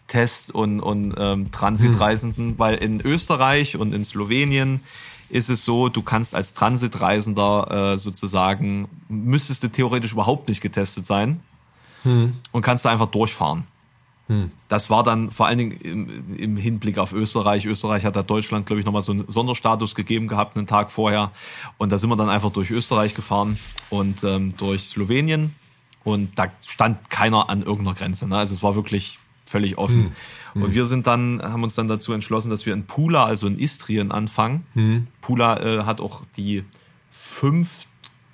Test- 0.07 0.51
und, 0.51 0.79
und 0.79 1.13
ähm, 1.17 1.51
Transitreisenden, 1.51 2.47
mhm. 2.47 2.59
weil 2.59 2.75
in 2.75 2.99
Österreich 2.99 3.77
und 3.77 3.93
in 3.93 4.03
Slowenien 4.03 4.81
ist 5.29 5.49
es 5.49 5.63
so, 5.63 5.89
du 5.89 6.01
kannst 6.01 6.33
als 6.33 6.55
Transitreisender 6.55 7.93
äh, 7.93 7.97
sozusagen, 7.97 8.87
müsstest 9.07 9.63
du 9.63 9.67
theoretisch 9.67 10.13
überhaupt 10.13 10.49
nicht 10.49 10.61
getestet 10.61 11.05
sein 11.05 11.41
mhm. 12.03 12.33
und 12.51 12.63
kannst 12.63 12.85
da 12.85 12.89
einfach 12.89 13.07
durchfahren. 13.07 13.65
Hm. 14.29 14.49
Das 14.67 14.91
war 14.91 15.03
dann 15.03 15.31
vor 15.31 15.47
allen 15.47 15.57
Dingen 15.57 15.71
im, 15.81 16.35
im, 16.35 16.55
Hinblick 16.55 16.99
auf 16.99 17.13
Österreich. 17.13 17.65
Österreich 17.65 18.05
hat 18.05 18.15
da 18.15 18.21
Deutschland, 18.21 18.67
glaube 18.67 18.79
ich, 18.79 18.85
nochmal 18.85 19.01
so 19.01 19.11
einen 19.11 19.25
Sonderstatus 19.27 19.95
gegeben 19.95 20.27
gehabt, 20.27 20.55
einen 20.55 20.67
Tag 20.67 20.91
vorher. 20.91 21.31
Und 21.79 21.91
da 21.91 21.97
sind 21.97 22.11
wir 22.11 22.15
dann 22.15 22.29
einfach 22.29 22.51
durch 22.51 22.69
Österreich 22.69 23.15
gefahren 23.15 23.57
und 23.89 24.23
ähm, 24.23 24.53
durch 24.55 24.83
Slowenien. 24.83 25.55
Und 26.03 26.37
da 26.37 26.47
stand 26.65 27.09
keiner 27.09 27.49
an 27.49 27.63
irgendeiner 27.63 27.95
Grenze. 27.95 28.27
Ne? 28.27 28.37
Also 28.37 28.53
es 28.53 28.61
war 28.61 28.75
wirklich 28.75 29.17
völlig 29.45 29.79
offen. 29.79 30.13
Hm. 30.53 30.61
Und 30.61 30.67
hm. 30.69 30.73
wir 30.75 30.85
sind 30.85 31.07
dann, 31.07 31.41
haben 31.41 31.63
uns 31.63 31.73
dann 31.73 31.87
dazu 31.87 32.13
entschlossen, 32.13 32.51
dass 32.51 32.67
wir 32.67 32.73
in 32.73 32.85
Pula, 32.85 33.25
also 33.25 33.47
in 33.47 33.57
Istrien, 33.57 34.11
anfangen. 34.11 34.65
Hm. 34.75 35.07
Pula 35.21 35.59
äh, 35.59 35.83
hat 35.85 36.01
auch 36.01 36.21
die 36.37 36.63
fünf 37.09 37.87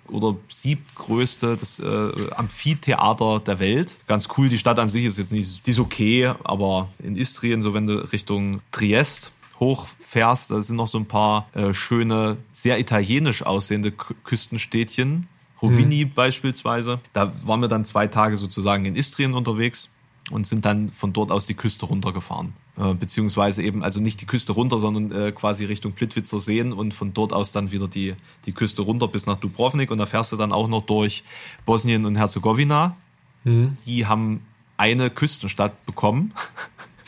oder 0.10 0.36
siebtgrößte 0.48 1.58
das 1.58 1.80
äh, 1.80 2.12
Amphitheater 2.36 3.39
der 3.39 3.60
Welt. 3.60 3.96
Ganz 4.08 4.30
cool, 4.38 4.50
die 4.50 4.58
Stadt 4.58 4.80
an 4.80 4.89
sich 4.89 5.06
ist 5.06 5.18
jetzt 5.18 5.32
nicht, 5.32 5.65
die 5.65 5.72
ist 5.72 5.80
okay, 5.80 6.34
aber 6.44 6.89
in 7.00 7.15
Istrien, 7.15 7.62
so 7.62 7.74
wenn 7.74 7.88
du 7.88 8.12
Richtung 8.12 8.62
Triest 8.72 9.32
hochfährst, 9.60 10.52
da 10.52 10.62
sind 10.62 10.76
noch 10.76 10.88
so 10.88 10.98
ein 10.98 11.06
paar 11.06 11.48
äh, 11.54 11.74
schöne, 11.74 12.38
sehr 12.52 12.80
italienisch 12.80 13.44
aussehende 13.44 13.91
Küstenstädtchen. 13.91 15.28
Rovini 15.62 16.06
mhm. 16.06 16.13
beispielsweise. 16.13 17.00
Da 17.13 17.32
waren 17.44 17.62
wir 17.62 17.70
dann 17.70 17.86
zwei 17.86 18.08
Tage 18.08 18.36
sozusagen 18.36 18.86
in 18.86 18.96
Istrien 18.96 19.34
unterwegs 19.34 19.89
und 20.32 20.48
sind 20.48 20.66
dann 20.66 20.92
von 20.92 21.14
dort 21.14 21.32
aus 21.32 21.46
die 21.46 21.54
Küste 21.54 21.86
runtergefahren. 21.86 22.54
Äh, 22.78 22.94
beziehungsweise 22.94 23.64
eben, 23.64 23.84
also 23.84 24.00
nicht 24.00 24.22
die 24.22 24.26
Küste 24.26 24.54
runter, 24.54 24.80
sondern 24.80 25.12
äh, 25.12 25.32
quasi 25.32 25.66
Richtung 25.66 25.94
Plitwitzer 25.94 26.40
Seen 26.40 26.74
und 26.74 26.94
von 26.94 27.14
dort 27.14 27.32
aus 27.32 27.52
dann 27.52 27.72
wieder 27.72 27.88
die, 27.88 28.16
die 28.46 28.52
Küste 28.52 28.82
runter 28.82 29.08
bis 29.08 29.28
nach 29.28 29.38
Dubrovnik 29.38 29.92
und 29.92 29.98
da 29.98 30.06
fährst 30.06 30.32
du 30.32 30.36
dann 30.38 30.52
auch 30.52 30.68
noch 30.68 30.82
durch 30.82 31.24
Bosnien 31.66 32.06
und 32.06 32.16
Herzegowina. 32.16 32.98
Mhm. 33.44 33.76
Die 33.86 34.08
haben 34.08 34.42
eine 34.78 35.10
Küstenstadt 35.10 35.86
bekommen. 35.86 36.34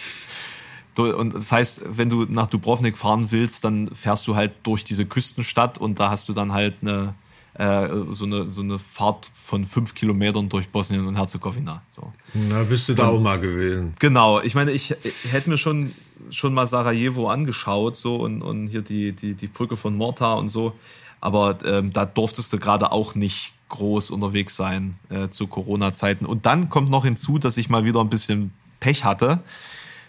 und 0.98 1.34
das 1.34 1.52
heißt, 1.52 1.82
wenn 1.98 2.10
du 2.10 2.26
nach 2.26 2.48
Dubrovnik 2.48 2.98
fahren 2.98 3.32
willst, 3.32 3.64
dann 3.64 3.94
fährst 3.94 4.28
du 4.28 4.36
halt 4.36 4.54
durch 4.64 4.84
diese 4.84 5.06
Küstenstadt 5.06 5.78
und 5.78 6.00
da 6.00 6.10
hast 6.12 6.30
du 6.30 6.34
dann 6.34 6.54
halt 6.54 6.76
eine, 6.82 7.14
äh, 7.58 7.90
so, 8.12 8.26
eine, 8.26 8.50
so 8.50 8.62
eine 8.62 8.80
Fahrt 8.80 9.30
von 9.34 9.66
fünf 9.66 9.96
Kilometern 9.96 10.50
durch 10.50 10.70
Bosnien 10.70 11.08
und 11.08 11.16
Herzegowina. 11.16 11.82
So. 11.96 12.14
Na, 12.34 12.64
bist 12.64 12.90
du 12.90 12.94
da 12.94 13.08
und, 13.08 13.18
auch 13.18 13.22
mal 13.22 13.40
gewesen. 13.40 13.94
Genau, 14.00 14.42
ich 14.42 14.56
meine, 14.56 14.72
ich, 14.72 14.92
ich 15.04 15.32
hätte 15.32 15.50
mir 15.50 15.58
schon, 15.58 15.92
schon 16.30 16.54
mal 16.54 16.68
Sarajevo 16.68 17.30
angeschaut 17.30 17.96
so 17.96 18.18
und, 18.18 18.42
und 18.42 18.68
hier 18.68 18.82
die, 18.82 19.12
die, 19.14 19.34
die 19.34 19.48
Brücke 19.48 19.76
von 19.76 19.96
Morta 19.96 20.34
und 20.34 20.50
so, 20.50 20.74
aber 21.20 21.58
ähm, 21.66 21.92
da 21.94 22.06
durftest 22.06 22.54
du 22.54 22.60
gerade 22.60 22.92
auch 22.92 23.16
nicht 23.16 23.54
groß 23.70 24.12
unterwegs 24.12 24.56
sein 24.56 24.98
äh, 25.10 25.30
zu 25.30 25.48
Corona-Zeiten. 25.48 26.26
Und 26.26 26.46
dann 26.46 26.70
kommt 26.70 26.90
noch 26.90 27.06
hinzu, 27.06 27.40
dass 27.40 27.58
ich 27.58 27.70
mal 27.70 27.86
wieder 27.86 28.02
ein 28.02 28.10
bisschen 28.10 28.54
Pech 28.80 29.04
hatte 29.04 29.42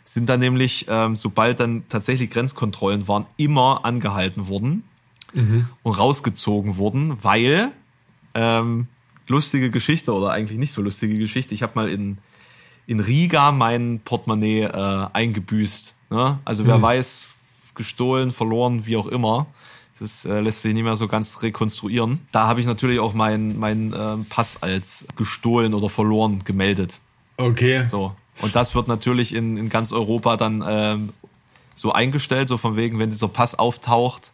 sind 0.04 0.28
dann 0.30 0.40
nämlich, 0.40 0.87
ähm, 0.88 1.16
sobald 1.16 1.61
dann 1.61 1.84
tatsächlich 1.90 2.30
Grenzkontrollen 2.30 3.08
waren, 3.08 3.26
immer 3.37 3.84
angehalten 3.84 4.48
worden 4.48 4.84
mhm. 5.34 5.66
und 5.82 5.92
rausgezogen 5.92 6.76
wurden, 6.76 7.22
weil 7.22 7.72
ähm, 8.34 8.88
lustige 9.26 9.70
Geschichte 9.70 10.12
oder 10.12 10.30
eigentlich 10.30 10.58
nicht 10.58 10.72
so 10.72 10.82
lustige 10.82 11.18
Geschichte. 11.18 11.54
Ich 11.54 11.62
habe 11.62 11.72
mal 11.74 11.88
in, 11.88 12.18
in 12.86 13.00
Riga 13.00 13.52
mein 13.52 14.00
Portemonnaie 14.04 14.62
äh, 14.62 15.06
eingebüßt. 15.12 15.94
Ne? 16.10 16.38
Also 16.44 16.66
wer 16.66 16.78
mhm. 16.78 16.82
weiß, 16.82 17.28
gestohlen, 17.74 18.30
verloren, 18.30 18.86
wie 18.86 18.96
auch 18.96 19.06
immer. 19.06 19.46
Das 19.98 20.24
äh, 20.24 20.40
lässt 20.40 20.62
sich 20.62 20.74
nicht 20.74 20.84
mehr 20.84 20.96
so 20.96 21.08
ganz 21.08 21.42
rekonstruieren. 21.42 22.20
Da 22.30 22.46
habe 22.46 22.60
ich 22.60 22.66
natürlich 22.66 23.00
auch 23.00 23.14
meinen 23.14 23.58
mein, 23.58 23.92
äh, 23.92 24.16
Pass 24.28 24.62
als 24.62 25.06
gestohlen 25.16 25.74
oder 25.74 25.88
verloren 25.88 26.44
gemeldet. 26.44 27.00
Okay. 27.36 27.86
So. 27.86 28.14
Und 28.40 28.54
das 28.54 28.74
wird 28.74 28.86
natürlich 28.86 29.34
in, 29.34 29.56
in 29.56 29.68
ganz 29.68 29.92
Europa 29.92 30.36
dann 30.36 30.64
ähm, 30.66 31.12
so 31.74 31.92
eingestellt, 31.92 32.48
so 32.48 32.56
von 32.56 32.76
wegen, 32.76 32.98
wenn 32.98 33.10
dieser 33.10 33.28
Pass 33.28 33.56
auftaucht, 33.56 34.32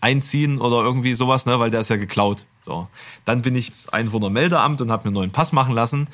einziehen 0.00 0.60
oder 0.60 0.82
irgendwie 0.82 1.14
sowas, 1.14 1.46
ne, 1.46 1.58
weil 1.58 1.70
der 1.70 1.80
ist 1.80 1.90
ja 1.90 1.96
geklaut. 1.96 2.44
So. 2.62 2.88
Dann 3.24 3.42
bin 3.42 3.54
ich 3.54 3.68
ins 3.68 3.88
Einwohnermeldeamt 3.88 4.80
und 4.80 4.90
habe 4.90 5.04
mir 5.04 5.08
einen 5.08 5.14
neuen 5.14 5.30
Pass 5.30 5.52
machen 5.52 5.74
lassen. 5.74 6.08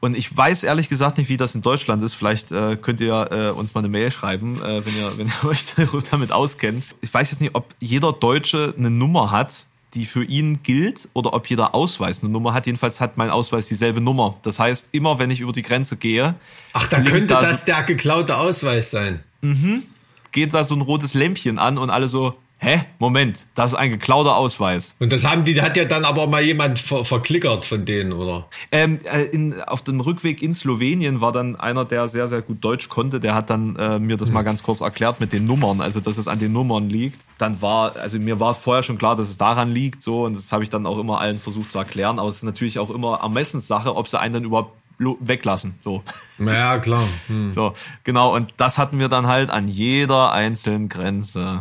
Und 0.00 0.16
ich 0.16 0.36
weiß 0.36 0.64
ehrlich 0.64 0.88
gesagt 0.88 1.16
nicht, 1.16 1.28
wie 1.28 1.36
das 1.36 1.54
in 1.54 1.62
Deutschland 1.62 2.02
ist. 2.02 2.14
Vielleicht 2.14 2.50
äh, 2.50 2.76
könnt 2.76 3.00
ihr 3.00 3.28
äh, 3.30 3.50
uns 3.50 3.72
mal 3.72 3.82
eine 3.82 3.88
Mail 3.88 4.10
schreiben, 4.10 4.60
äh, 4.60 4.84
wenn, 4.84 4.96
ihr, 4.96 5.16
wenn 5.16 5.26
ihr 5.28 5.44
euch 5.48 5.64
damit 6.10 6.32
auskennt. 6.32 6.84
Ich 7.02 7.14
weiß 7.14 7.30
jetzt 7.30 7.40
nicht, 7.40 7.54
ob 7.54 7.72
jeder 7.78 8.12
Deutsche 8.12 8.74
eine 8.76 8.90
Nummer 8.90 9.30
hat, 9.30 9.64
die 9.94 10.04
für 10.04 10.24
ihn 10.24 10.64
gilt, 10.64 11.08
oder 11.12 11.34
ob 11.34 11.46
jeder 11.46 11.74
Ausweis 11.74 12.20
eine 12.20 12.32
Nummer 12.32 12.52
hat. 12.52 12.66
Jedenfalls 12.66 13.00
hat 13.00 13.16
mein 13.16 13.30
Ausweis 13.30 13.66
dieselbe 13.66 14.00
Nummer. 14.00 14.36
Das 14.42 14.58
heißt, 14.58 14.88
immer 14.90 15.20
wenn 15.20 15.30
ich 15.30 15.38
über 15.38 15.52
die 15.52 15.62
Grenze 15.62 15.96
gehe. 15.96 16.34
Ach, 16.72 16.88
da 16.88 17.00
könnte 17.00 17.34
da 17.34 17.40
das 17.40 17.60
so, 17.60 17.66
der 17.66 17.84
geklaute 17.84 18.38
Ausweis 18.38 18.90
sein. 18.90 19.22
Mhm. 19.40 19.84
Geht 20.32 20.52
da 20.52 20.64
so 20.64 20.74
ein 20.74 20.80
rotes 20.80 21.14
Lämpchen 21.14 21.60
an 21.60 21.78
und 21.78 21.90
alle 21.90 22.08
so, 22.08 22.34
hä, 22.62 22.84
Moment, 23.00 23.46
das 23.54 23.72
ist 23.72 23.74
ein 23.74 23.90
geklauter 23.90 24.36
Ausweis. 24.36 24.94
Und 25.00 25.12
das 25.12 25.24
haben 25.24 25.44
die, 25.44 25.60
hat 25.60 25.76
ja 25.76 25.84
dann 25.84 26.04
aber 26.04 26.28
mal 26.28 26.42
jemand 26.42 26.78
ver, 26.78 27.04
verklickert 27.04 27.64
von 27.64 27.84
denen, 27.84 28.12
oder? 28.12 28.46
Ähm, 28.70 29.00
äh, 29.04 29.24
in, 29.24 29.60
auf 29.62 29.82
dem 29.82 30.00
Rückweg 30.00 30.40
in 30.42 30.54
Slowenien 30.54 31.20
war 31.20 31.32
dann 31.32 31.56
einer, 31.56 31.84
der 31.84 32.08
sehr, 32.08 32.28
sehr 32.28 32.40
gut 32.40 32.64
Deutsch 32.64 32.88
konnte, 32.88 33.18
der 33.18 33.34
hat 33.34 33.50
dann 33.50 33.74
äh, 33.76 33.98
mir 33.98 34.16
das 34.16 34.28
hm. 34.28 34.34
mal 34.34 34.42
ganz 34.42 34.62
kurz 34.62 34.80
erklärt 34.80 35.18
mit 35.18 35.32
den 35.32 35.44
Nummern, 35.44 35.80
also 35.80 35.98
dass 35.98 36.18
es 36.18 36.28
an 36.28 36.38
den 36.38 36.52
Nummern 36.52 36.88
liegt. 36.88 37.26
Dann 37.36 37.60
war, 37.60 37.96
also 37.96 38.18
mir 38.20 38.38
war 38.38 38.54
vorher 38.54 38.84
schon 38.84 38.96
klar, 38.96 39.16
dass 39.16 39.28
es 39.28 39.38
daran 39.38 39.72
liegt, 39.72 40.00
so, 40.00 40.24
und 40.24 40.36
das 40.36 40.52
habe 40.52 40.62
ich 40.62 40.70
dann 40.70 40.86
auch 40.86 40.98
immer 40.98 41.20
allen 41.20 41.40
versucht 41.40 41.72
zu 41.72 41.78
erklären, 41.78 42.20
aber 42.20 42.28
es 42.28 42.36
ist 42.36 42.44
natürlich 42.44 42.78
auch 42.78 42.90
immer 42.90 43.18
Ermessenssache, 43.22 43.96
ob 43.96 44.06
sie 44.06 44.20
einen 44.20 44.34
dann 44.34 44.44
überhaupt 44.44 44.76
weglassen. 44.98 45.74
So. 45.82 46.02
Ja, 46.38 46.78
klar. 46.78 47.02
Hm. 47.26 47.50
So, 47.50 47.74
genau. 48.04 48.34
Und 48.36 48.54
das 48.56 48.78
hatten 48.78 49.00
wir 49.00 49.08
dann 49.08 49.26
halt 49.26 49.50
an 49.50 49.66
jeder 49.66 50.30
einzelnen 50.30 50.88
Grenze. 50.88 51.60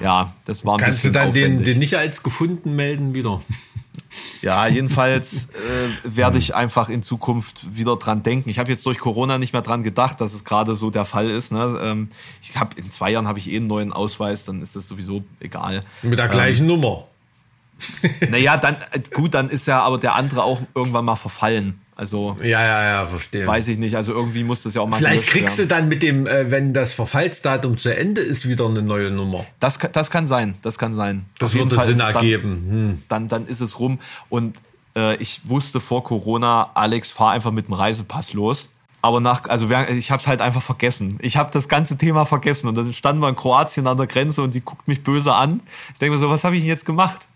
Ja, 0.00 0.32
das 0.44 0.64
war 0.64 0.74
ein 0.74 0.80
Kannst 0.80 1.04
du 1.04 1.10
dann 1.10 1.32
den, 1.32 1.64
den 1.64 1.78
nicht 1.78 1.96
als 1.96 2.22
gefunden 2.22 2.76
melden 2.76 3.14
wieder? 3.14 3.40
Ja, 4.42 4.66
jedenfalls 4.66 5.48
äh, 5.50 5.88
werde 6.04 6.38
ich 6.38 6.54
einfach 6.54 6.88
in 6.88 7.02
Zukunft 7.02 7.76
wieder 7.76 7.96
dran 7.96 8.22
denken. 8.22 8.50
Ich 8.50 8.58
habe 8.58 8.70
jetzt 8.70 8.84
durch 8.86 8.98
Corona 8.98 9.38
nicht 9.38 9.52
mehr 9.52 9.62
dran 9.62 9.82
gedacht, 9.82 10.20
dass 10.20 10.34
es 10.34 10.44
gerade 10.44 10.76
so 10.76 10.90
der 10.90 11.04
Fall 11.04 11.30
ist. 11.30 11.50
Ne? 11.50 11.78
Ähm, 11.82 12.08
ich 12.42 12.56
habe 12.56 12.78
in 12.78 12.90
zwei 12.90 13.10
Jahren 13.10 13.26
habe 13.26 13.38
ich 13.38 13.50
eh 13.50 13.56
einen 13.56 13.66
neuen 13.66 13.92
Ausweis, 13.92 14.44
dann 14.44 14.62
ist 14.62 14.76
das 14.76 14.86
sowieso 14.86 15.24
egal. 15.40 15.82
Mit 16.02 16.18
der 16.18 16.28
gleichen 16.28 16.62
ähm, 16.62 16.68
Nummer. 16.68 17.08
Naja, 18.28 18.56
dann 18.56 18.76
äh, 18.92 19.00
gut, 19.12 19.34
dann 19.34 19.48
ist 19.48 19.66
ja 19.66 19.80
aber 19.82 19.98
der 19.98 20.14
andere 20.14 20.44
auch 20.44 20.60
irgendwann 20.74 21.06
mal 21.06 21.16
verfallen. 21.16 21.80
Also 21.96 22.36
ja, 22.42 22.64
ja, 22.64 22.84
ja, 22.84 23.06
verstehe. 23.06 23.46
Weiß 23.46 23.68
ich 23.68 23.78
nicht. 23.78 23.96
Also 23.96 24.12
irgendwie 24.12 24.42
muss 24.42 24.64
das 24.64 24.74
ja 24.74 24.80
auch 24.80 24.88
mal. 24.88 24.96
Vielleicht 24.96 25.28
kriegst 25.28 25.58
werden. 25.58 25.68
du 25.68 25.74
dann 25.74 25.88
mit 25.88 26.02
dem, 26.02 26.26
äh, 26.26 26.50
wenn 26.50 26.74
das 26.74 26.92
Verfallsdatum 26.92 27.78
zu 27.78 27.94
Ende 27.94 28.20
ist, 28.20 28.48
wieder 28.48 28.66
eine 28.66 28.82
neue 28.82 29.10
Nummer. 29.10 29.46
Das, 29.60 29.78
das 29.78 30.10
kann 30.10 30.26
sein. 30.26 30.54
Das 30.62 30.78
kann 30.78 30.94
sein. 30.94 31.24
Das 31.38 31.50
Auf 31.50 31.58
würde 31.58 31.80
Sinn 31.82 32.00
ergeben. 32.00 32.66
Hm. 32.68 33.02
Dann, 33.08 33.28
dann 33.28 33.46
ist 33.46 33.60
es 33.60 33.78
rum. 33.78 34.00
Und 34.28 34.58
äh, 34.96 35.16
ich 35.16 35.42
wusste 35.44 35.80
vor 35.80 36.02
Corona, 36.02 36.70
Alex, 36.74 37.10
fahr 37.10 37.30
einfach 37.30 37.52
mit 37.52 37.68
dem 37.68 37.74
Reisepass 37.74 38.32
los. 38.32 38.70
Aber 39.00 39.20
nach, 39.20 39.46
also 39.50 39.68
ich 39.90 40.10
habe 40.10 40.20
es 40.20 40.26
halt 40.26 40.40
einfach 40.40 40.62
vergessen. 40.62 41.18
Ich 41.20 41.36
habe 41.36 41.50
das 41.52 41.68
ganze 41.68 41.98
Thema 41.98 42.24
vergessen 42.24 42.68
und 42.68 42.74
dann 42.74 42.90
standen 42.94 43.20
wir 43.20 43.28
in 43.28 43.36
Kroatien 43.36 43.86
an 43.86 43.98
der 43.98 44.06
Grenze 44.06 44.40
und 44.40 44.54
die 44.54 44.62
guckt 44.62 44.88
mich 44.88 45.02
böse 45.02 45.34
an. 45.34 45.60
Ich 45.92 45.98
denke 45.98 46.14
mir 46.14 46.20
so, 46.20 46.30
was 46.30 46.42
habe 46.42 46.56
ich 46.56 46.62
denn 46.62 46.70
jetzt 46.70 46.86
gemacht? 46.86 47.28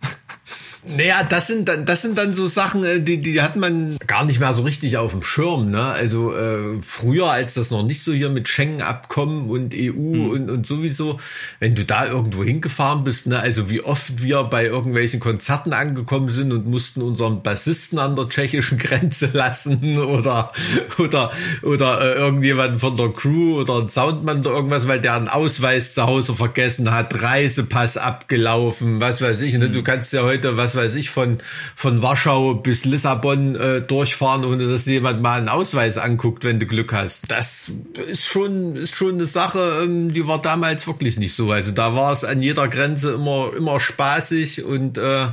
Naja, 0.97 1.22
das 1.28 1.47
sind 1.47 1.68
dann, 1.68 1.84
das 1.84 2.03
sind 2.03 2.16
dann 2.16 2.34
so 2.34 2.47
Sachen, 2.47 2.84
äh, 2.84 3.01
die, 3.01 3.20
die 3.20 3.41
hat 3.43 3.57
man 3.57 3.97
gar 4.07 4.24
nicht 4.24 4.41
mehr 4.41 4.53
so 4.53 4.62
richtig 4.62 4.97
auf 4.97 5.12
dem 5.12 5.22
Schirm. 5.22 5.70
Ne? 5.70 5.82
Also 5.82 6.34
äh, 6.34 6.80
früher, 6.82 7.30
als 7.30 7.55
das 7.55 7.70
noch 7.70 7.82
nicht 7.82 8.03
so 8.03 8.12
hier 8.12 8.30
mit 8.30 8.49
Schengen-Abkommen 8.49 9.51
und 9.51 9.74
EU 9.74 9.93
mhm. 9.93 10.30
und, 10.30 10.51
und 10.51 10.66
sowieso, 10.66 11.20
wenn 11.61 11.74
du 11.74 11.84
da 11.84 12.07
irgendwo 12.07 12.43
hingefahren 12.45 13.05
bist, 13.05 13.26
ne? 13.26 13.39
also 13.39 13.70
wie 13.70 13.82
oft 13.82 14.22
wir 14.22 14.45
bei 14.45 14.66
irgendwelchen 14.66 15.20
Konzerten 15.20 15.72
angekommen 15.72 16.30
sind 16.30 16.53
und 16.53 16.66
mussten 16.66 17.03
unseren 17.03 17.43
Bassisten 17.43 17.99
an 17.99 18.16
der 18.16 18.28
tschechischen 18.28 18.78
Grenze 18.78 19.30
lassen 19.32 19.99
oder 19.99 20.53
oder 20.99 21.30
oder 21.62 22.01
äh, 22.01 22.18
irgendjemanden 22.18 22.78
von 22.78 22.97
der 22.97 23.11
Crew 23.11 23.61
oder 23.61 23.80
ein 23.80 23.89
Soundmann 23.89 24.41
oder 24.41 24.51
irgendwas, 24.51 24.89
weil 24.89 25.01
der 25.01 25.14
einen 25.14 25.28
Ausweis 25.28 25.95
zu 25.95 26.05
Hause 26.05 26.34
vergessen 26.34 26.91
hat, 26.93 27.22
Reisepass 27.22 27.97
abgelaufen, 27.97 29.01
was 29.01 29.20
weiß 29.20 29.43
ich. 29.43 29.55
Ne? 29.55 29.70
Du 29.70 29.82
kannst 29.82 30.12
ja 30.12 30.22
heute 30.22 30.57
was 30.57 30.78
weiß 30.79 30.95
ich, 30.95 31.11
von, 31.11 31.39
von 31.74 32.03
Warschau 32.03 32.55
bis 32.55 32.85
Lissabon 32.85 33.55
äh, 33.57 33.83
durchfahren, 33.83 34.45
ohne 34.45 34.66
dass 34.66 34.87
jemand 34.87 35.20
mal 35.20 35.39
einen 35.39 35.49
Ausweis 35.49 35.99
anguckt, 35.99 36.45
wenn 36.45 36.59
du 36.59 36.66
Glück 36.66 36.93
hast. 36.93 37.31
Das 37.31 37.70
ist 38.11 38.26
schon, 38.26 38.76
ist 38.76 38.95
schon 38.95 39.14
eine 39.14 39.26
Sache, 39.26 39.83
ähm, 39.83 40.12
die 40.12 40.26
war 40.26 40.41
damals 40.41 40.87
wirklich 40.87 41.18
nicht 41.18 41.35
so. 41.35 41.53
Also 41.53 41.72
da 41.72 41.95
war 41.95 42.12
es 42.12 42.24
an 42.24 42.41
jeder 42.43 42.68
Grenze 42.68 43.12
immer, 43.12 43.51
immer 43.57 43.81
spaßig 43.81 44.64
und 44.64 44.97
äh, 44.97 45.26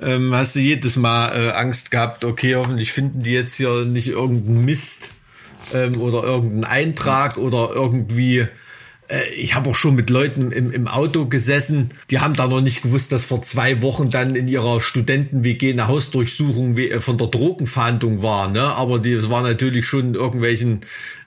ähm, 0.00 0.34
hast 0.34 0.54
du 0.54 0.60
jedes 0.60 0.96
Mal 0.96 1.32
äh, 1.36 1.50
Angst 1.52 1.90
gehabt, 1.90 2.24
okay, 2.24 2.56
hoffentlich 2.56 2.92
finden 2.92 3.22
die 3.22 3.32
jetzt 3.32 3.54
hier 3.54 3.84
nicht 3.84 4.08
irgendeinen 4.08 4.64
Mist 4.64 5.10
ähm, 5.72 6.00
oder 6.00 6.22
irgendeinen 6.22 6.64
Eintrag 6.64 7.38
oder 7.38 7.70
irgendwie 7.72 8.46
ich 9.36 9.54
habe 9.54 9.70
auch 9.70 9.74
schon 9.74 9.94
mit 9.94 10.08
Leuten 10.08 10.50
im, 10.50 10.72
im 10.72 10.88
Auto 10.88 11.26
gesessen, 11.26 11.90
die 12.10 12.20
haben 12.20 12.34
da 12.34 12.46
noch 12.46 12.60
nicht 12.60 12.82
gewusst, 12.82 13.12
dass 13.12 13.24
vor 13.24 13.42
zwei 13.42 13.82
Wochen 13.82 14.08
dann 14.08 14.34
in 14.34 14.48
ihrer 14.48 14.80
Studenten-WG 14.80 15.72
eine 15.72 15.88
Hausdurchsuchung 15.88 16.76
äh, 16.78 17.00
von 17.00 17.18
der 17.18 17.26
Drogenfahndung 17.26 18.22
war. 18.22 18.50
Ne? 18.50 18.62
Aber 18.62 18.98
die 18.98 19.28
war 19.28 19.42
natürlich 19.42 19.86
schon 19.86 20.14
irgendwelchen 20.14 20.80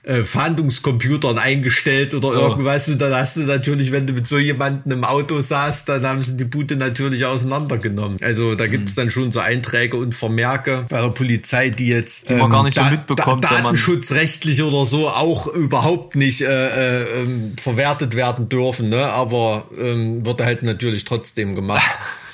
äh, 0.08 0.24
Fahndungscomputern 0.24 1.36
eingestellt 1.36 2.14
oder 2.14 2.28
oh. 2.28 2.48
irgendwas. 2.48 2.88
Und 2.88 2.98
dann 3.02 3.14
hast 3.14 3.36
du 3.36 3.40
natürlich, 3.40 3.92
wenn 3.92 4.06
du 4.06 4.14
mit 4.14 4.26
so 4.26 4.38
jemandem 4.38 4.92
im 4.92 5.04
Auto 5.04 5.42
saßt, 5.42 5.86
dann 5.86 6.06
haben 6.06 6.22
sie 6.22 6.36
die 6.36 6.44
Bude 6.44 6.76
natürlich 6.76 7.26
auseinandergenommen. 7.26 8.16
Also 8.22 8.54
da 8.54 8.66
gibt 8.68 8.88
es 8.88 8.94
dann 8.94 9.10
schon 9.10 9.32
so 9.32 9.40
Einträge 9.40 9.98
und 9.98 10.14
Vermerke 10.14 10.86
bei 10.88 11.02
der 11.02 11.10
Polizei, 11.10 11.68
die 11.68 11.88
jetzt 11.88 12.30
die 12.30 12.34
man 12.34 12.46
ähm, 12.46 12.50
gar 12.50 12.64
nicht 12.64 12.78
so 12.78 12.84
mitbekommt, 12.84 13.44
da, 13.44 13.50
datenschutzrechtlich 13.50 14.62
oder 14.62 14.86
so 14.86 15.08
auch 15.08 15.46
überhaupt 15.46 16.16
nicht 16.16 16.40
äh, 16.40 16.46
äh, 16.46 17.22
ähm, 17.22 17.52
verwertet 17.60 18.16
werden 18.16 18.48
dürfen. 18.48 18.88
Ne? 18.88 19.04
Aber 19.04 19.68
ähm, 19.78 20.24
wird 20.24 20.40
halt 20.40 20.62
natürlich 20.62 21.04
trotzdem 21.04 21.54
gemacht. 21.54 21.84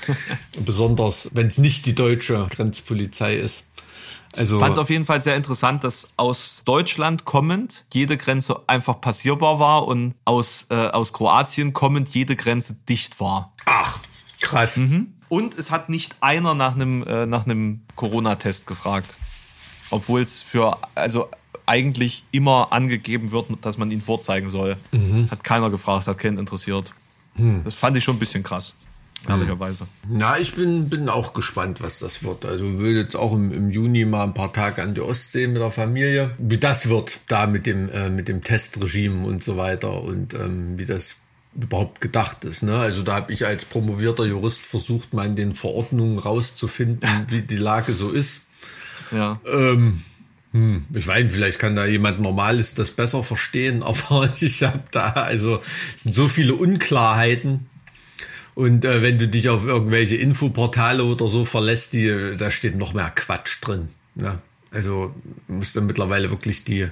Besonders, 0.64 1.28
wenn 1.32 1.48
es 1.48 1.58
nicht 1.58 1.86
die 1.86 1.94
deutsche 1.96 2.46
Grenzpolizei 2.50 3.34
ist. 3.36 3.64
Also, 4.36 4.56
ich 4.56 4.60
fand 4.60 4.72
es 4.72 4.78
auf 4.78 4.90
jeden 4.90 5.06
Fall 5.06 5.22
sehr 5.22 5.36
interessant, 5.36 5.84
dass 5.84 6.08
aus 6.16 6.62
Deutschland 6.64 7.24
kommend 7.24 7.86
jede 7.92 8.16
Grenze 8.16 8.60
einfach 8.66 9.00
passierbar 9.00 9.58
war 9.58 9.86
und 9.86 10.14
aus, 10.24 10.66
äh, 10.70 10.74
aus 10.74 11.12
Kroatien 11.12 11.72
kommend 11.72 12.08
jede 12.10 12.36
Grenze 12.36 12.76
dicht 12.88 13.20
war. 13.20 13.52
Ach, 13.66 13.98
krass. 14.40 14.76
Mhm. 14.76 15.14
Und 15.28 15.56
es 15.56 15.70
hat 15.70 15.88
nicht 15.88 16.16
einer 16.20 16.54
nach 16.54 16.74
einem 16.74 17.02
äh, 17.04 17.26
nach 17.26 17.46
einem 17.46 17.82
Corona-Test 17.96 18.66
gefragt, 18.66 19.16
obwohl 19.90 20.20
es 20.20 20.42
für 20.42 20.78
also 20.94 21.28
eigentlich 21.66 22.24
immer 22.30 22.68
angegeben 22.72 23.32
wird, 23.32 23.46
dass 23.62 23.78
man 23.78 23.90
ihn 23.90 24.00
vorzeigen 24.00 24.50
soll. 24.50 24.76
Mhm. 24.92 25.30
Hat 25.30 25.42
keiner 25.42 25.70
gefragt, 25.70 26.06
hat 26.06 26.18
keinen 26.18 26.38
interessiert. 26.38 26.92
Mhm. 27.36 27.62
Das 27.64 27.74
fand 27.74 27.96
ich 27.96 28.04
schon 28.04 28.16
ein 28.16 28.18
bisschen 28.18 28.42
krass 28.42 28.74
ehrlicherweise. 29.28 29.86
Na, 30.08 30.38
ich 30.38 30.54
bin, 30.54 30.88
bin 30.88 31.08
auch 31.08 31.32
gespannt, 31.34 31.80
was 31.80 31.98
das 31.98 32.22
wird. 32.22 32.44
Also 32.44 32.78
will 32.78 32.96
jetzt 32.96 33.16
auch 33.16 33.32
im, 33.32 33.52
im 33.52 33.70
Juni 33.70 34.04
mal 34.04 34.24
ein 34.24 34.34
paar 34.34 34.52
Tage 34.52 34.82
an 34.82 34.94
die 34.94 35.00
Ostsee 35.00 35.46
mit 35.46 35.60
der 35.60 35.70
Familie. 35.70 36.34
Wie 36.38 36.58
das 36.58 36.88
wird, 36.88 37.20
da 37.28 37.46
mit 37.46 37.66
dem, 37.66 37.88
äh, 37.90 38.08
mit 38.08 38.28
dem 38.28 38.42
Testregime 38.42 39.26
und 39.26 39.42
so 39.42 39.56
weiter 39.56 40.02
und 40.02 40.34
ähm, 40.34 40.78
wie 40.78 40.86
das 40.86 41.16
überhaupt 41.54 42.00
gedacht 42.00 42.44
ist. 42.44 42.62
Ne? 42.62 42.76
Also 42.78 43.02
da 43.02 43.14
habe 43.14 43.32
ich 43.32 43.46
als 43.46 43.64
promovierter 43.64 44.24
Jurist 44.24 44.64
versucht, 44.64 45.12
mal 45.12 45.26
in 45.26 45.36
den 45.36 45.54
Verordnungen 45.54 46.18
rauszufinden, 46.18 47.08
wie 47.28 47.42
die 47.42 47.56
Lage 47.56 47.92
so 47.92 48.10
ist. 48.10 48.42
Ja. 49.12 49.40
Ähm, 49.46 50.02
hm, 50.52 50.84
ich 50.94 51.06
weiß, 51.06 51.26
vielleicht 51.30 51.58
kann 51.58 51.76
da 51.76 51.84
jemand 51.84 52.20
Normales 52.20 52.74
das 52.74 52.90
besser 52.90 53.22
verstehen, 53.22 53.82
aber 53.84 54.32
ich 54.40 54.62
habe 54.62 54.84
da, 54.90 55.10
also 55.10 55.60
es 55.96 56.04
sind 56.04 56.14
so 56.14 56.28
viele 56.28 56.54
Unklarheiten, 56.54 57.66
und 58.54 58.84
äh, 58.84 59.02
wenn 59.02 59.18
du 59.18 59.28
dich 59.28 59.48
auf 59.48 59.64
irgendwelche 59.64 60.16
Infoportale 60.16 61.04
oder 61.04 61.28
so 61.28 61.44
verlässt, 61.44 61.92
die, 61.92 62.34
da 62.38 62.50
steht 62.50 62.76
noch 62.76 62.94
mehr 62.94 63.10
Quatsch 63.10 63.58
drin. 63.60 63.88
Ne? 64.14 64.38
Also 64.70 65.14
musst 65.48 65.76
du 65.76 65.80
mittlerweile 65.80 66.30
wirklich 66.30 66.64
die 66.64 66.88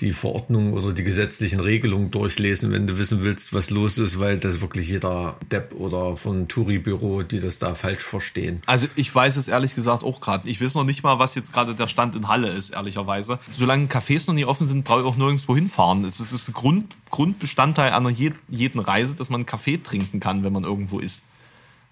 die 0.00 0.12
Verordnung 0.12 0.74
oder 0.74 0.92
die 0.92 1.04
gesetzlichen 1.04 1.58
Regelungen 1.58 2.10
durchlesen, 2.10 2.70
wenn 2.70 2.86
du 2.86 2.98
wissen 2.98 3.22
willst, 3.22 3.54
was 3.54 3.70
los 3.70 3.96
ist, 3.96 4.20
weil 4.20 4.38
das 4.38 4.60
wirklich 4.60 4.88
jeder 4.88 5.36
Depp 5.50 5.72
oder 5.72 6.16
von 6.18 6.48
Touri-Büro, 6.48 7.22
die 7.22 7.40
das 7.40 7.58
da 7.58 7.74
falsch 7.74 8.02
verstehen. 8.02 8.60
Also 8.66 8.88
ich 8.94 9.14
weiß 9.14 9.36
es 9.36 9.48
ehrlich 9.48 9.74
gesagt 9.74 10.04
auch 10.04 10.20
gerade. 10.20 10.48
Ich 10.50 10.60
weiß 10.60 10.74
noch 10.74 10.84
nicht 10.84 11.02
mal, 11.02 11.18
was 11.18 11.34
jetzt 11.34 11.52
gerade 11.52 11.74
der 11.74 11.86
Stand 11.86 12.14
in 12.14 12.28
Halle 12.28 12.48
ist, 12.48 12.70
ehrlicherweise. 12.70 13.38
Solange 13.48 13.86
Cafés 13.86 14.26
noch 14.26 14.34
nicht 14.34 14.46
offen 14.46 14.66
sind, 14.66 14.84
brauche 14.84 15.00
ich 15.00 15.06
auch 15.06 15.16
nirgendwo 15.16 15.54
hinfahren. 15.54 16.04
Es 16.04 16.20
ist 16.20 16.48
ein 16.48 16.52
Grund, 16.52 16.94
Grundbestandteil 17.08 17.92
einer 17.92 18.10
jeden 18.10 18.80
Reise, 18.80 19.16
dass 19.16 19.30
man 19.30 19.40
einen 19.40 19.46
Kaffee 19.46 19.78
trinken 19.78 20.20
kann, 20.20 20.44
wenn 20.44 20.52
man 20.52 20.64
irgendwo 20.64 20.98
ist. 20.98 21.24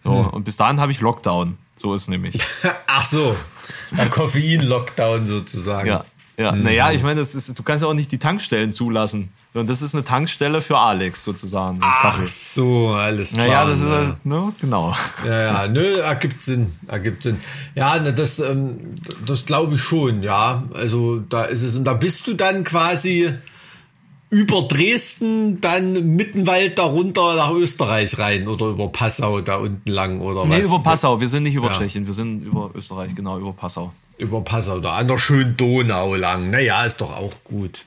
So, 0.03 0.27
hm. 0.27 0.31
Und 0.31 0.45
bis 0.45 0.59
dahin 0.59 0.79
habe 0.79 0.93
ich 0.93 1.01
Lockdown. 1.01 1.57
So 1.77 1.95
ist 1.95 2.09
nämlich. 2.09 2.39
Ach 2.87 3.07
so, 3.07 3.35
ein 3.97 4.11
Koffein-Lockdown 4.11 5.27
sozusagen. 5.27 5.89
Ja. 5.89 6.05
Ja, 6.37 6.53
mhm. 6.53 6.63
naja, 6.63 6.91
ich 6.91 7.03
meine, 7.03 7.21
das 7.21 7.35
ist, 7.35 7.57
du 7.57 7.63
kannst 7.63 7.83
ja 7.83 7.89
auch 7.89 7.95
nicht 7.95 8.11
die 8.11 8.19
Tankstellen 8.19 8.73
zulassen. 8.73 9.31
Und 9.53 9.71
das 9.71 9.83
ist 9.83 9.95
eine 9.95 10.03
Tankstelle 10.03 10.63
für 10.63 10.79
Alex 10.79 11.23
sozusagen. 11.23 11.79
Ach 11.81 12.21
so, 12.27 12.89
alles 12.89 13.33
klar. 13.33 13.47
Naja, 13.47 13.67
das 13.67 13.81
ist 13.81 13.91
halt, 13.91 14.27
ne, 14.27 14.53
genau. 14.61 14.97
Ja, 15.25 15.43
ja, 15.43 15.69
nö, 15.69 16.01
ergibt 16.01 16.43
Sinn, 16.43 16.75
ergibt 16.89 17.23
Sinn. 17.23 17.39
Ja, 17.77 18.01
das, 18.01 18.41
ähm, 18.41 18.95
das 19.25 19.47
glaube 19.47 19.77
ich 19.77 19.81
schon, 19.81 20.25
ja. 20.25 20.65
Also 20.75 21.19
da 21.21 21.45
ist 21.45 21.63
es, 21.63 21.77
und 21.77 21.85
da 21.85 21.95
bist 21.95 22.27
du 22.27 22.35
dann 22.35 22.65
quasi 22.65 23.33
über 24.31 24.63
Dresden 24.63 25.61
dann 25.61 26.17
Mittenwald 26.17 26.77
darunter 26.77 27.37
nach 27.37 27.53
Österreich 27.53 28.19
rein 28.19 28.49
oder 28.49 28.67
über 28.67 28.89
Passau 28.89 29.41
da 29.41 29.59
unten 29.59 29.89
lang 29.89 30.21
oder 30.21 30.41
was? 30.41 30.49
Nee, 30.49 30.65
über 30.65 30.81
Passau. 30.81 31.21
Wir 31.21 31.29
sind 31.29 31.45
nicht 31.45 31.55
über 31.55 31.69
ja. 31.69 31.75
Tschechien, 31.75 32.07
wir 32.07 32.15
sind 32.15 32.43
über 32.43 32.73
Österreich, 32.75 33.15
genau, 33.15 33.39
über 33.39 33.53
Passau 33.53 33.93
über 34.19 34.43
Passau, 34.43 34.81
da 34.81 34.97
an 34.97 35.09
der 35.09 35.19
schönen 35.19 35.57
Donau 35.57 36.15
lang. 36.15 36.51
Naja, 36.51 36.85
ist 36.85 37.01
doch 37.01 37.15
auch 37.17 37.45
gut. 37.45 37.85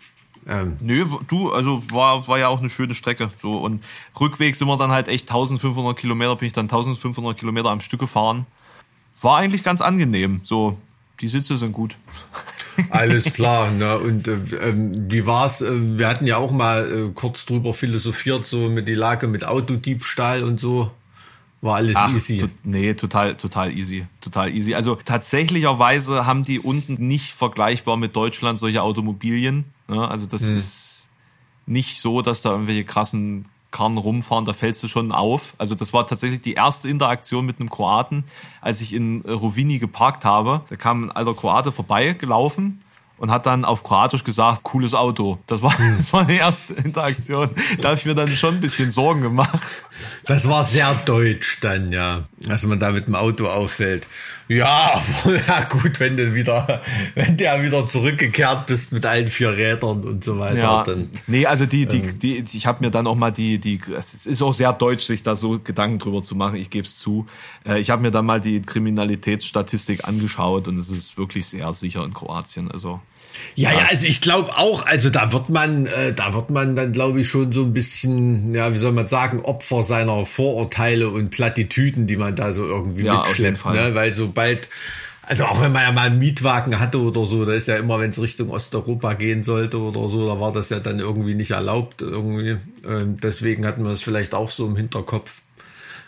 Ähm. 0.47 0.77
Nö, 0.79 1.05
du, 1.27 1.51
also 1.51 1.83
war, 1.91 2.27
war 2.27 2.39
ja 2.39 2.47
auch 2.47 2.59
eine 2.59 2.69
schöne 2.69 2.95
Strecke. 2.95 3.29
So 3.41 3.57
und 3.57 3.83
Rückweg 4.19 4.55
sind 4.55 4.67
wir 4.67 4.77
dann 4.77 4.91
halt 4.91 5.07
echt 5.07 5.29
1500 5.29 5.97
Kilometer, 5.97 6.35
bin 6.35 6.47
ich 6.47 6.53
dann 6.53 6.65
1500 6.65 7.37
Kilometer 7.37 7.69
am 7.69 7.81
Stück 7.81 7.99
gefahren. 7.99 8.45
War 9.21 9.37
eigentlich 9.37 9.63
ganz 9.63 9.81
angenehm. 9.81 10.41
So, 10.43 10.77
die 11.19 11.27
Sitze 11.27 11.57
sind 11.57 11.73
gut. 11.73 11.95
Alles 12.91 13.33
klar. 13.33 13.71
Ne? 13.71 13.97
Und 13.97 14.27
äh, 14.27 14.37
ähm, 14.61 15.11
wie 15.11 15.25
war's? 15.25 15.61
Äh, 15.61 15.97
wir 15.97 16.07
hatten 16.07 16.27
ja 16.27 16.37
auch 16.37 16.51
mal 16.51 17.09
äh, 17.09 17.11
kurz 17.13 17.45
drüber 17.45 17.73
philosophiert, 17.73 18.45
so 18.45 18.69
mit 18.69 18.87
die 18.87 18.95
Lage 18.95 19.27
mit 19.27 19.43
Autodiebstahl 19.43 20.43
und 20.43 20.59
so. 20.59 20.91
War 21.61 21.77
alles 21.77 21.95
Ach, 21.95 22.09
easy. 22.09 22.37
To 22.37 22.47
nee, 22.63 22.93
total, 22.93 23.35
total 23.35 23.75
easy. 23.75 24.05
Total 24.21 24.53
easy. 24.53 24.75
Also 24.75 24.95
tatsächlicherweise 24.95 26.25
haben 26.25 26.43
die 26.43 26.59
unten 26.59 27.07
nicht 27.07 27.31
vergleichbar 27.31 27.97
mit 27.97 28.15
Deutschland 28.15 28.59
solche 28.59 28.83
Automobilien. 28.83 29.65
Ne? 29.87 30.07
Also 30.07 30.27
das 30.27 30.49
hm. 30.49 30.55
ist 30.55 31.09
nicht 31.65 31.97
so, 31.99 32.21
dass 32.21 32.41
da 32.43 32.51
irgendwelche 32.51 32.85
krassen 32.85 33.45
Karren 33.71 33.97
rumfahren, 33.97 34.45
da 34.45 34.53
fällst 34.53 34.81
du 34.83 34.87
schon 34.87 35.11
auf. 35.11 35.53
Also 35.57 35.75
das 35.75 35.93
war 35.93 36.07
tatsächlich 36.07 36.41
die 36.41 36.53
erste 36.53 36.89
Interaktion 36.89 37.45
mit 37.45 37.59
einem 37.59 37.69
Kroaten, 37.69 38.23
als 38.61 38.81
ich 38.81 38.93
in 38.93 39.21
Rovini 39.21 39.79
geparkt 39.79 40.25
habe. 40.25 40.61
Da 40.69 40.75
kam 40.75 41.05
ein 41.05 41.11
alter 41.11 41.33
Kroate 41.33 41.71
vorbei 41.71 42.13
gelaufen 42.13 42.81
und 43.17 43.31
hat 43.31 43.45
dann 43.45 43.65
auf 43.65 43.83
Kroatisch 43.83 44.23
gesagt, 44.23 44.63
cooles 44.63 44.93
Auto. 44.93 45.39
Das 45.47 45.61
war, 45.61 45.77
hm. 45.77 45.97
das 45.97 46.13
war 46.13 46.25
die 46.25 46.35
erste 46.35 46.73
Interaktion. 46.75 47.49
Da 47.81 47.89
habe 47.89 47.99
ich 47.99 48.05
mir 48.05 48.15
dann 48.15 48.29
schon 48.29 48.55
ein 48.55 48.61
bisschen 48.61 48.91
Sorgen 48.91 49.21
gemacht. 49.21 49.59
Das 50.25 50.47
war 50.47 50.63
sehr 50.63 50.93
deutsch 51.05 51.59
dann, 51.61 51.91
ja. 51.91 52.25
Dass 52.47 52.63
man 52.63 52.79
da 52.79 52.91
mit 52.91 53.07
dem 53.07 53.15
Auto 53.15 53.47
auffällt. 53.47 54.07
Ja, 54.47 55.03
ja 55.47 55.63
gut, 55.69 55.99
wenn 55.99 56.15
du 56.15 56.33
wieder, 56.33 56.81
wenn 57.15 57.35
du 57.35 57.43
ja 57.43 57.61
wieder 57.61 57.85
zurückgekehrt 57.85 58.65
bist 58.67 58.91
mit 58.91 59.05
allen 59.05 59.27
vier 59.27 59.51
Rädern 59.51 60.03
und 60.03 60.23
so 60.23 60.39
weiter. 60.39 60.57
Ja, 60.57 60.83
dann, 60.83 61.09
nee, 61.27 61.45
also 61.45 61.65
die, 61.65 61.85
die, 61.85 61.99
ähm, 61.99 62.19
die, 62.19 62.45
ich 62.53 62.65
habe 62.65 62.83
mir 62.85 62.91
dann 62.91 63.07
auch 63.07 63.15
mal 63.15 63.31
die, 63.31 63.59
die, 63.59 63.79
es 63.97 64.25
ist 64.25 64.41
auch 64.41 64.53
sehr 64.53 64.71
deutsch, 64.71 65.05
sich 65.05 65.23
da 65.23 65.35
so 65.35 65.59
Gedanken 65.59 65.99
drüber 65.99 66.23
zu 66.23 66.35
machen. 66.35 66.55
Ich 66.55 66.69
gebe 66.69 66.87
es 66.87 66.95
zu. 66.95 67.27
Äh, 67.65 67.79
ich 67.79 67.89
habe 67.89 68.01
mir 68.01 68.11
dann 68.11 68.25
mal 68.25 68.39
die 68.39 68.61
Kriminalitätsstatistik 68.61 70.07
angeschaut 70.07 70.67
und 70.67 70.77
es 70.77 70.91
ist 70.91 71.17
wirklich 71.17 71.45
sehr 71.47 71.73
sicher 71.73 72.03
in 72.05 72.13
Kroatien. 72.13 72.71
Also 72.71 73.01
ja, 73.55 73.71
ja, 73.71 73.85
also 73.89 74.05
ich 74.05 74.21
glaube 74.21 74.51
auch, 74.51 74.85
also 74.85 75.09
da 75.09 75.33
wird 75.33 75.49
man, 75.49 75.87
äh, 75.87 76.13
da 76.13 76.33
wird 76.33 76.49
man 76.49 76.75
dann, 76.75 76.93
glaube 76.93 77.21
ich, 77.21 77.29
schon 77.29 77.51
so 77.51 77.63
ein 77.63 77.73
bisschen, 77.73 78.53
ja, 78.53 78.73
wie 78.73 78.77
soll 78.77 78.91
man 78.91 79.07
sagen, 79.07 79.41
Opfer 79.41 79.83
seiner 79.83 80.25
Vorurteile 80.25 81.09
und 81.09 81.29
Plattitüden, 81.31 82.05
die 82.05 82.17
man 82.17 82.35
da 82.35 82.53
so 82.53 82.65
irgendwie 82.65 83.05
ja, 83.05 83.21
mitschleppt, 83.21 83.65
ne? 83.65 83.95
Weil 83.95 84.13
sobald, 84.13 84.69
also 85.23 85.45
auch 85.45 85.59
wenn 85.59 85.71
man 85.71 85.81
ja 85.81 85.91
mal 85.91 86.07
einen 86.07 86.19
Mietwagen 86.19 86.79
hatte 86.79 87.01
oder 87.01 87.25
so, 87.25 87.45
da 87.45 87.53
ist 87.53 87.67
ja 87.67 87.77
immer, 87.77 87.99
wenn 87.99 88.11
es 88.11 88.21
Richtung 88.21 88.51
Osteuropa 88.51 89.13
gehen 89.13 89.43
sollte 89.43 89.81
oder 89.81 90.07
so, 90.07 90.27
da 90.27 90.39
war 90.39 90.53
das 90.53 90.69
ja 90.69 90.79
dann 90.79 90.99
irgendwie 90.99 91.33
nicht 91.33 91.51
erlaubt 91.51 92.01
irgendwie. 92.01 92.57
Ähm, 92.87 93.17
deswegen 93.21 93.65
hatten 93.65 93.83
wir 93.83 93.89
das 93.89 94.03
vielleicht 94.03 94.35
auch 94.35 94.51
so 94.51 94.67
im 94.67 94.75
Hinterkopf. 94.75 95.41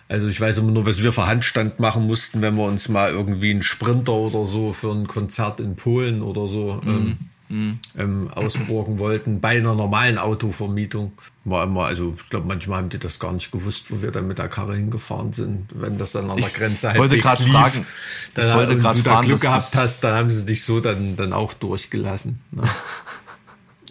Also 0.10 0.28
ich 0.28 0.41
weiß 0.41 0.57
immer 0.57 0.72
nur, 0.72 0.88
was 0.88 1.03
wir 1.03 1.14
für 1.14 1.28
Handstand 1.28 1.80
machen 1.80 2.07
mussten, 2.07 2.41
wenn 2.41 2.55
wir 2.55 2.64
uns 2.64 2.89
mal 2.89 3.12
irgendwie 3.12 3.51
einen 3.51 3.62
Sprinter 3.62 4.14
oder 4.14 4.47
so 4.47 4.74
für 4.74 4.91
ein 4.91 5.07
Konzert 5.07 5.60
in 5.60 5.76
Polen 5.76 6.24
oder 6.24 6.47
so 6.47 6.82
ähm, 6.84 7.16
mm. 7.47 7.80
Ähm, 7.95 8.30
ausborgen 8.34 8.97
wollten. 8.97 9.39
Bei 9.39 9.57
einer 9.57 9.76
normalen 9.76 10.18
Autovermietung 10.18 11.12
war 11.45 11.64
immer, 11.66 11.86
also 11.86 12.16
ich 12.18 12.28
glaube, 12.30 12.47
manchmal 12.47 12.80
haben 12.80 12.89
die 12.89 12.97
das 12.97 13.20
gar 13.20 13.34
nicht 13.34 13.51
gewusst, 13.51 13.91
wo 13.91 14.01
wir 14.01 14.10
dann 14.10 14.28
mit 14.28 14.39
der 14.39 14.47
Karre 14.47 14.76
hingefahren 14.76 15.32
sind. 15.32 15.68
Wenn 15.76 15.99
das 15.99 16.12
dann 16.14 16.30
an 16.32 16.38
der 16.38 16.49
Grenze 16.49 16.89
ich 16.91 16.97
wollte 16.97 17.20
gerade 17.20 17.43
fragen, 17.43 17.86
dann, 18.34 18.49
ich 18.49 18.55
wollte 18.55 18.78
gerade 18.78 18.99
fragen, 19.03 19.28
Glück 19.28 19.41
gehabt 19.41 19.76
hast, 19.76 20.03
dann 20.03 20.16
haben 20.16 20.32
sie 20.32 20.43
dich 20.43 20.64
so 20.64 20.80
dann, 20.80 21.18
dann 21.18 21.34
auch 21.34 21.53
durchgelassen. 21.53 22.39
Ne? 22.49 22.64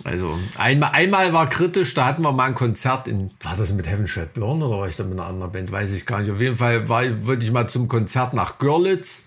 Also 0.04 0.38
einmal, 0.56 0.90
einmal 0.92 1.32
war 1.32 1.48
kritisch, 1.48 1.94
da 1.94 2.06
hatten 2.06 2.22
wir 2.22 2.32
mal 2.32 2.46
ein 2.46 2.54
Konzert 2.54 3.08
in, 3.08 3.30
war 3.42 3.56
das 3.56 3.72
mit 3.72 3.86
Heaven 3.86 4.06
Shall 4.06 4.28
Burn 4.32 4.62
oder 4.62 4.78
war 4.78 4.88
ich 4.88 4.96
da 4.96 5.04
mit 5.04 5.18
einer 5.18 5.28
anderen 5.28 5.52
Band, 5.52 5.72
weiß 5.72 5.92
ich 5.92 6.06
gar 6.06 6.20
nicht. 6.20 6.30
Auf 6.30 6.40
jeden 6.40 6.56
Fall 6.56 6.88
war, 6.88 7.04
wollte 7.26 7.44
ich 7.44 7.52
mal 7.52 7.68
zum 7.68 7.88
Konzert 7.88 8.34
nach 8.34 8.58
Görlitz, 8.58 9.24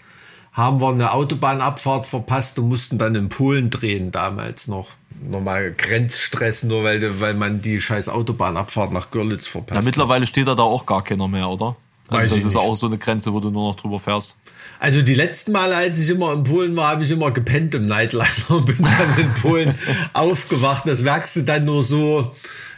haben 0.53 0.82
wir 0.82 0.89
eine 0.89 1.13
Autobahnabfahrt 1.13 2.07
verpasst 2.07 2.59
und 2.59 2.67
mussten 2.67 2.97
dann 2.97 3.15
in 3.15 3.30
Polen 3.30 3.69
drehen 3.69 4.11
damals 4.11 4.67
noch. 4.67 4.89
Nochmal 5.24 5.74
Grenzstress, 5.74 6.63
nur 6.63 6.84
weil, 6.84 7.19
weil 7.22 7.36
man 7.36 7.61
die 7.61 7.80
scheiß 7.80 8.09
Autobahnabfahrt 8.09 8.91
nach 8.91 9.11
Görlitz 9.11 9.47
verpasst. 9.47 9.80
Ja, 9.80 9.86
mittlerweile 9.86 10.26
steht 10.26 10.47
da 10.47 10.55
da 10.55 10.63
auch 10.63 10.86
gar 10.86 11.03
keiner 11.03 11.28
mehr, 11.28 11.47
oder? 11.47 11.76
Also 12.12 12.24
weiß 12.24 12.30
das 12.30 12.39
ist 12.39 12.55
nicht. 12.55 12.64
auch 12.64 12.76
so 12.76 12.88
eine 12.88 12.97
Grenze, 12.97 13.34
wo 13.34 13.39
du 13.39 13.49
nur 13.49 13.70
noch 13.70 13.76
drüber 13.76 13.99
fährst. 13.99 14.36
Also 14.80 15.01
die 15.01 15.14
letzten 15.14 15.51
Male, 15.51 15.76
als 15.76 15.99
ich 15.99 16.09
immer 16.09 16.34
in 16.34 16.43
Polen 16.43 16.76
war, 16.76 16.89
habe 16.89 17.03
ich 17.03 17.12
immer 17.12 17.32
gepennt 17.32 17.76
im 17.76 17.88
Nightliner 17.88 18.28
und 18.49 18.66
bin 18.66 18.78
dann 18.80 19.20
in 19.20 19.34
Polen 19.41 19.76
aufgewacht. 20.14 20.84
Das 20.86 21.01
merkst 21.01 21.36
du 21.38 21.41
dann 21.43 21.66
nur 21.66 21.84
so. 21.84 22.36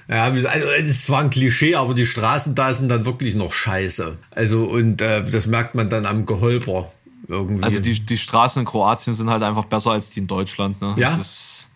Ja, 0.09 0.25
also 0.25 0.47
es 0.77 0.87
ist 0.87 1.05
zwar 1.05 1.21
ein 1.21 1.29
Klischee, 1.29 1.75
aber 1.75 1.93
die 1.93 2.05
Straßen 2.05 2.55
da 2.55 2.73
sind 2.73 2.89
dann 2.89 3.05
wirklich 3.05 3.35
noch 3.35 3.53
scheiße. 3.53 4.17
Also 4.31 4.65
und 4.65 5.01
äh, 5.01 5.23
das 5.23 5.47
merkt 5.47 5.75
man 5.75 5.89
dann 5.89 6.05
am 6.05 6.25
Geholper 6.25 6.91
irgendwie. 7.27 7.63
Also 7.63 7.79
die, 7.79 7.97
die 7.99 8.17
Straßen 8.17 8.59
in 8.59 8.65
Kroatien 8.65 9.13
sind 9.13 9.29
halt 9.29 9.43
einfach 9.43 9.65
besser 9.65 9.91
als 9.91 10.09
die 10.09 10.19
in 10.19 10.27
Deutschland. 10.27 10.81
Ne? 10.81 10.95
Ja. 10.97 11.07
Das 11.09 11.17
ist, 11.17 11.69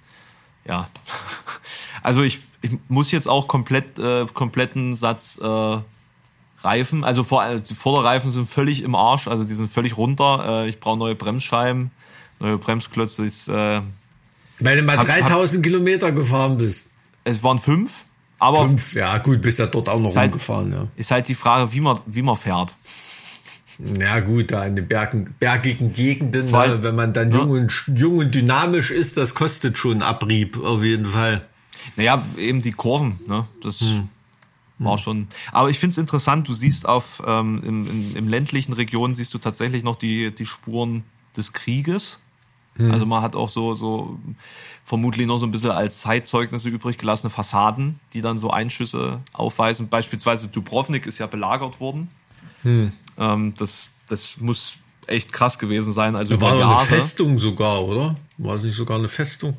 ja. 0.68 0.90
Also 2.04 2.22
ich, 2.22 2.40
ich 2.62 2.72
muss 2.88 3.12
jetzt 3.12 3.28
auch 3.28 3.48
komplett 3.48 4.00
äh, 4.00 4.26
kompletten 4.34 4.96
Satz 4.96 5.40
äh, 5.44 5.78
Reifen, 6.62 7.04
also 7.04 7.24
vor, 7.24 7.60
die 7.60 7.76
Vorderreifen 7.76 8.32
sind 8.32 8.50
völlig 8.50 8.82
im 8.82 8.96
Arsch, 8.96 9.28
also 9.28 9.44
die 9.44 9.54
sind 9.54 9.70
völlig 9.70 9.98
runter. 9.98 10.64
Äh, 10.64 10.70
ich 10.70 10.80
brauche 10.80 10.98
neue 10.98 11.16
Bremsscheiben, 11.16 11.92
neue 12.40 12.58
Bremsklötze. 12.58 13.26
Ist, 13.26 13.48
äh, 13.48 13.82
Weil 14.60 14.78
du 14.78 14.84
mal 14.84 14.98
hab, 14.98 15.06
3000 15.06 15.58
hab, 15.58 15.64
Kilometer 15.64 16.12
gefahren 16.12 16.58
bist. 16.58 16.88
Es 17.24 17.44
waren 17.44 17.60
fünf, 17.60 18.06
aber. 18.40 18.68
Fünf, 18.68 18.94
ja 18.94 19.18
gut, 19.20 19.42
bist 19.42 19.60
ja 19.60 19.68
dort 19.68 19.88
auch 19.90 20.00
noch 20.00 20.16
halt, 20.16 20.34
rumgefahren, 20.34 20.72
ja. 20.72 20.88
Ist 20.96 21.12
halt 21.12 21.28
die 21.28 21.36
Frage, 21.36 21.72
wie 21.74 21.82
man, 21.82 22.00
wie 22.08 22.24
man 22.24 22.36
fährt. 22.36 22.76
Ja 24.00 24.20
gut, 24.22 24.52
da 24.52 24.66
in 24.66 24.76
den 24.76 24.88
Bergen, 24.88 25.36
bergigen 25.40 25.94
Gegenden, 25.94 26.50
ne, 26.50 26.80
wenn 26.82 26.96
man 26.96 27.14
dann 27.14 27.32
ja. 27.32 27.38
jung, 27.38 27.52
und, 27.52 27.84
jung 27.96 28.18
und 28.18 28.34
dynamisch 28.34 28.90
ist, 28.90 29.18
das 29.18 29.36
kostet 29.36 29.78
schon 29.78 30.02
Abrieb, 30.02 30.58
auf 30.64 30.84
jeden 30.84 31.06
Fall. 31.06 31.46
Naja, 31.96 32.26
eben 32.38 32.64
die 32.64 32.72
Kurven, 32.72 33.20
ne? 33.28 33.46
Das, 33.62 33.82
hm. 33.82 34.10
War 34.80 34.98
schon. 34.98 35.28
Aber 35.52 35.70
ich 35.70 35.80
finde 35.80 35.92
es 35.92 35.98
interessant, 35.98 36.48
du 36.48 36.54
siehst 36.54 36.88
auf 36.88 37.24
ähm, 37.26 37.64
im, 37.66 37.90
in, 37.90 38.16
im 38.16 38.28
ländlichen 38.28 38.74
Regionen 38.74 39.14
siehst 39.14 39.34
du 39.34 39.40
tatsächlich 39.40 39.84
noch 39.84 39.96
die, 39.96 40.34
die 40.34 40.46
Spuren 40.46 41.04
des 41.36 41.52
Krieges. 41.54 42.20
Mhm. 42.76 42.92
Also 42.92 43.06
man 43.06 43.24
hat 43.24 43.36
auch 43.36 43.50
so, 43.50 43.74
so 43.74 44.20
vermutlich 44.86 45.26
noch 45.26 45.40
so 45.40 45.46
ein 45.46 45.52
bisschen 45.52 45.72
als 45.72 46.02
Zeitzeugnisse 46.02 46.70
übrig 46.70 46.98
gelassene 46.98 47.30
Fassaden, 47.30 48.00
die 48.14 48.22
dann 48.22 48.38
so 48.38 48.52
Einschüsse 48.52 49.20
aufweisen. 49.34 49.90
Beispielsweise 49.90 50.48
Dubrovnik 50.48 51.08
ist 51.08 51.18
ja 51.18 51.26
belagert 51.26 51.80
worden. 51.80 52.10
Mhm. 52.64 52.92
Ähm, 53.18 53.54
das, 53.58 53.90
das 54.08 54.38
muss 54.38 54.76
echt 55.08 55.34
krass 55.34 55.58
gewesen 55.58 55.94
sein. 55.94 56.16
Also 56.16 56.36
da 56.36 56.42
war 56.42 56.56
Jahre. 56.56 56.78
eine 56.78 56.88
Festung 56.88 57.40
sogar, 57.40 57.84
oder? 57.84 58.16
War 58.38 58.56
es 58.56 58.64
nicht 58.64 58.76
sogar 58.76 59.00
eine 59.00 59.08
Festung? 59.08 59.58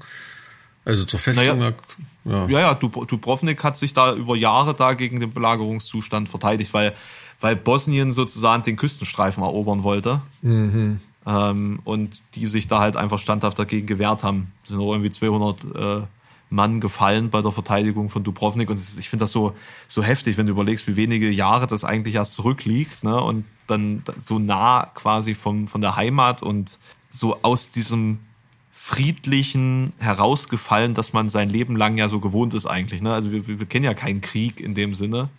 Also 0.84 1.04
zur 1.04 1.18
Festung. 1.18 1.58
Naja, 1.58 1.74
ja, 2.24 2.46
ja, 2.46 2.60
ja 2.60 2.74
Dubrovnik 2.74 3.62
hat 3.64 3.76
sich 3.76 3.92
da 3.92 4.14
über 4.14 4.36
Jahre 4.36 4.74
da 4.74 4.94
gegen 4.94 5.20
den 5.20 5.32
Belagerungszustand 5.32 6.28
verteidigt, 6.28 6.74
weil, 6.74 6.94
weil 7.40 7.56
Bosnien 7.56 8.12
sozusagen 8.12 8.62
den 8.62 8.76
Küstenstreifen 8.76 9.42
erobern 9.42 9.82
wollte. 9.82 10.20
Mhm. 10.42 11.00
Ähm, 11.26 11.80
und 11.84 12.22
die 12.34 12.46
sich 12.46 12.68
da 12.68 12.80
halt 12.80 12.96
einfach 12.96 13.18
standhaft 13.18 13.58
dagegen 13.58 13.86
gewehrt 13.86 14.22
haben. 14.22 14.52
Es 14.62 14.68
sind 14.70 14.80
auch 14.80 14.92
irgendwie 14.92 15.10
200 15.10 15.64
äh, 15.74 16.06
Mann 16.50 16.80
gefallen 16.80 17.30
bei 17.30 17.42
der 17.42 17.52
Verteidigung 17.52 18.08
von 18.08 18.24
Dubrovnik. 18.24 18.70
Und 18.70 18.78
ich 18.78 19.08
finde 19.08 19.24
das 19.24 19.32
so, 19.32 19.54
so 19.86 20.02
heftig, 20.02 20.38
wenn 20.38 20.46
du 20.46 20.52
überlegst, 20.52 20.86
wie 20.86 20.96
wenige 20.96 21.28
Jahre 21.30 21.66
das 21.66 21.84
eigentlich 21.84 22.14
erst 22.14 22.34
zurückliegt. 22.34 23.04
Ne? 23.04 23.20
Und 23.20 23.44
dann 23.66 24.02
so 24.16 24.38
nah 24.38 24.90
quasi 24.94 25.34
vom, 25.34 25.68
von 25.68 25.80
der 25.80 25.96
Heimat 25.96 26.42
und 26.42 26.78
so 27.08 27.38
aus 27.42 27.70
diesem 27.70 28.20
friedlichen 28.80 29.90
herausgefallen, 29.98 30.94
dass 30.94 31.12
man 31.12 31.28
sein 31.28 31.50
Leben 31.50 31.74
lang 31.74 31.98
ja 31.98 32.08
so 32.08 32.20
gewohnt 32.20 32.54
ist 32.54 32.64
eigentlich. 32.64 33.02
Ne? 33.02 33.12
Also 33.12 33.32
wir, 33.32 33.46
wir 33.48 33.66
kennen 33.66 33.84
ja 33.84 33.92
keinen 33.92 34.20
Krieg 34.20 34.60
in 34.60 34.74
dem 34.74 34.94
Sinne. 34.94 35.30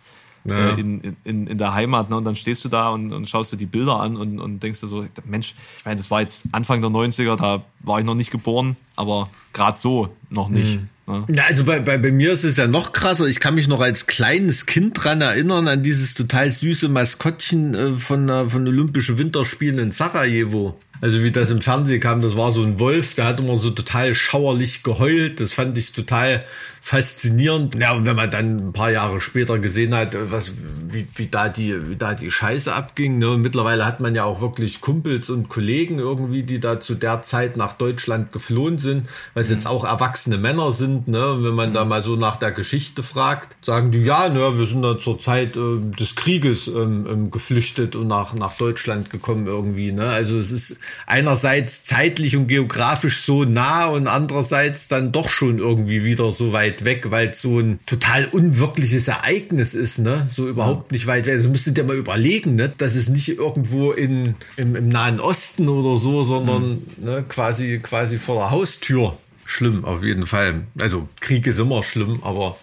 Ja. 0.44 0.72
Äh, 0.72 0.80
in, 0.80 1.16
in, 1.24 1.48
in 1.48 1.58
der 1.58 1.74
Heimat, 1.74 2.10
ne? 2.10 2.18
Und 2.18 2.26
dann 2.26 2.36
stehst 2.36 2.66
du 2.66 2.70
da 2.70 2.90
und, 2.90 3.14
und 3.14 3.28
schaust 3.30 3.54
dir 3.54 3.58
die 3.58 3.66
Bilder 3.66 4.00
an 4.00 4.18
und, 4.18 4.40
und 4.40 4.62
denkst 4.62 4.82
dir 4.82 4.88
so, 4.88 5.06
Mensch, 5.26 5.54
ich 5.80 5.86
meine, 5.86 5.98
das 5.98 6.12
war 6.12 6.22
jetzt 6.22 6.48
Anfang 6.52 6.82
der 6.82 6.90
90er, 6.90 7.38
da 7.38 7.64
war 7.80 8.00
ich 8.00 8.06
noch 8.06 8.16
nicht 8.16 8.32
geboren, 8.32 8.76
aber 8.96 9.30
gerade 9.54 9.80
so 9.80 10.16
noch 10.30 10.50
nicht. 10.50 10.80
Mhm. 10.80 10.90
Ne? 11.08 11.26
Ja, 11.30 11.44
also 11.48 11.64
bei, 11.64 11.80
bei, 11.80 11.98
bei 11.98 12.12
mir 12.12 12.32
ist 12.32 12.44
es 12.44 12.58
ja 12.58 12.68
noch 12.68 12.94
krasser. 12.94 13.26
Ich 13.26 13.40
kann 13.40 13.56
mich 13.56 13.68
noch 13.68 13.82
als 13.82 14.06
kleines 14.06 14.66
Kind 14.66 15.04
dran 15.04 15.22
erinnern, 15.22 15.68
an 15.68 15.84
dieses 15.84 16.14
total 16.14 16.52
süße 16.52 16.88
Maskottchen 16.88 17.74
äh, 17.74 17.92
von, 17.94 18.30
äh, 18.30 18.50
von 18.50 18.68
Olympischen 18.68 19.18
Winterspielen 19.18 19.80
in 19.80 19.92
Sarajevo. 19.92 20.80
Also 21.02 21.24
wie 21.24 21.32
das 21.32 21.50
im 21.50 21.62
Fernsehen 21.62 22.00
kam, 22.00 22.22
das 22.22 22.36
war 22.36 22.52
so 22.52 22.64
ein 22.64 22.80
Wolf, 22.80 23.16
der 23.16 23.26
hat 23.26 23.40
immer 23.40 23.56
so 23.56 23.70
total 23.70 24.14
schauerlich 24.14 24.84
geheult. 24.84 25.40
Das 25.40 25.54
fand 25.54 25.78
ich 25.78 25.94
total 25.94 26.44
faszinierend. 26.82 27.76
Ja, 27.76 27.94
und 27.94 28.06
wenn 28.06 28.16
man 28.16 28.32
dann 28.32 28.70
ein 28.70 28.74
paar 28.74 28.92
Jahre 28.92 29.22
später 29.22 29.60
gesehen 29.60 29.94
hat, 29.94 30.16
was, 30.32 30.54
wie, 30.88 31.08
wie 31.16 31.28
da 31.28 31.50
die, 31.50 31.90
wie 31.90 31.96
da 31.96 32.14
die 32.14 32.32
Scheiße 32.32 32.74
abging, 32.74 33.18
ne? 33.18 33.30
Und 33.32 33.42
mittlerweile 33.42 33.86
hat 33.86 34.00
man 34.00 34.16
ja 34.16 34.24
auch 34.24 34.42
wirklich 34.42 34.82
Kumpels 34.82 35.30
und 35.30 35.50
Kollegen 35.50 36.00
irgendwie, 36.00 36.44
die 36.44 36.60
da 36.60 36.80
zu 36.80 36.96
der 36.96 37.22
Zeit 37.22 37.58
nach 37.58 37.74
Deutschland 37.74 38.32
geflohen 38.32 38.80
sind, 38.80 39.08
weil 39.34 39.44
es 39.44 39.50
mhm. 39.50 39.56
jetzt 39.56 39.68
auch 39.68 39.84
erwachsene 39.84 40.38
Männer 40.38 40.72
sind, 40.72 41.08
ne? 41.08 41.34
Und 41.34 41.44
wenn 41.44 41.54
man 41.54 41.70
mhm. 41.70 41.74
da 41.74 41.86
mal 41.86 42.02
so 42.02 42.16
nach 42.16 42.38
der 42.38 42.52
Geschichte 42.52 43.04
fragt, 43.04 43.56
sagen 43.66 43.92
die, 43.92 44.00
ja, 44.00 44.30
ne, 44.30 44.58
wir 44.58 44.66
sind 44.66 44.82
da 44.82 44.98
zur 45.00 45.20
Zeit 45.20 45.58
äh, 45.58 45.80
des 46.00 46.16
Krieges 46.16 46.68
ähm, 46.68 47.06
ähm, 47.10 47.32
geflüchtet 47.32 47.96
und 47.96 48.08
nach, 48.08 48.34
nach 48.34 48.58
Deutschland 48.58 49.10
gekommen 49.10 49.48
irgendwie, 49.48 49.92
ne? 49.92 50.10
Also 50.10 50.38
es 50.38 50.52
ist 50.52 50.78
einerseits 51.06 51.84
zeitlich 51.84 52.36
und 52.36 52.48
geografisch 52.48 53.22
so 53.22 53.44
nah 53.44 53.88
und 53.88 54.08
andererseits 54.08 54.88
dann 54.88 55.12
doch 55.12 55.30
schon 55.30 55.60
irgendwie 55.60 56.04
wieder 56.04 56.32
so 56.32 56.54
weit 56.54 56.86
weg, 56.86 57.12
weil 57.12 57.30
es 57.30 57.42
so 57.42 57.60
ein 57.60 57.80
total 57.86 58.26
unwirkliches 58.26 59.08
Ereignis 59.08 59.74
ist, 59.74 60.00
ne? 60.00 60.28
So 60.28 60.48
überhaupt 60.48 60.92
ja. 60.92 60.96
nicht 60.96 61.08
weit 61.08 61.26
weg. 61.26 61.36
Also 61.36 61.50
müsstet 61.50 61.78
ihr 61.78 61.84
mal 61.84 61.96
überlegen, 61.96 62.56
ne? 62.56 62.72
Das 62.78 62.96
ist 62.96 63.10
nicht 63.10 63.30
irgendwo 63.30 63.92
in, 63.92 64.36
im, 64.58 64.76
im 64.76 64.90
Nahen 64.90 65.20
Osten 65.20 65.68
oder 65.70 65.98
so, 65.98 66.24
sondern 66.24 66.84
mhm. 66.98 67.06
ne, 67.06 67.26
quasi, 67.28 67.80
quasi 67.82 68.18
vor 68.18 68.36
der 68.36 68.52
Haustür. 68.52 69.18
Schlimm, 69.46 69.84
auf 69.84 70.04
jeden 70.04 70.28
Fall. 70.28 70.62
Also 70.80 71.08
Krieg 71.22 71.48
ist 71.48 71.60
immer 71.60 71.82
schlimm, 71.82 72.20
aber 72.22 72.58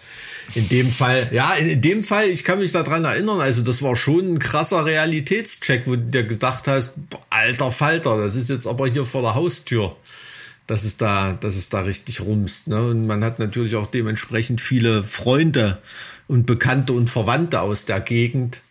in 0.55 0.69
dem 0.69 0.89
Fall, 0.89 1.27
ja, 1.31 1.53
in 1.53 1.81
dem 1.81 2.03
Fall, 2.03 2.29
ich 2.29 2.43
kann 2.43 2.59
mich 2.59 2.71
daran 2.71 3.05
erinnern, 3.05 3.39
also 3.39 3.61
das 3.61 3.81
war 3.81 3.95
schon 3.95 4.35
ein 4.35 4.39
krasser 4.39 4.85
Realitätscheck, 4.85 5.83
wo 5.85 5.95
du 5.95 6.03
dir 6.03 6.23
gedacht 6.23 6.67
hast, 6.67 6.91
alter 7.29 7.71
Falter, 7.71 8.17
das 8.17 8.35
ist 8.35 8.49
jetzt 8.49 8.67
aber 8.67 8.87
hier 8.87 9.05
vor 9.05 9.21
der 9.21 9.35
Haustür 9.35 9.95
dass 10.67 10.83
es 10.83 10.97
da, 10.97 11.33
dass 11.33 11.55
es 11.55 11.69
da 11.69 11.79
richtig 11.79 12.21
rumst. 12.21 12.67
Ne? 12.67 12.89
Und 12.89 13.07
man 13.07 13.23
hat 13.23 13.39
natürlich 13.39 13.75
auch 13.75 13.87
dementsprechend 13.87 14.61
viele 14.61 15.03
Freunde 15.03 15.79
und 16.27 16.45
Bekannte 16.45 16.93
und 16.93 17.09
Verwandte 17.09 17.61
aus 17.61 17.85
der 17.85 18.01
Gegend. 18.01 18.61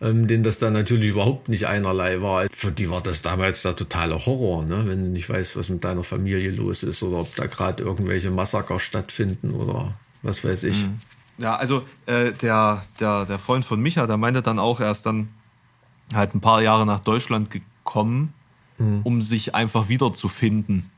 ähm, 0.00 0.28
denen 0.28 0.44
das 0.44 0.58
dann 0.58 0.74
natürlich 0.74 1.10
überhaupt 1.10 1.48
nicht 1.48 1.66
einerlei 1.66 2.22
war. 2.22 2.46
Für 2.52 2.70
die 2.70 2.88
war 2.88 3.00
das 3.00 3.20
damals 3.20 3.62
der 3.62 3.74
totale 3.74 4.26
Horror, 4.26 4.64
ne? 4.64 4.84
wenn 4.86 5.06
du 5.06 5.10
nicht 5.10 5.28
weißt, 5.28 5.56
was 5.56 5.70
mit 5.70 5.82
deiner 5.82 6.04
Familie 6.04 6.52
los 6.52 6.84
ist 6.84 7.02
oder 7.02 7.18
ob 7.18 7.34
da 7.34 7.46
gerade 7.46 7.82
irgendwelche 7.82 8.30
Massaker 8.30 8.78
stattfinden 8.78 9.50
oder 9.50 9.98
was 10.22 10.44
weiß 10.44 10.62
ich. 10.64 10.84
Mhm. 10.84 11.00
Ja, 11.38 11.54
also 11.54 11.82
äh, 12.06 12.32
der, 12.32 12.82
der, 12.98 13.24
der 13.24 13.38
Freund 13.38 13.64
von 13.64 13.80
Micha, 13.80 14.06
der 14.06 14.16
meinte 14.16 14.42
dann 14.42 14.58
auch, 14.58 14.80
er 14.80 14.90
ist 14.90 15.06
dann 15.06 15.28
halt 16.12 16.34
ein 16.34 16.40
paar 16.40 16.60
Jahre 16.62 16.84
nach 16.84 17.00
Deutschland 17.00 17.50
gekommen, 17.50 18.34
mhm. 18.78 19.00
um 19.04 19.22
sich 19.22 19.54
einfach 19.54 19.88
wiederzufinden, 19.88 20.90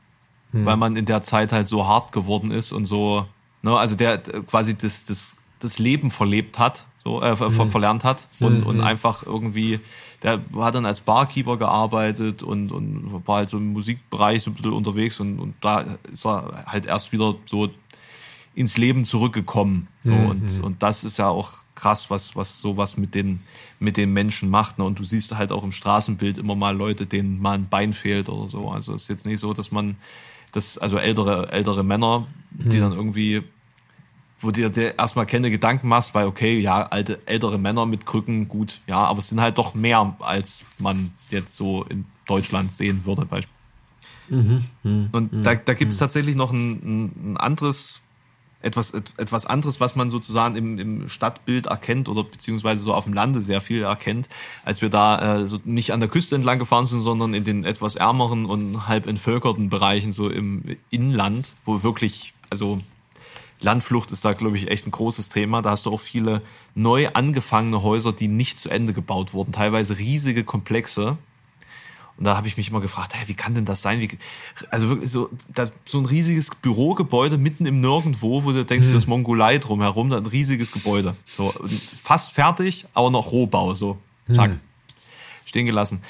mhm. 0.51 0.65
weil 0.65 0.77
man 0.77 0.95
in 0.95 1.05
der 1.05 1.21
Zeit 1.21 1.51
halt 1.51 1.67
so 1.67 1.87
hart 1.87 2.11
geworden 2.11 2.49
ist 2.49 2.71
und 2.71 2.85
so, 2.85 3.27
ne, 3.61 3.77
also 3.77 3.95
der 3.95 4.17
quasi 4.19 4.75
das, 4.75 5.05
das, 5.05 5.37
das 5.59 5.77
Leben 5.77 6.09
verlebt 6.09 6.57
hat, 6.57 6.85
so 7.03 7.21
äh, 7.21 7.35
mhm. 7.35 7.69
verlernt 7.69 8.03
hat 8.03 8.27
und, 8.39 8.63
und 8.63 8.77
mhm. 8.77 8.83
einfach 8.83 9.23
irgendwie, 9.25 9.79
der 10.23 10.39
hat 10.57 10.75
dann 10.75 10.85
als 10.85 10.99
Barkeeper 10.99 11.57
gearbeitet 11.57 12.43
und, 12.43 12.71
und 12.71 13.27
war 13.27 13.37
halt 13.37 13.49
so 13.49 13.57
im 13.57 13.73
Musikbereich 13.73 14.43
so 14.43 14.51
ein 14.51 14.53
bisschen 14.53 14.73
unterwegs 14.73 15.19
und, 15.19 15.39
und 15.39 15.55
da 15.61 15.85
ist 16.11 16.25
er 16.25 16.63
halt 16.67 16.85
erst 16.85 17.11
wieder 17.11 17.35
so 17.45 17.69
ins 18.53 18.77
Leben 18.77 19.05
zurückgekommen. 19.05 19.87
So, 20.03 20.11
mhm. 20.11 20.29
und, 20.29 20.63
und 20.63 20.83
das 20.83 21.03
ist 21.03 21.17
ja 21.17 21.29
auch 21.29 21.51
krass, 21.75 22.09
was, 22.09 22.35
was 22.35 22.59
sowas 22.59 22.97
mit 22.97 23.15
den, 23.15 23.41
mit 23.79 23.97
den 23.97 24.11
Menschen 24.11 24.49
macht. 24.49 24.77
Ne? 24.77 24.83
Und 24.83 24.99
du 24.99 25.03
siehst 25.03 25.35
halt 25.37 25.51
auch 25.51 25.63
im 25.63 25.71
Straßenbild 25.71 26.37
immer 26.37 26.55
mal 26.55 26.75
Leute, 26.75 27.05
denen 27.05 27.41
mal 27.41 27.53
ein 27.53 27.69
Bein 27.69 27.93
fehlt 27.93 28.27
oder 28.27 28.49
so. 28.49 28.69
Also 28.69 28.93
es 28.93 29.03
ist 29.03 29.07
jetzt 29.07 29.25
nicht 29.25 29.39
so, 29.39 29.53
dass 29.53 29.71
man 29.71 29.95
das, 30.51 30.77
also 30.77 30.97
ältere, 30.97 31.51
ältere 31.51 31.83
Männer, 31.83 32.27
die 32.51 32.77
mhm. 32.77 32.81
dann 32.81 32.91
irgendwie, 32.91 33.43
wo 34.39 34.51
dir, 34.51 34.69
dir 34.69 34.99
erstmal 34.99 35.25
keine 35.25 35.49
Gedanken 35.49 35.87
machst, 35.87 36.13
weil 36.13 36.27
okay, 36.27 36.59
ja, 36.59 36.83
alte, 36.87 37.25
ältere 37.25 37.57
Männer 37.57 37.85
mit 37.85 38.05
Krücken, 38.05 38.49
gut, 38.49 38.81
ja, 38.87 38.97
aber 38.97 39.19
es 39.19 39.29
sind 39.29 39.39
halt 39.39 39.57
doch 39.57 39.73
mehr, 39.75 40.13
als 40.19 40.65
man 40.77 41.11
jetzt 41.29 41.55
so 41.55 41.85
in 41.85 42.05
Deutschland 42.27 42.73
sehen 42.73 43.05
würde. 43.05 43.27
Mhm, 44.27 44.65
mh, 44.83 45.09
und 45.13 45.45
da, 45.45 45.55
da 45.55 45.73
gibt 45.73 45.93
es 45.93 45.99
mhm. 45.99 46.03
tatsächlich 46.03 46.35
noch 46.35 46.51
ein, 46.51 47.33
ein 47.33 47.37
anderes 47.37 48.01
etwas, 48.61 48.91
etwas 48.91 49.45
anderes, 49.45 49.79
was 49.79 49.95
man 49.95 50.09
sozusagen 50.09 50.55
im, 50.55 50.79
im 50.79 51.09
Stadtbild 51.09 51.67
erkennt 51.67 52.09
oder 52.09 52.23
beziehungsweise 52.23 52.81
so 52.81 52.93
auf 52.93 53.05
dem 53.05 53.13
Lande 53.13 53.41
sehr 53.41 53.61
viel 53.61 53.83
erkennt, 53.83 54.29
als 54.63 54.81
wir 54.81 54.89
da 54.89 55.41
äh, 55.41 55.47
so 55.47 55.59
nicht 55.63 55.91
an 55.91 55.99
der 55.99 56.09
Küste 56.09 56.35
entlang 56.35 56.59
gefahren 56.59 56.85
sind, 56.85 57.03
sondern 57.03 57.33
in 57.33 57.43
den 57.43 57.63
etwas 57.63 57.95
ärmeren 57.95 58.45
und 58.45 58.87
halb 58.87 59.07
entvölkerten 59.07 59.69
Bereichen, 59.69 60.11
so 60.11 60.29
im 60.29 60.63
Inland, 60.89 61.53
wo 61.65 61.83
wirklich, 61.83 62.33
also 62.49 62.79
Landflucht 63.61 64.11
ist 64.11 64.25
da, 64.25 64.33
glaube 64.33 64.57
ich, 64.57 64.69
echt 64.69 64.87
ein 64.87 64.91
großes 64.91 65.29
Thema. 65.29 65.61
Da 65.61 65.71
hast 65.71 65.85
du 65.85 65.91
auch 65.91 65.99
viele 65.99 66.41
neu 66.73 67.09
angefangene 67.13 67.83
Häuser, 67.83 68.11
die 68.11 68.27
nicht 68.27 68.59
zu 68.59 68.69
Ende 68.69 68.93
gebaut 68.93 69.33
wurden, 69.33 69.51
teilweise 69.51 69.97
riesige 69.97 70.43
Komplexe, 70.43 71.17
und 72.21 72.25
da 72.25 72.37
habe 72.37 72.47
ich 72.47 72.55
mich 72.55 72.69
immer 72.69 72.81
gefragt, 72.81 73.15
hey, 73.15 73.27
wie 73.27 73.33
kann 73.33 73.55
denn 73.55 73.65
das 73.65 73.81
sein? 73.81 73.99
Wie, 73.99 74.07
also 74.69 74.89
wirklich 74.89 75.09
so, 75.09 75.27
da, 75.55 75.71
so 75.85 75.97
ein 75.97 76.05
riesiges 76.05 76.51
Bürogebäude 76.53 77.39
mitten 77.39 77.65
im 77.65 77.81
Nirgendwo, 77.81 78.43
wo 78.43 78.51
du 78.51 78.63
denkst, 78.63 78.89
hm. 78.89 78.93
das 78.93 79.07
Mongolei 79.07 79.57
drumherum, 79.57 80.11
da 80.11 80.17
ein 80.17 80.27
riesiges 80.27 80.71
Gebäude. 80.71 81.15
So, 81.25 81.51
fast 81.99 82.31
fertig, 82.31 82.85
aber 82.93 83.09
noch 83.09 83.31
Rohbau, 83.31 83.73
so. 83.73 83.97
Zack. 84.31 84.51
Hm. 84.51 84.59
Stehen 85.45 85.65
gelassen. 85.65 86.03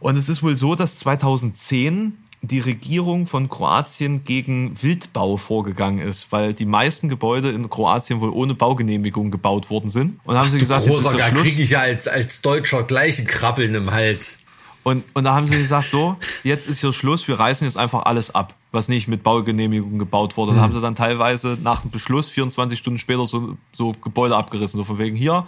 Und 0.00 0.16
es 0.16 0.28
ist 0.28 0.42
wohl 0.42 0.56
so, 0.56 0.74
dass 0.74 0.96
2010 0.96 2.18
die 2.42 2.58
Regierung 2.58 3.28
von 3.28 3.48
Kroatien 3.48 4.24
gegen 4.24 4.82
Wildbau 4.82 5.36
vorgegangen 5.36 6.00
ist, 6.00 6.32
weil 6.32 6.52
die 6.52 6.66
meisten 6.66 7.08
Gebäude 7.08 7.50
in 7.50 7.70
Kroatien 7.70 8.20
wohl 8.20 8.30
ohne 8.30 8.54
Baugenehmigung 8.54 9.30
gebaut 9.30 9.70
worden 9.70 9.88
sind. 9.88 10.18
Und 10.24 10.34
haben 10.34 10.48
Ach, 10.48 10.50
sie 10.50 10.58
gesagt, 10.58 10.84
jetzt 10.88 10.98
ist 10.98 11.14
der 11.14 11.20
Schluss. 11.20 11.42
kriege 11.42 11.62
ich 11.62 11.70
ja 11.70 11.82
als, 11.82 12.08
als 12.08 12.40
Deutscher 12.40 12.82
gleich 12.82 13.20
ein 13.20 13.28
Krabbeln 13.28 13.76
im 13.76 13.92
Hals. 13.92 14.38
Und, 14.84 15.02
und 15.14 15.24
da 15.24 15.34
haben 15.34 15.46
sie 15.46 15.56
gesagt, 15.56 15.88
so, 15.88 16.16
jetzt 16.44 16.68
ist 16.68 16.80
hier 16.80 16.92
Schluss, 16.92 17.26
wir 17.26 17.40
reißen 17.40 17.66
jetzt 17.66 17.76
einfach 17.76 18.04
alles 18.04 18.34
ab, 18.34 18.54
was 18.70 18.88
nicht 18.88 19.08
mit 19.08 19.22
Baugenehmigung 19.22 19.98
gebaut 19.98 20.36
wurde. 20.36 20.52
Und 20.52 20.58
mhm. 20.58 20.60
haben 20.60 20.72
sie 20.74 20.80
dann 20.80 20.94
teilweise 20.94 21.58
nach 21.62 21.80
dem 21.80 21.90
Beschluss 21.90 22.28
24 22.28 22.78
Stunden 22.78 22.98
später 22.98 23.24
so, 23.26 23.56
so 23.72 23.92
Gebäude 24.02 24.36
abgerissen. 24.36 24.78
So 24.78 24.84
von 24.84 24.98
wegen 24.98 25.16
hier, 25.16 25.46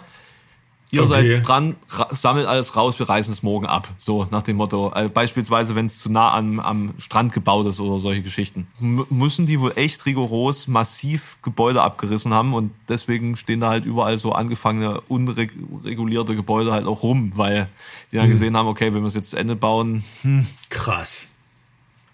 Ihr 0.91 1.01
okay. 1.03 1.09
seid 1.09 1.47
dran, 1.47 1.75
sammelt 2.11 2.47
alles 2.47 2.77
raus, 2.77 2.97
wir 2.97 3.09
reißen 3.09 3.33
es 3.33 3.43
morgen 3.43 3.65
ab. 3.65 3.89
So 3.97 4.25
nach 4.31 4.41
dem 4.41 4.55
Motto. 4.55 4.87
Also 4.87 5.09
beispielsweise, 5.09 5.75
wenn 5.75 5.87
es 5.87 5.99
zu 5.99 6.09
nah 6.09 6.33
am, 6.33 6.61
am 6.61 6.93
Strand 6.97 7.33
gebaut 7.33 7.65
ist 7.65 7.81
oder 7.81 7.99
solche 7.99 8.21
Geschichten. 8.21 8.67
M 8.79 9.05
müssen 9.09 9.45
die 9.45 9.59
wohl 9.59 9.73
echt 9.75 10.05
rigoros 10.05 10.69
massiv 10.69 11.37
Gebäude 11.41 11.81
abgerissen 11.81 12.33
haben 12.33 12.53
und 12.53 12.71
deswegen 12.87 13.35
stehen 13.35 13.59
da 13.59 13.69
halt 13.69 13.83
überall 13.83 14.17
so 14.17 14.31
angefangene, 14.31 15.01
unregulierte 15.09 16.37
Gebäude 16.37 16.71
halt 16.71 16.85
auch 16.85 17.03
rum, 17.03 17.33
weil 17.35 17.67
die 18.11 18.15
dann 18.15 18.25
hm. 18.25 18.31
gesehen 18.31 18.55
haben, 18.55 18.67
okay, 18.67 18.93
wenn 18.93 19.01
wir 19.01 19.07
es 19.07 19.15
jetzt 19.15 19.31
zu 19.31 19.37
Ende 19.37 19.57
bauen. 19.57 20.05
Hm. 20.21 20.47
Krass. 20.69 21.27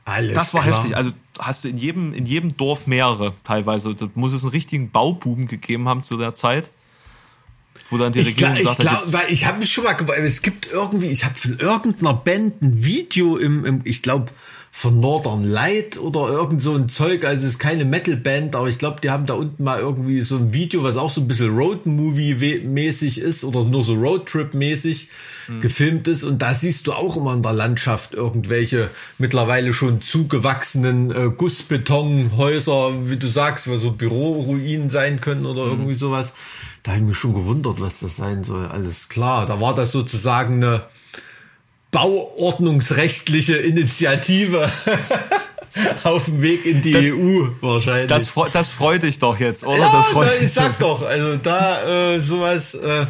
Alles 0.06 0.34
das 0.34 0.54
war 0.56 0.64
klar. 0.64 0.78
heftig. 0.78 0.98
Also 0.98 1.12
hast 1.38 1.64
du 1.64 1.68
in 1.68 1.78
jedem, 1.78 2.12
in 2.14 2.26
jedem 2.26 2.58
Dorf 2.58 2.88
mehrere 2.88 3.34
teilweise. 3.44 3.94
Da 3.94 4.10
muss 4.16 4.34
es 4.34 4.44
einen 4.44 4.52
richtigen 4.52 4.90
Baububen 4.90 5.46
gegeben 5.46 5.88
haben 5.88 6.02
zu 6.02 6.18
der 6.18 6.34
Zeit 6.34 6.72
wo 7.90 7.98
dann 7.98 8.12
die 8.12 8.20
ich 8.20 8.28
Regierung 8.30 8.56
glaub, 8.56 8.78
sagt, 8.78 8.80
ich 8.80 9.12
glaub, 9.12 9.14
weil 9.14 9.34
ich 9.34 9.46
habe 9.46 9.60
mich 9.60 9.74
schon 9.74 9.84
mal 9.84 9.96
es 10.24 10.42
gibt 10.42 10.72
irgendwie, 10.72 11.08
ich 11.08 11.26
habe 11.26 11.36
von 11.36 11.58
irgendeiner 11.60 12.14
Band 12.14 12.62
ein 12.62 12.84
Video 12.84 13.38
im, 13.38 13.66
im 13.66 13.82
ich 13.84 14.02
glaube 14.02 14.32
von 14.76 15.00
Northern 15.00 15.44
Light 15.44 16.00
oder 16.00 16.30
irgend 16.30 16.64
so 16.64 16.74
ein 16.74 16.90
Zeug, 16.90 17.24
also 17.26 17.46
es 17.46 17.54
ist 17.54 17.60
keine 17.60 17.86
Metal-Band, 17.86 18.56
aber 18.56 18.68
ich 18.68 18.80
glaube, 18.80 19.02
die 19.02 19.12
haben 19.12 19.28
da 19.28 19.36
unten 19.36 19.64
mal 19.64 19.80
irgendwie 19.80 20.22
so 20.22 20.36
ein 20.36 20.52
Video, 20.52 20.84
was 20.84 20.98
auch 20.98 21.12
so 21.12 21.22
ein 21.22 21.28
bisschen 21.28 21.56
Road-Movie-mäßig 21.56 23.22
ist 23.22 23.44
oder 23.44 23.64
nur 23.66 23.84
so 23.84 23.94
Roadtrip-mäßig 23.94 25.10
mhm. 25.48 25.62
gefilmt 25.62 26.08
ist 26.08 26.24
und 26.24 26.42
da 26.42 26.56
siehst 26.56 26.88
du 26.88 26.94
auch 26.94 27.16
immer 27.16 27.36
in 27.36 27.44
der 27.44 27.54
Landschaft 27.54 28.16
irgendwelche 28.16 28.90
mittlerweile 29.20 29.76
schon 29.76 30.02
zugewachsenen 30.02 31.12
äh, 31.12 31.30
Gussbetonhäuser, 31.30 33.10
wie 33.10 33.18
du 33.18 33.28
sagst, 33.28 33.68
wo 33.68 33.78
so 33.78 33.92
Büroruinen 33.92 34.90
sein 34.90 35.22
können 35.22 35.46
oder 35.46 35.66
mhm. 35.66 35.72
irgendwie 35.72 35.96
sowas 35.96 36.34
da 36.84 36.92
habe 36.92 37.02
ich 37.02 37.08
mich 37.08 37.18
schon 37.18 37.34
gewundert, 37.34 37.80
was 37.82 38.00
das 38.00 38.18
sein 38.18 38.44
soll. 38.44 38.68
Alles 38.68 39.08
klar, 39.08 39.46
da 39.46 39.60
war 39.60 39.74
das 39.74 39.92
sozusagen 39.92 40.56
eine 40.56 40.84
bauordnungsrechtliche 41.92 43.56
Initiative. 43.56 44.70
auf 46.04 46.26
dem 46.26 46.42
Weg 46.42 46.66
in 46.66 46.82
die 46.82 46.92
das, 46.92 47.06
EU 47.06 47.48
wahrscheinlich. 47.62 48.08
Das, 48.08 48.34
das 48.52 48.70
freut 48.70 49.04
dich 49.04 49.18
doch 49.20 49.40
jetzt, 49.40 49.64
oder? 49.64 49.78
Ja, 49.78 49.92
das 49.92 50.10
freut 50.10 50.28
da, 50.28 50.44
ich 50.44 50.54
sag 50.54 50.78
doch, 50.80 51.04
also 51.04 51.38
da 51.38 52.14
äh, 52.14 52.22
sowas, 52.22 52.76
äh, 52.76 53.06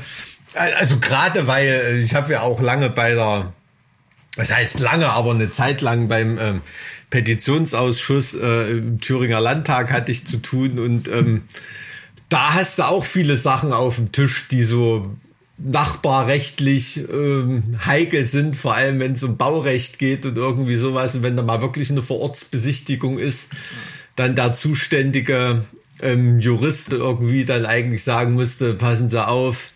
also 0.53 0.97
gerade 0.99 1.47
weil 1.47 1.67
äh, 1.67 1.99
ich 1.99 2.15
habe 2.15 2.31
ja 2.31 2.41
auch 2.41 2.61
lange 2.61 2.89
bei 2.89 3.15
der, 3.15 3.51
das 4.37 4.53
heißt 4.53 4.79
lange, 4.79 5.09
aber 5.09 5.31
eine 5.31 5.49
Zeit 5.49 5.81
lang 5.81 6.07
beim 6.07 6.37
ähm, 6.39 6.61
Petitionsausschuss 7.09 8.33
äh, 8.33 8.71
im 8.71 9.01
Thüringer 9.01 9.41
Landtag 9.41 9.91
hatte 9.91 10.11
ich 10.11 10.25
zu 10.25 10.37
tun 10.37 10.79
und 10.79 11.07
ähm, 11.09 11.43
da 12.29 12.53
hast 12.53 12.79
du 12.79 12.83
auch 12.83 13.03
viele 13.03 13.37
Sachen 13.37 13.73
auf 13.73 13.97
dem 13.97 14.11
Tisch, 14.11 14.47
die 14.49 14.63
so 14.63 15.15
nachbarrechtlich 15.57 17.07
ähm, 17.11 17.77
heikel 17.85 18.25
sind, 18.25 18.55
vor 18.55 18.75
allem 18.75 18.99
wenn 18.99 19.13
es 19.13 19.23
um 19.23 19.37
Baurecht 19.37 19.99
geht 19.99 20.25
und 20.25 20.37
irgendwie 20.37 20.77
sowas. 20.77 21.15
Und 21.15 21.23
wenn 21.23 21.37
da 21.37 21.43
mal 21.43 21.61
wirklich 21.61 21.91
eine 21.91 22.01
Vorortsbesichtigung 22.01 23.19
ist, 23.19 23.49
dann 24.15 24.35
der 24.35 24.53
zuständige 24.53 25.63
ähm, 26.01 26.39
Jurist 26.39 26.91
irgendwie 26.91 27.45
dann 27.45 27.65
eigentlich 27.65 28.03
sagen 28.03 28.35
müsste, 28.35 28.73
passen 28.73 29.09
Sie 29.09 29.25
auf, 29.25 29.72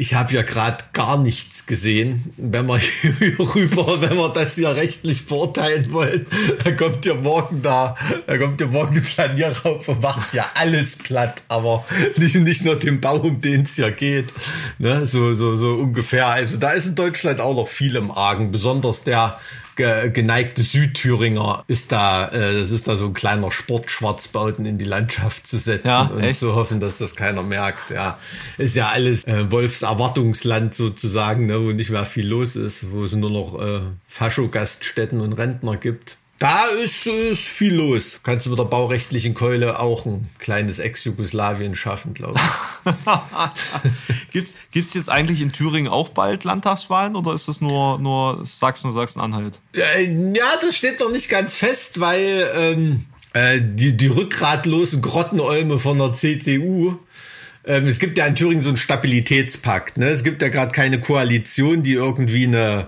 ich 0.00 0.14
habe 0.14 0.32
ja 0.32 0.42
gerade 0.42 0.84
gar 0.92 1.18
nichts 1.18 1.66
gesehen. 1.66 2.32
Wenn 2.36 2.66
wir 2.66 2.78
hier 3.18 3.36
rüber, 3.40 4.00
wenn 4.00 4.16
wir 4.16 4.28
das 4.28 4.54
hier 4.54 4.76
rechtlich 4.76 5.26
beurteilen 5.26 5.92
wollen, 5.92 6.24
dann 6.62 6.76
kommt 6.76 7.04
ja 7.04 7.14
morgen 7.14 7.62
da, 7.62 7.96
dann 8.28 8.38
kommt 8.38 8.60
ja 8.60 8.68
morgen 8.68 8.94
die 8.94 9.00
Planierrauf 9.00 9.88
und 9.88 10.00
macht 10.00 10.34
ja 10.34 10.46
alles 10.54 10.94
platt, 10.94 11.42
aber 11.48 11.84
nicht, 12.16 12.36
nicht 12.36 12.64
nur 12.64 12.76
den 12.76 13.00
Bau, 13.00 13.16
um 13.16 13.40
den 13.40 13.62
es 13.62 13.76
ja 13.76 13.90
geht. 13.90 14.32
Ne? 14.78 15.04
So, 15.04 15.34
so, 15.34 15.56
so 15.56 15.74
ungefähr. 15.74 16.28
Also 16.28 16.58
da 16.58 16.70
ist 16.70 16.86
in 16.86 16.94
Deutschland 16.94 17.40
auch 17.40 17.56
noch 17.56 17.68
viel 17.68 17.96
im 17.96 18.12
Argen, 18.12 18.52
besonders 18.52 19.02
der 19.02 19.40
geneigte 19.78 20.62
Südthüringer 20.62 21.64
ist 21.68 21.92
da, 21.92 22.28
äh, 22.28 22.58
das 22.58 22.70
ist 22.70 22.88
da 22.88 22.96
so 22.96 23.06
ein 23.06 23.14
kleiner 23.14 23.50
Sport, 23.50 23.90
Schwarzbauten 23.90 24.66
in 24.66 24.76
die 24.76 24.84
Landschaft 24.84 25.46
zu 25.46 25.58
setzen 25.58 25.88
ja, 25.88 26.02
und 26.02 26.20
echt? 26.20 26.40
zu 26.40 26.54
hoffen, 26.54 26.80
dass 26.80 26.98
das 26.98 27.16
keiner 27.16 27.42
merkt. 27.42 27.90
Ja, 27.90 28.18
ist 28.58 28.76
ja 28.76 28.88
alles 28.88 29.24
äh, 29.24 29.50
Wolfs 29.50 29.82
Erwartungsland 29.82 30.74
sozusagen, 30.74 31.46
ne, 31.46 31.60
wo 31.60 31.70
nicht 31.70 31.90
mehr 31.90 32.04
viel 32.04 32.28
los 32.28 32.56
ist, 32.56 32.90
wo 32.90 33.04
es 33.04 33.12
nur 33.12 33.30
noch 33.30 33.60
äh, 33.60 33.80
Faschogaststätten 34.06 35.20
und 35.20 35.32
Rentner 35.32 35.76
gibt. 35.76 36.17
Da 36.38 36.66
ist, 36.84 37.06
ist 37.06 37.42
viel 37.42 37.74
los. 37.74 38.20
Kannst 38.22 38.46
du 38.46 38.50
mit 38.50 38.58
der 38.60 38.64
baurechtlichen 38.64 39.34
Keule 39.34 39.80
auch 39.80 40.06
ein 40.06 40.28
kleines 40.38 40.78
Ex-Jugoslawien 40.78 41.74
schaffen, 41.74 42.14
glaube 42.14 42.38
ich. 42.38 42.92
Gibt 44.70 44.86
es 44.86 44.94
jetzt 44.94 45.10
eigentlich 45.10 45.40
in 45.40 45.50
Thüringen 45.50 45.88
auch 45.88 46.10
bald 46.10 46.44
Landtagswahlen 46.44 47.16
oder 47.16 47.34
ist 47.34 47.48
das 47.48 47.60
nur, 47.60 47.98
nur 47.98 48.44
Sachsen 48.44 48.88
und 48.88 48.92
Sachsen-Anhalt? 48.92 49.58
Ja, 49.74 50.44
das 50.60 50.76
steht 50.76 51.00
noch 51.00 51.10
nicht 51.10 51.28
ganz 51.28 51.54
fest, 51.54 51.98
weil 51.98 52.48
ähm, 52.54 53.06
äh, 53.32 53.60
die, 53.60 53.96
die 53.96 54.06
rückgratlosen 54.06 55.02
Grottenolme 55.02 55.80
von 55.80 55.98
der 55.98 56.14
CDU 56.14 56.98
ähm, 57.68 57.86
es 57.86 57.98
gibt 57.98 58.16
ja 58.16 58.26
in 58.26 58.34
Thüringen 58.34 58.62
so 58.62 58.70
einen 58.70 58.78
Stabilitätspakt. 58.78 59.98
Ne? 59.98 60.08
Es 60.08 60.24
gibt 60.24 60.40
ja 60.40 60.48
gerade 60.48 60.72
keine 60.72 61.00
Koalition, 61.00 61.82
die 61.82 61.92
irgendwie 61.92 62.46
eine, 62.46 62.80
äh, 62.80 62.86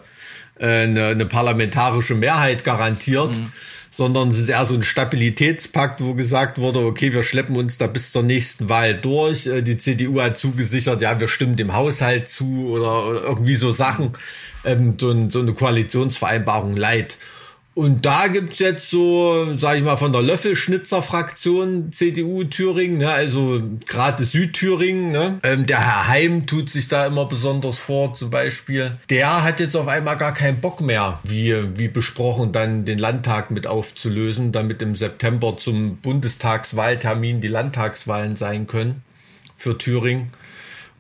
eine, 0.66 1.06
eine 1.06 1.26
parlamentarische 1.26 2.14
Mehrheit 2.14 2.64
garantiert. 2.64 3.36
Mhm 3.36 3.52
sondern 3.92 4.28
es 4.28 4.38
ist 4.38 4.48
eher 4.48 4.64
so 4.64 4.74
ein 4.74 4.82
Stabilitätspakt, 4.82 6.00
wo 6.00 6.14
gesagt 6.14 6.58
wurde, 6.58 6.78
okay, 6.78 7.12
wir 7.12 7.22
schleppen 7.22 7.56
uns 7.56 7.76
da 7.76 7.86
bis 7.86 8.12
zur 8.12 8.22
nächsten 8.22 8.68
Wahl 8.68 8.94
durch. 8.94 9.46
Äh, 9.46 9.62
die 9.62 9.78
CDU 9.78 10.20
hat 10.22 10.38
zugesichert, 10.38 11.02
ja, 11.02 11.18
wir 11.20 11.28
stimmen 11.28 11.56
dem 11.56 11.74
Haushalt 11.74 12.28
zu 12.28 12.68
oder, 12.68 13.22
irgendwie 13.24 13.56
so 13.56 13.72
Sachen, 13.72 14.12
ähm, 14.64 14.96
so, 14.98 15.28
so 15.28 15.40
eine 15.40 15.52
Koalitionsvereinbarung 15.52 16.76
leid. 16.76 17.18
Und 17.75 18.05
da 18.05 18.27
gibt's 18.27 18.59
jetzt 18.59 18.91
so, 18.91 19.57
sage 19.57 19.79
ich 19.79 19.85
mal, 19.85 19.97
von 19.97 20.12
der 20.12 20.23
Löffelschnitzer-Fraktion 20.23 21.93
CDU 21.93 22.43
Thüringen, 22.45 22.99
ne, 22.99 23.11
also 23.11 23.62
gerade 23.87 24.25
Südthüringen, 24.25 25.12
ne, 25.12 25.39
ähm, 25.45 25.66
der 25.66 25.79
Herr 25.79 26.09
Heim 26.09 26.47
tut 26.47 26.68
sich 26.68 26.89
da 26.89 27.07
immer 27.07 27.27
besonders 27.27 27.79
vor, 27.79 28.14
zum 28.14 28.29
Beispiel. 28.31 28.99
Der 29.09 29.45
hat 29.45 29.61
jetzt 29.61 29.77
auf 29.77 29.87
einmal 29.87 30.16
gar 30.16 30.35
keinen 30.35 30.61
Bock 30.61 30.81
mehr, 30.81 31.21
wie, 31.23 31.55
wie 31.79 31.89
besprochen, 31.89 32.51
dann 32.51 32.85
den 32.85 32.99
Landtag 32.99 33.53
mit 33.53 33.68
aufzulösen, 33.68 34.51
damit 34.51 34.83
im 34.83 34.97
September 34.97 35.57
zum 35.57 35.97
Bundestagswahltermin 35.99 37.41
die 37.41 37.49
Landtagswahlen 37.49 38.35
sein 38.35 38.66
können 38.66 39.03
für 39.57 39.79
Thüringen. 39.79 40.31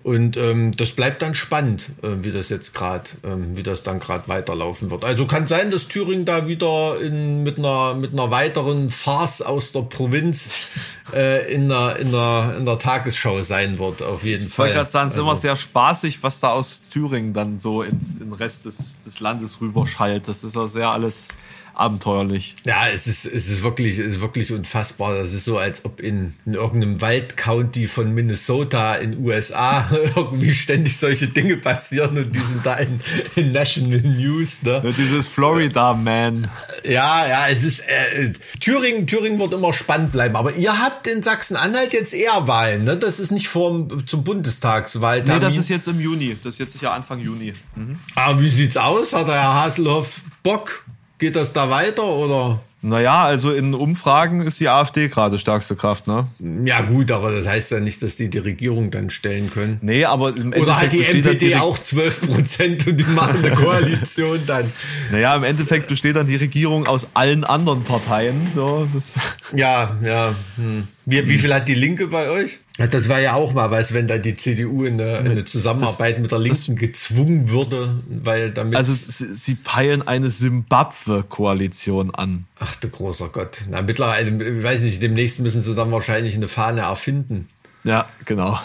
Und 0.02 0.38
ähm, 0.38 0.74
das 0.74 0.92
bleibt 0.92 1.20
dann 1.20 1.34
spannend, 1.34 1.90
äh, 2.02 2.08
wie 2.22 2.32
das 2.32 2.48
jetzt 2.48 2.72
gerade, 2.72 3.10
ähm, 3.22 3.54
wie 3.54 3.62
das 3.62 3.82
dann 3.82 4.00
gerade 4.00 4.28
weiterlaufen 4.28 4.90
wird. 4.90 5.04
Also 5.04 5.26
kann 5.26 5.46
sein, 5.46 5.70
dass 5.70 5.88
Thüringen 5.88 6.24
da 6.24 6.46
wieder 6.46 6.98
in, 6.98 7.42
mit 7.42 7.58
einer 7.58 7.94
mit 7.94 8.14
einer 8.14 8.30
weiteren 8.30 8.90
Farce 8.90 9.42
aus 9.42 9.72
der 9.72 9.82
Provinz 9.82 10.70
äh, 11.12 11.52
in, 11.52 11.68
der, 11.68 11.96
in, 11.96 12.12
der, 12.12 12.54
in 12.56 12.64
der 12.64 12.78
Tagesschau 12.78 13.42
sein 13.42 13.78
wird, 13.78 14.00
auf 14.00 14.24
jeden 14.24 14.46
ich 14.46 14.52
Fall. 14.54 14.68
Ich 14.68 14.74
wollte 14.74 14.74
gerade 14.74 14.90
sagen, 14.90 15.08
es 15.08 15.14
ist 15.14 15.18
also. 15.18 15.30
immer 15.30 15.36
sehr 15.36 15.56
spaßig, 15.56 16.22
was 16.22 16.40
da 16.40 16.52
aus 16.52 16.88
Thüringen 16.88 17.34
dann 17.34 17.58
so 17.58 17.82
ins 17.82 18.16
in 18.16 18.30
den 18.30 18.32
Rest 18.32 18.64
des, 18.64 19.02
des 19.02 19.20
Landes 19.20 19.60
rüberschallt. 19.60 20.26
Das 20.28 20.44
ist 20.44 20.56
ja 20.56 20.66
sehr 20.66 20.90
alles 20.90 21.28
abenteuerlich. 21.74 22.56
Ja, 22.64 22.88
es 22.88 23.06
ist, 23.06 23.24
es 23.24 23.48
ist 23.48 23.62
wirklich, 23.62 23.98
es 23.98 24.14
ist 24.14 24.20
wirklich 24.20 24.52
unfassbar. 24.52 25.14
Das 25.14 25.32
ist 25.32 25.44
so, 25.44 25.58
als 25.58 25.84
ob 25.84 26.00
in, 26.00 26.34
in 26.46 26.54
irgendeinem 26.54 27.00
Waldcounty 27.00 27.88
von 27.88 28.12
Minnesota 28.12 28.96
in 28.96 29.18
USA 29.18 29.90
irgendwie 30.16 30.54
ständig 30.54 30.96
solche 30.96 31.28
Dinge 31.28 31.56
passieren 31.56 32.16
und 32.18 32.34
die 32.34 32.38
sind 32.38 32.64
da 32.64 32.76
in, 32.76 33.00
in 33.36 33.52
National 33.52 34.00
News. 34.00 34.62
Ne? 34.62 34.82
Ja, 34.84 34.92
dieses 34.92 35.28
Florida 35.28 35.94
Man. 35.94 36.46
Ja, 36.84 37.26
ja, 37.26 37.48
es 37.48 37.64
ist 37.64 37.80
äh, 37.80 38.32
Thüringen, 38.60 39.06
Thüringen 39.06 39.38
wird 39.38 39.52
immer 39.52 39.72
spannend 39.72 40.12
bleiben. 40.12 40.36
Aber 40.36 40.54
ihr 40.54 40.78
habt 40.78 41.06
in 41.06 41.22
Sachsen-Anhalt 41.22 41.92
jetzt 41.92 42.14
eher 42.14 42.46
Wahlen, 42.46 42.84
ne? 42.84 42.96
Das 42.96 43.18
ist 43.18 43.30
nicht 43.30 43.48
vor 43.48 43.86
zum 44.06 44.24
Bundestagswahl. 44.24 45.22
Nee, 45.22 45.38
das 45.38 45.56
ist 45.58 45.68
jetzt 45.68 45.88
im 45.88 46.00
Juni. 46.00 46.36
Das 46.42 46.54
ist 46.54 46.58
jetzt 46.58 46.82
ja 46.82 46.92
Anfang 46.92 47.20
Juni. 47.20 47.54
Mhm. 47.76 47.98
Aber 48.14 48.38
ah, 48.38 48.40
wie 48.40 48.50
sieht's 48.50 48.76
aus? 48.76 49.12
Hat 49.12 49.28
der 49.28 49.34
Herr 49.34 49.54
Haselhoff 49.62 50.20
Bock? 50.42 50.84
Geht 51.20 51.36
das 51.36 51.52
da 51.52 51.68
weiter 51.68 52.04
oder? 52.04 52.60
Naja, 52.82 53.24
also 53.24 53.52
in 53.52 53.74
Umfragen 53.74 54.40
ist 54.40 54.58
die 54.58 54.70
AfD 54.70 55.08
gerade 55.08 55.38
stärkste 55.38 55.76
Kraft, 55.76 56.06
ne? 56.06 56.26
Ja 56.64 56.80
gut, 56.80 57.10
aber 57.10 57.30
das 57.30 57.46
heißt 57.46 57.72
ja 57.72 57.80
nicht, 57.80 58.02
dass 58.02 58.16
die 58.16 58.30
die 58.30 58.38
Regierung 58.38 58.90
dann 58.90 59.10
stellen 59.10 59.50
können. 59.52 59.76
Nee, 59.82 60.06
aber 60.06 60.34
im 60.34 60.54
Oder 60.54 60.80
hat 60.80 60.94
die 60.94 61.04
NPD 61.04 61.56
auch 61.56 61.78
12 61.78 62.20
Prozent 62.22 62.86
und 62.86 62.96
die 62.96 63.04
machen 63.04 63.44
eine 63.44 63.54
Koalition 63.54 64.40
dann. 64.46 64.72
Naja, 65.12 65.36
im 65.36 65.44
Endeffekt 65.44 65.88
besteht 65.88 66.16
dann 66.16 66.26
die 66.26 66.36
Regierung 66.36 66.86
aus 66.86 67.08
allen 67.12 67.44
anderen 67.44 67.84
Parteien. 67.84 68.50
Ja, 68.56 68.86
das 68.94 69.18
ja. 69.54 69.98
ja 70.02 70.34
hm. 70.56 70.88
Wie, 71.10 71.28
wie 71.28 71.38
viel 71.38 71.52
hat 71.52 71.68
die 71.68 71.74
Linke 71.74 72.06
bei 72.06 72.30
euch? 72.30 72.60
Das 72.78 73.08
war 73.08 73.20
ja 73.20 73.34
auch 73.34 73.52
mal 73.52 73.70
was, 73.70 73.92
wenn 73.92 74.06
da 74.06 74.18
die 74.18 74.36
CDU 74.36 74.84
in 74.84 75.00
eine, 75.00 75.18
in 75.18 75.30
eine 75.30 75.44
Zusammenarbeit 75.44 76.14
das, 76.14 76.22
mit 76.22 76.30
der 76.30 76.38
Linken 76.38 76.74
das, 76.74 76.80
gezwungen 76.80 77.50
würde, 77.50 77.94
weil 78.22 78.52
damit. 78.52 78.76
Also 78.76 78.92
sie, 78.92 79.34
sie 79.34 79.54
peilen 79.56 80.06
eine 80.06 80.30
Simbabwe-Koalition 80.30 82.14
an. 82.14 82.46
Ach 82.58 82.76
du 82.76 82.88
großer 82.88 83.28
Gott. 83.28 83.62
Na, 83.68 83.82
mittlerweile, 83.82 84.58
ich 84.58 84.62
weiß 84.62 84.82
nicht, 84.82 85.02
demnächst 85.02 85.40
müssen 85.40 85.62
sie 85.62 85.74
dann 85.74 85.90
wahrscheinlich 85.90 86.36
eine 86.36 86.48
Fahne 86.48 86.82
erfinden. 86.82 87.48
Ja, 87.84 88.06
genau. 88.24 88.58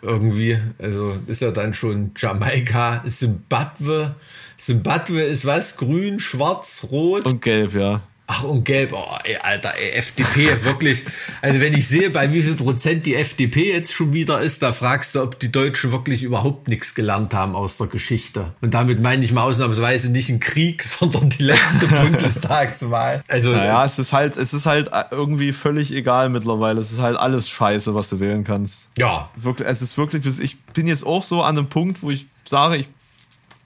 Irgendwie. 0.00 0.58
Also 0.78 1.16
ist 1.26 1.42
ja 1.42 1.50
dann 1.50 1.74
schon 1.74 2.12
Jamaika, 2.16 3.02
Simbabwe. 3.06 4.14
Simbabwe 4.56 5.22
ist 5.22 5.44
was? 5.44 5.76
Grün, 5.76 6.20
schwarz, 6.20 6.86
rot. 6.90 7.26
Und 7.26 7.42
gelb, 7.42 7.74
ja. 7.74 8.02
Ach, 8.34 8.44
und 8.44 8.64
gelb, 8.64 8.94
oh, 8.94 9.18
ey, 9.24 9.36
Alter, 9.36 9.74
ey, 9.76 9.90
FDP, 9.90 10.64
wirklich. 10.64 11.04
Also 11.42 11.60
wenn 11.60 11.74
ich 11.74 11.86
sehe, 11.86 12.08
bei 12.08 12.32
wie 12.32 12.40
viel 12.40 12.54
Prozent 12.54 13.04
die 13.04 13.14
FDP 13.14 13.74
jetzt 13.74 13.92
schon 13.92 14.14
wieder 14.14 14.40
ist, 14.40 14.62
da 14.62 14.72
fragst 14.72 15.14
du, 15.14 15.22
ob 15.22 15.38
die 15.38 15.52
Deutschen 15.52 15.92
wirklich 15.92 16.22
überhaupt 16.22 16.66
nichts 16.66 16.94
gelernt 16.94 17.34
haben 17.34 17.54
aus 17.54 17.76
der 17.76 17.88
Geschichte. 17.88 18.54
Und 18.62 18.72
damit 18.72 19.02
meine 19.02 19.22
ich 19.22 19.32
mal 19.32 19.42
ausnahmsweise 19.42 20.08
nicht 20.08 20.30
einen 20.30 20.40
Krieg, 20.40 20.82
sondern 20.82 21.28
die 21.28 21.42
letzte 21.42 21.88
Bundestagswahl. 21.88 23.22
Also, 23.28 23.50
naja, 23.50 23.84
es 23.84 23.98
ist 23.98 24.14
halt, 24.14 24.38
es 24.38 24.54
ist 24.54 24.64
halt 24.64 24.90
irgendwie 25.10 25.52
völlig 25.52 25.92
egal 25.92 26.30
mittlerweile. 26.30 26.80
Es 26.80 26.90
ist 26.90 27.00
halt 27.02 27.18
alles 27.18 27.50
scheiße, 27.50 27.94
was 27.94 28.08
du 28.08 28.18
wählen 28.18 28.44
kannst. 28.44 28.88
Ja. 28.96 29.28
Wirklich, 29.36 29.68
es 29.68 29.82
ist 29.82 29.98
wirklich, 29.98 30.24
ich 30.40 30.58
bin 30.58 30.86
jetzt 30.86 31.04
auch 31.04 31.22
so 31.22 31.42
an 31.42 31.58
einem 31.58 31.68
Punkt, 31.68 32.02
wo 32.02 32.10
ich 32.10 32.28
sage, 32.44 32.78
ich 32.78 32.88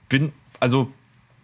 bin, 0.09 0.33
also 0.59 0.91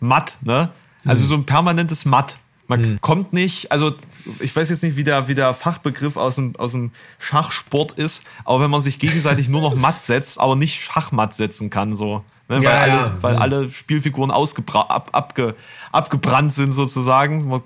matt, 0.01 0.39
ne? 0.41 0.71
Also 1.05 1.21
hm. 1.21 1.29
so 1.29 1.35
ein 1.35 1.45
permanentes 1.45 2.03
Matt. 2.03 2.37
Man 2.77 2.83
hm. 2.83 3.01
kommt 3.01 3.33
nicht, 3.33 3.71
also 3.71 3.93
ich 4.39 4.55
weiß 4.55 4.69
jetzt 4.69 4.83
nicht, 4.83 4.95
wie 4.95 5.03
der, 5.03 5.27
wie 5.27 5.35
der 5.35 5.53
Fachbegriff 5.53 6.17
aus 6.17 6.35
dem, 6.35 6.55
aus 6.57 6.71
dem 6.71 6.91
Schachsport 7.19 7.93
ist, 7.93 8.23
aber 8.45 8.61
wenn 8.61 8.71
man 8.71 8.81
sich 8.81 8.99
gegenseitig 8.99 9.49
nur 9.49 9.61
noch 9.61 9.75
matt 9.75 10.01
setzt, 10.01 10.39
aber 10.39 10.55
nicht 10.55 10.81
Schachmatt 10.81 11.33
setzen 11.33 11.69
kann, 11.69 11.93
so. 11.93 12.23
Ne? 12.49 12.61
Ja, 12.61 12.63
weil, 12.63 12.77
alle, 12.77 12.91
ja. 12.91 13.17
weil 13.21 13.35
hm. 13.35 13.41
alle 13.41 13.71
Spielfiguren 13.71 14.31
ab, 14.31 15.09
abge, 15.11 15.55
abgebrannt 15.91 16.53
sind 16.53 16.71
sozusagen. 16.71 17.47
Man 17.47 17.61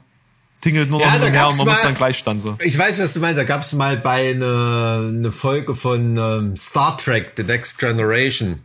tingelt 0.61 0.89
nur 0.89 0.99
noch 0.99 1.13
ja, 1.13 1.29
mehr 1.29 1.47
und 1.47 1.57
man 1.57 1.65
mal, 1.65 1.73
muss 1.73 1.81
dann 1.81 1.95
Gleichstand 1.95 2.41
so. 2.41 2.57
Ich 2.59 2.77
weiß, 2.77 2.99
was 2.99 3.13
du 3.13 3.19
meinst. 3.19 3.37
Da 3.37 3.43
gab 3.43 3.61
es 3.61 3.73
mal 3.73 3.97
bei 3.97 4.31
einer 4.31 5.07
eine 5.07 5.31
Folge 5.31 5.75
von 5.75 6.17
ähm, 6.17 6.57
Star 6.57 6.97
Trek 6.97 7.33
The 7.37 7.43
Next 7.43 7.79
Generation 7.79 8.61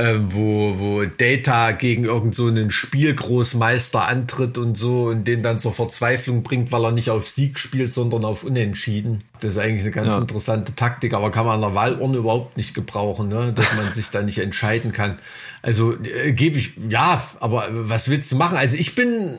äh, 0.00 0.18
wo, 0.30 0.78
wo 0.78 1.04
Data 1.04 1.72
gegen 1.72 2.04
irgend 2.04 2.34
so 2.34 2.46
einen 2.46 2.70
Spielgroßmeister 2.70 4.08
antritt 4.08 4.56
und 4.56 4.78
so 4.78 5.08
und 5.08 5.24
den 5.24 5.42
dann 5.42 5.60
zur 5.60 5.74
Verzweiflung 5.74 6.42
bringt, 6.42 6.72
weil 6.72 6.84
er 6.84 6.92
nicht 6.92 7.10
auf 7.10 7.28
Sieg 7.28 7.58
spielt, 7.58 7.92
sondern 7.92 8.24
auf 8.24 8.42
Unentschieden. 8.42 9.18
Das 9.40 9.52
ist 9.52 9.58
eigentlich 9.58 9.82
eine 9.82 9.90
ganz 9.90 10.08
ja. 10.08 10.18
interessante 10.18 10.74
Taktik, 10.74 11.12
aber 11.12 11.30
kann 11.30 11.44
man 11.44 11.56
an 11.56 11.60
der 11.60 11.74
Wahlurne 11.74 12.16
überhaupt 12.16 12.56
nicht 12.56 12.72
gebrauchen, 12.72 13.28
ne? 13.28 13.52
dass 13.52 13.76
man 13.76 13.92
sich 13.92 14.08
da 14.08 14.22
nicht 14.22 14.38
entscheiden 14.38 14.92
kann. 14.92 15.18
Also 15.60 15.94
äh, 16.02 16.32
gebe 16.32 16.58
ich, 16.58 16.72
ja, 16.88 17.22
aber 17.40 17.68
was 17.70 18.08
willst 18.08 18.32
du 18.32 18.36
machen? 18.36 18.56
Also 18.56 18.76
ich 18.76 18.94
bin 18.94 19.36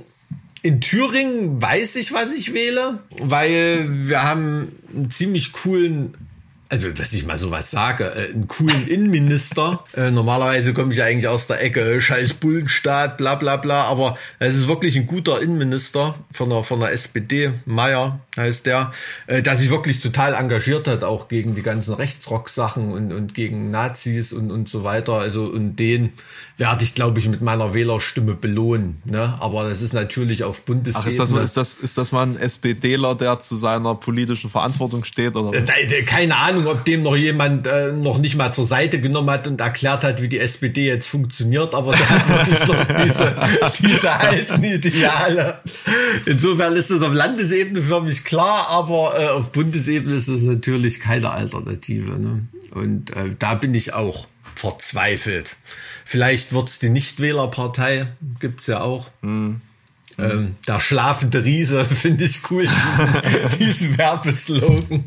in 0.61 0.79
Thüringen 0.79 1.59
weiß 1.59 1.95
ich, 1.95 2.13
was 2.13 2.31
ich 2.31 2.53
wähle, 2.53 2.99
weil 3.19 3.87
wir 4.07 4.21
haben 4.21 4.67
einen 4.95 5.09
ziemlich 5.09 5.53
coolen 5.53 6.13
also 6.71 6.89
dass 6.89 7.11
ich 7.11 7.25
mal 7.25 7.37
sowas 7.37 7.69
sage, 7.69 8.05
äh, 8.05 8.33
einen 8.33 8.47
coolen 8.47 8.87
Innenminister. 8.87 9.83
Äh, 9.93 10.09
normalerweise 10.09 10.73
komme 10.73 10.93
ich 10.93 11.03
eigentlich 11.03 11.27
aus 11.27 11.47
der 11.47 11.61
Ecke, 11.61 11.99
scheiß 11.99 12.35
Bullenstaat, 12.35 13.17
bla 13.17 13.35
bla 13.35 13.57
bla, 13.57 13.83
aber 13.83 14.17
es 14.39 14.55
ist 14.55 14.69
wirklich 14.69 14.95
ein 14.95 15.05
guter 15.05 15.41
Innenminister 15.41 16.15
von 16.31 16.49
der, 16.49 16.63
von 16.63 16.79
der 16.79 16.93
SPD, 16.93 17.51
Meier 17.65 18.21
heißt 18.37 18.65
der, 18.65 18.91
äh, 19.27 19.41
der 19.41 19.55
sich 19.55 19.69
wirklich 19.69 19.99
total 19.99 20.33
engagiert 20.33 20.87
hat, 20.87 21.03
auch 21.03 21.27
gegen 21.27 21.55
die 21.55 21.61
ganzen 21.61 21.93
Rechtsrock-Sachen 21.93 22.91
und, 22.91 23.11
und 23.11 23.33
gegen 23.33 23.71
Nazis 23.71 24.31
und, 24.31 24.51
und 24.51 24.69
so 24.69 24.83
weiter. 24.83 25.13
Also 25.13 25.43
und 25.43 25.75
den 25.75 26.13
werde 26.57 26.83
ich, 26.83 26.93
glaube 26.93 27.19
ich, 27.19 27.27
mit 27.27 27.41
meiner 27.41 27.73
Wählerstimme 27.73 28.35
belohnen. 28.35 29.01
Ne? 29.05 29.35
Aber 29.39 29.67
das 29.67 29.81
ist 29.81 29.93
natürlich 29.93 30.43
auf 30.43 30.61
Bundesebene. 30.61 31.03
Ach, 31.03 31.07
ist 31.07 31.19
das, 31.19 31.31
ist 31.31 31.57
das, 31.57 31.77
ist 31.77 31.97
das 31.97 32.11
mal 32.11 32.23
ein 32.23 32.37
SPDler, 32.37 33.15
der 33.15 33.39
zu 33.39 33.57
seiner 33.57 33.95
politischen 33.95 34.49
Verantwortung 34.49 35.03
steht? 35.03 35.35
Oder? 35.35 35.57
Äh, 35.57 36.03
keine 36.03 36.37
Ahnung, 36.37 36.60
ob 36.67 36.85
dem 36.85 37.03
noch 37.03 37.15
jemand 37.15 37.67
äh, 37.67 37.91
noch 37.91 38.17
nicht 38.17 38.35
mal 38.35 38.53
zur 38.53 38.65
Seite 38.65 38.99
genommen 38.99 39.29
hat 39.29 39.47
und 39.47 39.61
erklärt 39.61 40.03
hat, 40.03 40.21
wie 40.21 40.27
die 40.27 40.39
SPD 40.39 40.87
jetzt 40.87 41.07
funktioniert, 41.07 41.73
aber 41.73 41.91
der 41.91 42.09
hat 42.09 42.29
wirklich 42.29 42.67
noch 42.67 42.85
diese, 43.03 43.35
diese 43.79 44.11
alten 44.11 44.63
Ideale. 44.63 45.59
Insofern 46.25 46.75
ist 46.75 46.91
das 46.91 47.01
auf 47.01 47.13
Landesebene 47.13 47.81
für 47.81 48.01
mich 48.01 48.23
klar, 48.23 48.67
aber 48.69 49.19
äh, 49.19 49.27
auf 49.29 49.51
Bundesebene 49.51 50.15
ist 50.15 50.29
das 50.29 50.41
natürlich 50.41 50.99
keine 50.99 51.31
Alternative. 51.31 52.19
Ne? 52.19 52.47
Und 52.71 53.15
äh, 53.15 53.35
da 53.37 53.55
bin 53.55 53.73
ich 53.73 53.93
auch 53.93 54.27
verzweifelt. 54.55 55.55
Vielleicht 56.05 56.53
wird's 56.53 56.79
die 56.79 56.89
Nichtwählerpartei, 56.89 58.07
gibt's 58.39 58.67
ja 58.67 58.81
auch. 58.81 59.09
Mhm. 59.21 59.61
Ähm, 60.21 60.55
der 60.67 60.79
schlafende 60.79 61.43
Riese 61.43 61.85
finde 61.85 62.25
ich 62.25 62.39
cool, 62.49 62.63
diesen, 62.67 63.59
diesen 63.59 63.97
Werbeslogan. 63.97 65.05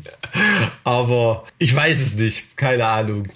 Aber 0.83 1.45
ich 1.57 1.75
weiß 1.75 1.99
es 1.99 2.15
nicht, 2.15 2.57
keine 2.57 2.87
Ahnung. 2.87 3.27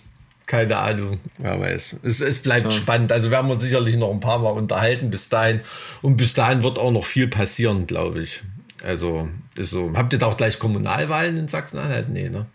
Keine 0.46 0.78
Ahnung, 0.78 1.20
wer 1.38 1.60
weiß. 1.60 1.98
Es, 2.02 2.22
es 2.22 2.40
bleibt 2.40 2.66
ja. 2.66 2.72
spannend. 2.72 3.12
Also 3.12 3.30
werden 3.30 3.48
wir 3.52 3.60
sicherlich 3.60 3.98
noch 3.98 4.12
ein 4.12 4.20
paar 4.20 4.40
Mal 4.40 4.50
unterhalten 4.50 5.12
bis 5.12 5.30
dahin. 5.30 5.60
Und 6.02 6.18
bis 6.18 6.34
dahin 6.34 6.64
wird 6.64 6.80
auch 6.80 6.92
noch 6.92 7.06
viel 7.06 7.28
passieren, 7.28 7.86
glaube 7.86 8.24
ich. 8.24 8.42
Also 8.84 9.30
ist 9.56 9.70
so. 9.70 9.92
Habt 9.96 10.12
ihr 10.14 10.18
da 10.18 10.26
auch 10.26 10.38
gleich 10.38 10.58
Kommunalwahlen 10.58 11.38
in 11.38 11.48
Sachsen-Anhalt? 11.48 12.10
Nee, 12.10 12.30
ne? 12.30 12.48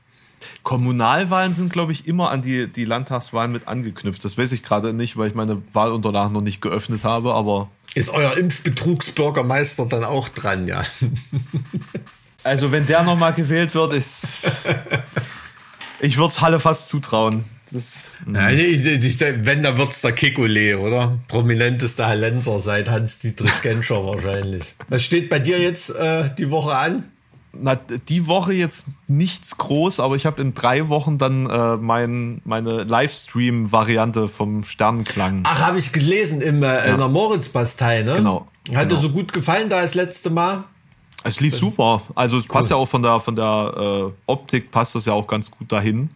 Kommunalwahlen 0.62 1.54
sind, 1.54 1.72
glaube 1.72 1.92
ich, 1.92 2.06
immer 2.06 2.30
an 2.30 2.42
die, 2.42 2.66
die 2.66 2.84
Landtagswahlen 2.84 3.52
mit 3.52 3.68
angeknüpft. 3.68 4.24
Das 4.24 4.36
weiß 4.36 4.52
ich 4.52 4.62
gerade 4.62 4.92
nicht, 4.92 5.16
weil 5.16 5.28
ich 5.28 5.34
meine 5.34 5.62
Wahlunterlagen 5.72 6.32
noch 6.32 6.40
nicht 6.40 6.60
geöffnet 6.60 7.04
habe, 7.04 7.34
aber. 7.34 7.70
Ist 7.94 8.08
euer 8.10 8.36
Impfbetrugsbürgermeister 8.36 9.86
dann 9.86 10.04
auch 10.04 10.28
dran, 10.28 10.66
ja? 10.66 10.82
Also, 12.42 12.72
wenn 12.72 12.86
der 12.86 13.02
nochmal 13.02 13.32
gewählt 13.32 13.74
wird, 13.74 13.94
ist. 13.94 14.66
ich 16.00 16.18
würde 16.18 16.28
es 16.28 16.40
Halle 16.42 16.60
fast 16.60 16.88
zutrauen. 16.88 17.44
Das, 17.72 18.12
ja, 18.32 18.50
nee, 18.50 18.62
ich, 18.62 19.20
wenn, 19.20 19.62
dann 19.62 19.78
wird's 19.78 20.02
der 20.02 20.14
Kekulé, 20.14 20.76
oder? 20.76 21.18
Prominentester 21.26 22.06
Hallenser 22.06 22.60
seit 22.60 22.90
Hans-Dietrich 22.90 23.62
Genscher 23.62 24.04
wahrscheinlich. 24.04 24.74
Was 24.88 25.02
steht 25.02 25.30
bei 25.30 25.38
dir 25.38 25.58
jetzt 25.58 25.90
äh, 25.90 26.30
die 26.36 26.50
Woche 26.50 26.76
an? 26.76 27.10
Na, 27.60 27.76
die 27.76 28.26
Woche 28.26 28.52
jetzt 28.52 28.86
nichts 29.06 29.58
groß, 29.58 30.00
aber 30.00 30.16
ich 30.16 30.26
habe 30.26 30.42
in 30.42 30.54
drei 30.54 30.88
Wochen 30.88 31.18
dann 31.18 31.48
äh, 31.48 31.76
mein, 31.76 32.40
meine 32.44 32.84
Livestream-Variante 32.84 34.28
vom 34.28 34.64
Sternenklang. 34.64 35.42
Ach, 35.44 35.60
habe 35.60 35.78
ich 35.78 35.92
gelesen 35.92 36.40
im, 36.40 36.62
äh, 36.62 36.66
ja. 36.66 36.82
in 36.84 36.98
der 36.98 37.08
Moritz-Bastei, 37.08 38.02
ne? 38.02 38.14
Genau. 38.14 38.46
Hat 38.74 38.88
genau. 38.88 38.94
dir 38.96 39.02
so 39.02 39.10
gut 39.10 39.32
gefallen 39.32 39.68
da 39.68 39.82
das 39.82 39.94
letzte 39.94 40.30
Mal? 40.30 40.64
Es 41.22 41.40
lief 41.40 41.56
super. 41.56 42.02
Also 42.14 42.38
es 42.38 42.44
cool. 42.44 42.52
passt 42.52 42.70
ja 42.70 42.76
auch 42.76 42.86
von 42.86 43.02
der 43.02 43.18
von 43.18 43.34
der 43.34 43.74
äh, 44.06 44.12
Optik 44.26 44.70
passt 44.70 44.94
das 44.94 45.06
ja 45.06 45.14
auch 45.14 45.26
ganz 45.26 45.50
gut 45.50 45.72
dahin. 45.72 46.10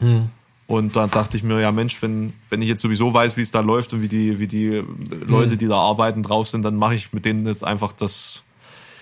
Hm. 0.00 0.30
Und 0.66 0.96
dann 0.96 1.10
dachte 1.10 1.36
ich 1.36 1.42
mir, 1.42 1.60
ja 1.60 1.70
Mensch, 1.70 2.02
wenn, 2.02 2.32
wenn 2.48 2.60
ich 2.60 2.68
jetzt 2.68 2.82
sowieso 2.82 3.14
weiß, 3.14 3.36
wie 3.36 3.42
es 3.42 3.50
da 3.50 3.60
läuft 3.60 3.92
und 3.92 4.02
wie 4.02 4.08
die, 4.08 4.40
wie 4.40 4.48
die 4.48 4.82
Leute, 5.26 5.52
hm. 5.52 5.58
die 5.58 5.68
da 5.68 5.76
arbeiten, 5.76 6.22
drauf 6.22 6.48
sind, 6.48 6.62
dann 6.62 6.76
mache 6.76 6.94
ich 6.94 7.12
mit 7.12 7.24
denen 7.24 7.46
jetzt 7.46 7.64
einfach 7.64 7.92
das 7.92 8.42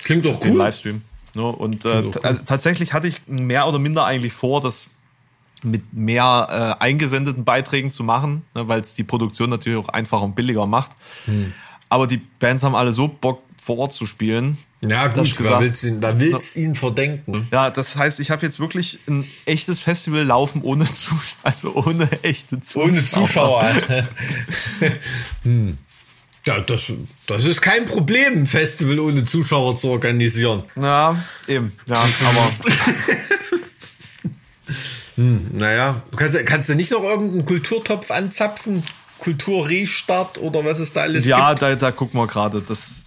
Klingt 0.03 0.27
doch 0.27 0.39
den 0.39 0.53
cool. 0.53 0.59
Livestream. 0.59 1.03
Ne? 1.35 1.45
Und 1.45 1.85
äh, 1.85 2.11
also, 2.23 2.41
tatsächlich 2.45 2.93
hatte 2.93 3.09
ich 3.09 3.23
mehr 3.27 3.67
oder 3.67 3.79
minder 3.79 4.05
eigentlich 4.05 4.33
vor, 4.33 4.61
das 4.61 4.91
mit 5.63 5.93
mehr 5.93 6.77
äh, 6.79 6.83
eingesendeten 6.83 7.45
Beiträgen 7.45 7.91
zu 7.91 8.05
machen, 8.05 8.43
ne, 8.55 8.69
weil 8.69 8.81
es 8.81 8.95
die 8.95 9.05
Produktion 9.05 9.51
natürlich 9.51 9.79
auch 9.79 9.89
einfacher 9.89 10.23
und 10.23 10.35
billiger 10.35 10.67
macht. 10.67 10.93
Hm. 11.25 11.55
Aber 11.89 12.07
die 12.07 12.19
Bands 12.39 12.65
haben 12.65 12.75
alle 12.75 12.93
so 12.93 13.09
Bock, 13.09 13.43
vor 13.65 13.79
Ort 13.79 13.95
zu 13.95 14.07
spielen. 14.07 14.59
Ja, 14.83 15.09
gut, 15.09 15.37
gesagt, 15.37 15.51
da 15.51 15.61
willst 15.61 15.83
du 15.85 15.99
da 15.99 16.19
willst 16.19 16.57
ihn 16.57 16.77
verdenken. 16.77 17.49
Ja, 17.51 17.71
das 17.71 17.97
heißt, 17.97 18.21
ich 18.21 18.31
habe 18.31 18.45
jetzt 18.45 18.61
wirklich 18.61 18.99
ein 19.09 19.27
echtes 19.47 19.81
Festival 19.81 20.23
laufen 20.23 20.61
ohne 20.63 20.85
Zuschauer, 20.85 21.25
also 21.43 21.75
ohne 21.75 22.11
echte 22.23 22.61
Zuschauer. 22.61 22.89
Ohne 22.91 23.05
Zuschauer. 23.05 23.65
hm. 25.45 25.79
Ja, 26.47 26.61
das, 26.61 26.93
das 27.27 27.45
ist 27.45 27.63
kein 27.63 27.87
Problem, 27.87 28.41
ein 28.41 28.47
Festival 28.47 29.01
ohne 29.01 29.25
Zuschauer 29.25 29.77
zu 29.77 29.89
organisieren. 29.89 30.65
Ja, 30.77 31.25
eben. 31.49 31.73
Ja, 31.87 31.97
aber. 31.97 32.51
hm, 35.17 35.51
naja, 35.53 36.03
kannst, 36.17 36.47
kannst 36.47 36.69
du 36.69 36.75
nicht 36.75 36.91
noch 36.91 37.03
irgendeinen 37.03 37.47
Kulturtopf 37.47 38.11
anzapfen? 38.11 38.83
Kulturrestart 39.21 40.37
oder 40.37 40.67
was 40.67 40.81
es 40.81 40.93
da 40.93 41.03
alles 41.03 41.25
ja, 41.25 41.51
gibt? 41.51 41.63
Ja, 41.63 41.69
da, 41.71 41.77
da 41.77 41.93
gucken 41.93 42.21
wir 42.21 42.27
gerade, 42.27 42.59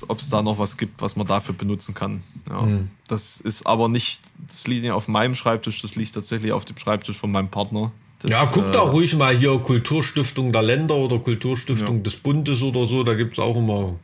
ob 0.07 0.19
es 0.19 0.29
da 0.31 0.41
noch 0.41 0.57
was 0.57 0.77
gibt, 0.77 0.99
was 0.99 1.15
man 1.15 1.27
dafür 1.27 1.53
benutzen 1.53 1.93
kann. 1.93 2.23
Ja, 2.49 2.61
hm. 2.63 2.89
Das 3.07 3.39
ist 3.39 3.67
aber 3.67 3.87
nicht, 3.87 4.21
das 4.47 4.65
liegt 4.65 4.81
nicht 4.81 4.93
auf 4.93 5.07
meinem 5.07 5.35
Schreibtisch, 5.35 5.81
das 5.83 5.95
liegt 5.95 6.15
tatsächlich 6.15 6.53
auf 6.53 6.65
dem 6.65 6.77
Schreibtisch 6.79 7.17
von 7.17 7.31
meinem 7.31 7.49
Partner. 7.49 7.91
Das, 8.19 8.31
ja, 8.31 8.49
guck 8.51 8.73
äh, 8.73 8.77
ruhig 8.77 9.15
mal 9.15 9.35
hier 9.35 9.57
Kulturstiftung 9.59 10.51
der 10.51 10.63
Länder 10.63 10.95
oder 10.95 11.19
Kulturstiftung 11.19 11.97
ja. 11.97 12.03
des 12.03 12.15
Bundes 12.15 12.61
oder 12.63 12.87
so, 12.87 13.03
da 13.03 13.13
gibt's 13.13 13.39
auch 13.39 13.55
immer 13.55 13.95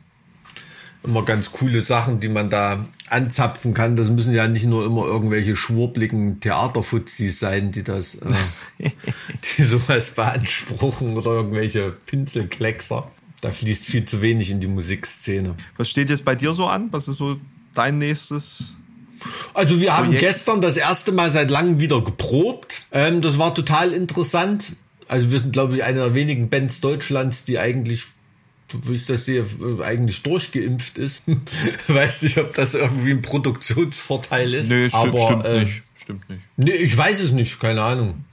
immer 1.04 1.24
ganz 1.24 1.52
coole 1.52 1.82
Sachen, 1.82 2.18
die 2.18 2.28
man 2.28 2.50
da 2.50 2.86
anzapfen 3.08 3.74
kann. 3.74 3.96
Das 3.96 4.08
müssen 4.08 4.32
ja 4.32 4.48
nicht 4.48 4.64
nur 4.64 4.84
immer 4.86 5.04
irgendwelche 5.06 5.54
schwurbligen 5.54 6.40
Theaterfuzis 6.40 7.38
sein, 7.38 7.70
die 7.70 7.82
das, 7.82 8.16
äh, 8.16 8.90
die 9.58 9.62
sowas 9.62 10.10
beanspruchen 10.10 11.16
oder 11.16 11.32
irgendwelche 11.32 11.92
Pinselkleckser. 12.06 13.10
Da 13.42 13.50
fließt 13.50 13.84
viel 13.84 14.06
zu 14.06 14.22
wenig 14.22 14.50
in 14.50 14.60
die 14.60 14.66
Musikszene. 14.66 15.54
Was 15.76 15.90
steht 15.90 16.08
jetzt 16.08 16.24
bei 16.24 16.34
dir 16.34 16.54
so 16.54 16.66
an? 16.66 16.88
Was 16.92 17.08
ist 17.08 17.18
so 17.18 17.36
dein 17.74 17.98
nächstes? 17.98 18.74
Also 19.52 19.80
wir 19.80 19.96
haben 19.96 20.12
gestern 20.12 20.60
das 20.60 20.76
erste 20.76 21.12
Mal 21.12 21.30
seit 21.30 21.50
langem 21.50 21.80
wieder 21.80 22.00
geprobt. 22.02 22.82
Ähm, 22.92 23.20
das 23.20 23.38
war 23.38 23.54
total 23.54 23.92
interessant. 23.92 24.72
Also 25.08 25.30
wir 25.30 25.38
sind, 25.38 25.52
glaube 25.52 25.76
ich, 25.76 25.84
eine 25.84 26.00
der 26.00 26.14
wenigen 26.14 26.48
Bands 26.48 26.80
Deutschlands, 26.80 27.44
die 27.44 27.58
eigentlich 27.58 28.04
ich, 28.90 29.06
dass 29.06 29.24
die 29.24 29.42
eigentlich 29.82 30.22
durchgeimpft 30.22 30.98
ist. 30.98 31.22
weiß 31.88 32.22
nicht, 32.22 32.38
ob 32.38 32.54
das 32.54 32.74
irgendwie 32.74 33.12
ein 33.12 33.22
Produktionsvorteil 33.22 34.52
ist. 34.54 34.68
Nee, 34.68 34.88
stimmt, 34.88 35.04
aber, 35.04 35.26
stimmt 35.26 35.44
äh, 35.44 35.60
nicht. 35.60 35.82
Stimmt 35.96 36.30
nicht. 36.30 36.42
Nee, 36.56 36.72
ich 36.72 36.96
weiß 36.96 37.20
es 37.20 37.30
nicht, 37.30 37.60
keine 37.60 37.82
Ahnung. 37.82 38.24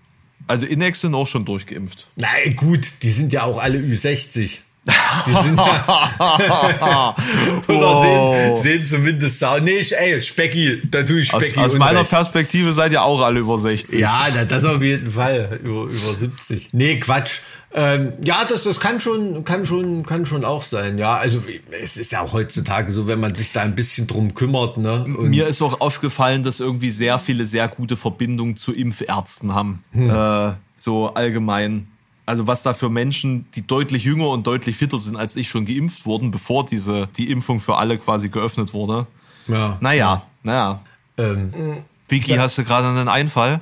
Also 0.47 0.65
Inex 0.65 1.01
sind 1.01 1.13
auch 1.13 1.27
schon 1.27 1.45
durchgeimpft. 1.45 2.07
Nein, 2.15 2.55
gut, 2.55 2.87
die 3.03 3.11
sind 3.11 3.31
ja 3.33 3.43
auch 3.43 3.57
alle 3.57 3.77
Ü60. 3.77 4.59
Die 4.83 5.33
sind 5.43 5.57
ja 5.57 7.15
oder 7.67 8.01
sehen, 8.01 8.57
sehen 8.57 8.85
zumindest 8.87 9.37
sau. 9.37 9.59
Nee, 9.59 9.77
ich, 9.77 9.95
ey, 9.95 10.19
Specki, 10.19 10.81
da 10.89 11.03
tue 11.03 11.21
ich 11.21 11.27
Specki. 11.27 11.59
Aus, 11.59 11.73
aus 11.73 11.77
meiner 11.77 12.03
Perspektive 12.03 12.73
seid 12.73 12.91
ihr 12.91 13.03
auch 13.03 13.21
alle 13.21 13.41
über 13.41 13.59
60. 13.59 13.99
Ja, 13.99 14.27
das 14.47 14.63
auf 14.63 14.81
jeden 14.81 15.11
Fall. 15.11 15.59
Über, 15.63 15.83
über 15.83 16.15
70. 16.15 16.69
Nee, 16.73 16.99
Quatsch. 16.99 17.41
Ähm, 17.73 18.13
ja, 18.23 18.43
das, 18.49 18.63
das 18.63 18.79
kann 18.79 18.99
schon, 18.99 19.45
kann 19.45 19.65
schon, 19.65 20.05
kann 20.05 20.25
schon 20.25 20.43
auch 20.43 20.63
sein. 20.63 20.97
Ja, 20.97 21.15
also 21.15 21.41
es 21.71 21.95
ist 21.95 22.11
ja 22.11 22.21
auch 22.21 22.33
heutzutage 22.33 22.91
so, 22.91 23.07
wenn 23.07 23.19
man 23.19 23.35
sich 23.35 23.51
da 23.51 23.61
ein 23.61 23.75
bisschen 23.75 24.07
drum 24.07 24.33
kümmert. 24.33 24.77
Ne? 24.77 25.03
Und 25.03 25.29
Mir 25.29 25.47
ist 25.47 25.61
auch 25.61 25.79
aufgefallen, 25.79 26.43
dass 26.43 26.59
irgendwie 26.59 26.89
sehr 26.89 27.17
viele 27.19 27.45
sehr 27.45 27.67
gute 27.67 27.95
Verbindungen 27.95 28.57
zu 28.57 28.73
Impfärzten 28.73 29.53
haben. 29.53 29.83
Hm. 29.93 30.09
Äh, 30.09 30.53
so 30.75 31.13
allgemein. 31.13 31.87
Also 32.25 32.47
was 32.47 32.63
da 32.63 32.73
für 32.73 32.89
Menschen, 32.89 33.45
die 33.55 33.65
deutlich 33.65 34.03
jünger 34.03 34.29
und 34.29 34.45
deutlich 34.47 34.77
fitter 34.77 34.99
sind 34.99 35.17
als 35.17 35.35
ich, 35.35 35.49
schon 35.49 35.65
geimpft 35.65 36.05
wurden, 36.05 36.31
bevor 36.31 36.65
diese 36.65 37.07
die 37.17 37.31
Impfung 37.31 37.59
für 37.59 37.77
alle 37.77 37.97
quasi 37.97 38.29
geöffnet 38.29 38.73
wurde. 38.73 39.07
Ja. 39.47 39.77
Naja, 39.81 40.21
naja. 40.43 40.81
Ähm, 41.17 41.83
Vicky, 42.07 42.33
hast 42.33 42.57
du 42.57 42.63
gerade 42.63 42.87
einen 42.87 43.07
Einfall? 43.07 43.61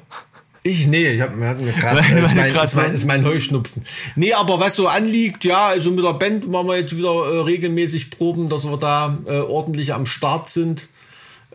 Ich, 0.64 0.88
nee, 0.88 1.07
ich 1.07 1.22
hab, 1.22 1.36
mir 1.36 1.55
mir 1.55 1.72
gerade, 1.72 1.99
ist, 2.24 2.36
mein, 2.36 2.47
ist, 2.47 2.76
mein, 2.76 2.93
ist 2.93 3.05
mein 3.05 3.26
Heuschnupfen. 3.26 3.84
Nee, 4.16 4.34
aber 4.34 4.60
was 4.60 4.76
so 4.76 4.88
anliegt, 4.88 5.45
ja, 5.45 5.68
also 5.68 5.91
mit 5.91 6.03
der 6.03 6.14
Band 6.14 6.49
machen 6.49 6.68
wir 6.68 6.78
jetzt 6.78 6.95
wieder 6.95 7.10
äh, 7.10 7.41
regelmäßig 7.41 8.12
Proben, 8.12 8.49
dass 8.49 8.66
wir 8.66 8.78
da 8.78 9.18
äh, 9.26 9.39
ordentlich 9.39 9.93
am 9.93 10.05
Start 10.05 10.49
sind. 10.49 10.89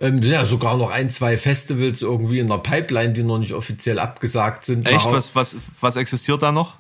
Ähm, 0.00 0.22
sind 0.22 0.32
ja 0.32 0.44
sogar 0.44 0.76
noch 0.76 0.90
ein, 0.90 1.10
zwei 1.10 1.36
Festivals 1.36 2.02
irgendwie 2.02 2.38
in 2.38 2.48
der 2.48 2.58
Pipeline, 2.58 3.12
die 3.12 3.22
noch 3.22 3.38
nicht 3.38 3.52
offiziell 3.52 3.98
abgesagt 3.98 4.64
sind. 4.64 4.88
Echt? 4.88 5.04
Was, 5.12 5.36
was, 5.36 5.56
was 5.80 5.96
existiert 5.96 6.42
da 6.42 6.50
noch? 6.50 6.74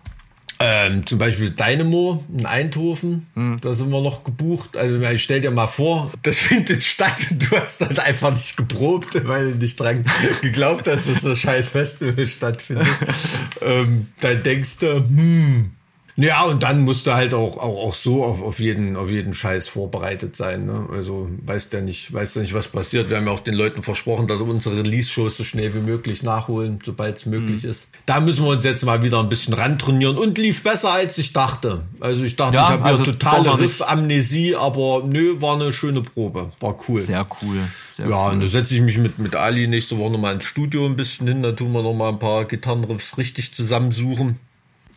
Ähm, 0.66 1.04
zum 1.04 1.18
Beispiel 1.18 1.50
Dynamo 1.50 2.24
in 2.34 2.46
Eindhoven, 2.46 3.26
hm. 3.34 3.58
da 3.60 3.74
sind 3.74 3.90
wir 3.90 4.00
noch 4.00 4.24
gebucht. 4.24 4.78
Also 4.78 4.98
ich 4.98 5.22
stell 5.22 5.42
dir 5.42 5.50
mal 5.50 5.66
vor, 5.66 6.10
das 6.22 6.38
findet 6.38 6.82
statt 6.82 7.26
und 7.30 7.50
du 7.50 7.56
hast 7.58 7.82
dann 7.82 7.98
einfach 7.98 8.30
nicht 8.30 8.56
geprobt, 8.56 9.28
weil 9.28 9.52
du 9.52 9.58
nicht 9.58 9.78
dran 9.78 10.04
geglaubt 10.40 10.88
hast, 10.88 11.06
dass 11.06 11.20
das 11.20 11.38
scheiß 11.38 11.68
Festival 11.68 12.26
stattfindet. 12.26 12.86
ähm, 13.60 14.06
dann 14.20 14.42
denkst 14.42 14.78
du, 14.78 15.04
hm, 15.06 15.72
ja, 16.16 16.44
und 16.44 16.62
dann 16.62 16.82
musst 16.82 17.08
du 17.08 17.14
halt 17.14 17.34
auch, 17.34 17.56
auch, 17.56 17.88
auch 17.88 17.94
so 17.94 18.24
auf, 18.24 18.40
auf, 18.40 18.60
jeden, 18.60 18.94
auf 18.94 19.10
jeden 19.10 19.34
Scheiß 19.34 19.66
vorbereitet 19.66 20.36
sein. 20.36 20.64
Ne? 20.66 20.86
Also 20.92 21.28
weißt 21.44 21.72
ja 21.72 21.80
nicht, 21.80 22.12
weißt 22.12 22.36
ja 22.36 22.42
nicht, 22.42 22.54
was 22.54 22.68
passiert. 22.68 23.10
Wir 23.10 23.16
haben 23.16 23.26
ja 23.26 23.32
auch 23.32 23.40
den 23.40 23.54
Leuten 23.54 23.82
versprochen, 23.82 24.28
dass 24.28 24.38
wir 24.38 24.46
unsere 24.46 24.76
Release-Shows 24.76 25.36
so 25.36 25.42
schnell 25.42 25.74
wie 25.74 25.80
möglich 25.80 26.22
nachholen, 26.22 26.78
sobald 26.84 27.16
es 27.16 27.26
möglich 27.26 27.64
mhm. 27.64 27.70
ist. 27.70 27.88
Da 28.06 28.20
müssen 28.20 28.44
wir 28.44 28.50
uns 28.50 28.64
jetzt 28.64 28.84
mal 28.84 29.02
wieder 29.02 29.18
ein 29.18 29.28
bisschen 29.28 29.54
rantrainieren 29.54 30.16
und 30.16 30.38
lief 30.38 30.62
besser, 30.62 30.92
als 30.92 31.18
ich 31.18 31.32
dachte. 31.32 31.82
Also 31.98 32.22
ich 32.22 32.36
dachte, 32.36 32.56
ja, 32.56 32.64
ich 32.64 32.70
habe 32.70 32.84
also 32.84 33.04
totale 33.04 33.58
Riff-Amnesie, 33.58 34.54
aber 34.54 35.02
nö, 35.04 35.40
war 35.40 35.56
eine 35.56 35.72
schöne 35.72 36.02
Probe. 36.02 36.52
War 36.60 36.76
cool. 36.88 37.00
Sehr 37.00 37.26
cool. 37.42 37.56
Sehr 37.90 38.08
ja, 38.08 38.26
cool. 38.26 38.34
und 38.34 38.40
da 38.40 38.46
setze 38.46 38.74
ich 38.74 38.80
mich 38.80 38.98
mit, 38.98 39.18
mit 39.18 39.34
Ali 39.34 39.66
nächste 39.66 39.98
Woche 39.98 40.12
nochmal 40.12 40.34
ins 40.34 40.44
Studio 40.44 40.86
ein 40.86 40.94
bisschen 40.94 41.26
hin. 41.26 41.42
Da 41.42 41.50
tun 41.52 41.72
wir 41.72 41.82
nochmal 41.82 42.12
ein 42.12 42.20
paar 42.20 42.44
Gitarrenriffs 42.44 43.18
richtig 43.18 43.52
zusammensuchen 43.52 44.38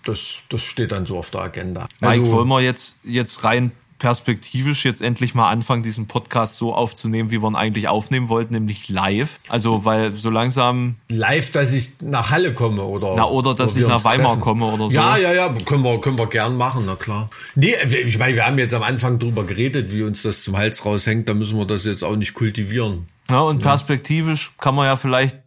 das, 0.08 0.40
das 0.50 0.64
steht 0.64 0.92
dann 0.92 1.06
so 1.06 1.18
auf 1.18 1.30
der 1.30 1.42
Agenda. 1.42 1.88
Mike, 2.00 2.22
also, 2.22 2.32
wollen 2.32 2.48
wir 2.48 2.62
jetzt, 2.62 2.98
jetzt 3.04 3.44
rein 3.44 3.72
perspektivisch 4.00 4.86
jetzt 4.86 5.02
endlich 5.02 5.34
mal 5.34 5.50
anfangen, 5.50 5.84
diesen 5.84 6.08
Podcast 6.08 6.56
so 6.56 6.74
aufzunehmen, 6.74 7.32
wie 7.32 7.42
wir 7.42 7.50
ihn 7.50 7.56
eigentlich 7.56 7.88
aufnehmen 7.88 8.30
wollten, 8.30 8.54
nämlich 8.54 8.90
live. 8.90 9.40
Also, 9.48 9.86
weil 9.86 10.16
so 10.16 10.30
langsam. 10.30 10.98
Live, 11.10 11.52
dass 11.52 11.72
ich 11.74 11.94
nach 12.02 12.30
Halle 12.30 12.54
komme, 12.54 12.84
oder? 12.84 13.14
Na, 13.16 13.28
oder 13.28 13.56
dass 13.56 13.74
oder 13.76 13.82
ich 13.82 13.88
nach 13.88 14.04
Weimar 14.04 14.34
treffen. 14.34 14.42
komme 14.42 14.66
oder 14.66 14.90
so. 14.90 14.96
Ja, 14.96 15.18
ja, 15.18 15.34
ja, 15.34 15.54
können 15.66 15.84
wir, 15.84 16.00
können 16.00 16.18
wir 16.18 16.28
gern 16.28 16.58
machen, 16.58 16.84
na 16.86 16.96
klar. 16.96 17.30
Nee, 17.56 17.74
ich 18.06 18.18
meine, 18.18 18.36
wir 18.36 18.46
haben 18.46 18.60
jetzt 18.60 18.74
am 18.74 18.84
Anfang 18.84 19.20
drüber 19.20 19.44
geredet, 19.46 19.92
wie 19.92 20.04
uns 20.04 20.22
das 20.22 20.44
zum 20.44 20.58
Hals 20.58 20.86
raushängt, 20.86 21.28
da 21.28 21.34
müssen 21.34 21.58
wir 21.58 21.66
das 21.66 21.86
jetzt 21.86 22.04
auch 22.04 22.16
nicht 22.16 22.34
kultivieren. 22.34 23.08
Ja, 23.30 23.42
und 23.42 23.62
perspektivisch 23.62 24.54
kann 24.58 24.76
man 24.76 24.86
ja 24.86 24.96
vielleicht 24.96 25.38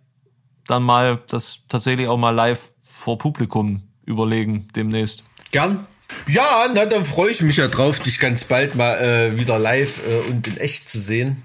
dann 0.66 0.82
mal 0.82 1.20
das 1.28 1.60
tatsächlich 1.68 2.08
auch 2.08 2.18
mal 2.18 2.30
live 2.30 2.72
vor 2.84 3.16
Publikum 3.16 3.82
überlegen 4.10 4.68
demnächst. 4.74 5.24
Gern. 5.50 5.86
Ja, 6.26 6.44
na, 6.74 6.86
dann 6.86 7.04
freue 7.04 7.30
ich 7.30 7.40
mich 7.40 7.56
ja 7.56 7.68
drauf, 7.68 8.00
dich 8.00 8.18
ganz 8.18 8.44
bald 8.44 8.74
mal 8.74 8.96
äh, 8.98 9.38
wieder 9.38 9.58
live 9.58 10.00
äh, 10.06 10.28
und 10.28 10.46
in 10.48 10.56
echt 10.56 10.88
zu 10.88 10.98
sehen. 11.00 11.42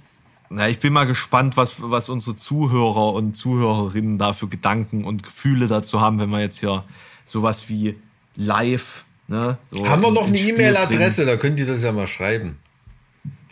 Na, 0.49 0.69
ich 0.69 0.79
bin 0.79 0.93
mal 0.93 1.05
gespannt, 1.05 1.57
was, 1.57 1.75
was 1.79 2.09
unsere 2.09 2.35
Zuhörer 2.35 3.13
und 3.13 3.33
Zuhörerinnen 3.33 4.17
da 4.17 4.33
für 4.33 4.47
Gedanken 4.47 5.03
und 5.03 5.23
Gefühle 5.23 5.67
dazu 5.67 6.01
haben, 6.01 6.19
wenn 6.19 6.29
wir 6.29 6.39
jetzt 6.39 6.59
hier 6.59 6.83
sowas 7.25 7.69
wie 7.69 7.95
live. 8.35 9.05
Ne, 9.27 9.57
so 9.71 9.87
Haben 9.87 10.03
wir 10.03 10.11
noch 10.11 10.27
eine 10.27 10.37
E-Mail-Adresse, 10.37 11.25
da 11.25 11.35
könnt 11.35 11.59
ihr 11.59 11.65
das 11.65 11.81
ja 11.81 11.91
mal 11.91 12.07
schreiben. 12.07 12.59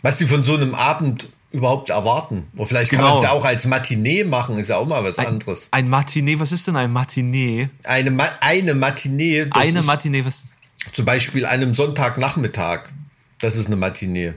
Was 0.02 0.18
die 0.18 0.26
von 0.26 0.44
so 0.44 0.54
einem 0.54 0.74
Abend 0.74 1.28
überhaupt 1.54 1.88
erwarten. 1.90 2.48
Oder 2.56 2.66
vielleicht 2.66 2.90
kann 2.90 2.98
Genau. 2.98 3.10
man 3.10 3.16
es 3.18 3.22
ja 3.22 3.30
auch 3.30 3.44
als 3.44 3.64
Matinee 3.64 4.24
machen, 4.24 4.58
ist 4.58 4.68
ja 4.70 4.76
auch 4.76 4.86
mal 4.86 5.04
was 5.04 5.14
bringen. 5.16 5.28
anderes. 5.28 5.68
Ein 5.70 5.88
Matinee, 5.88 6.38
was 6.40 6.50
ist 6.52 6.66
denn 6.66 6.76
ein 6.76 6.92
Matinee? 6.92 7.70
Eine, 7.84 8.10
Ma 8.10 8.28
eine 8.40 8.74
Matinee, 8.74 9.46
Eine 9.52 9.82
Matinee, 9.82 10.24
was. 10.24 10.46
zum 10.92 11.04
Beispiel 11.04 11.46
einem 11.46 11.74
Sonntagnachmittag. 11.74 12.88
Das 13.38 13.56
ist 13.56 13.66
eine 13.66 13.76
Matinee. 13.76 14.34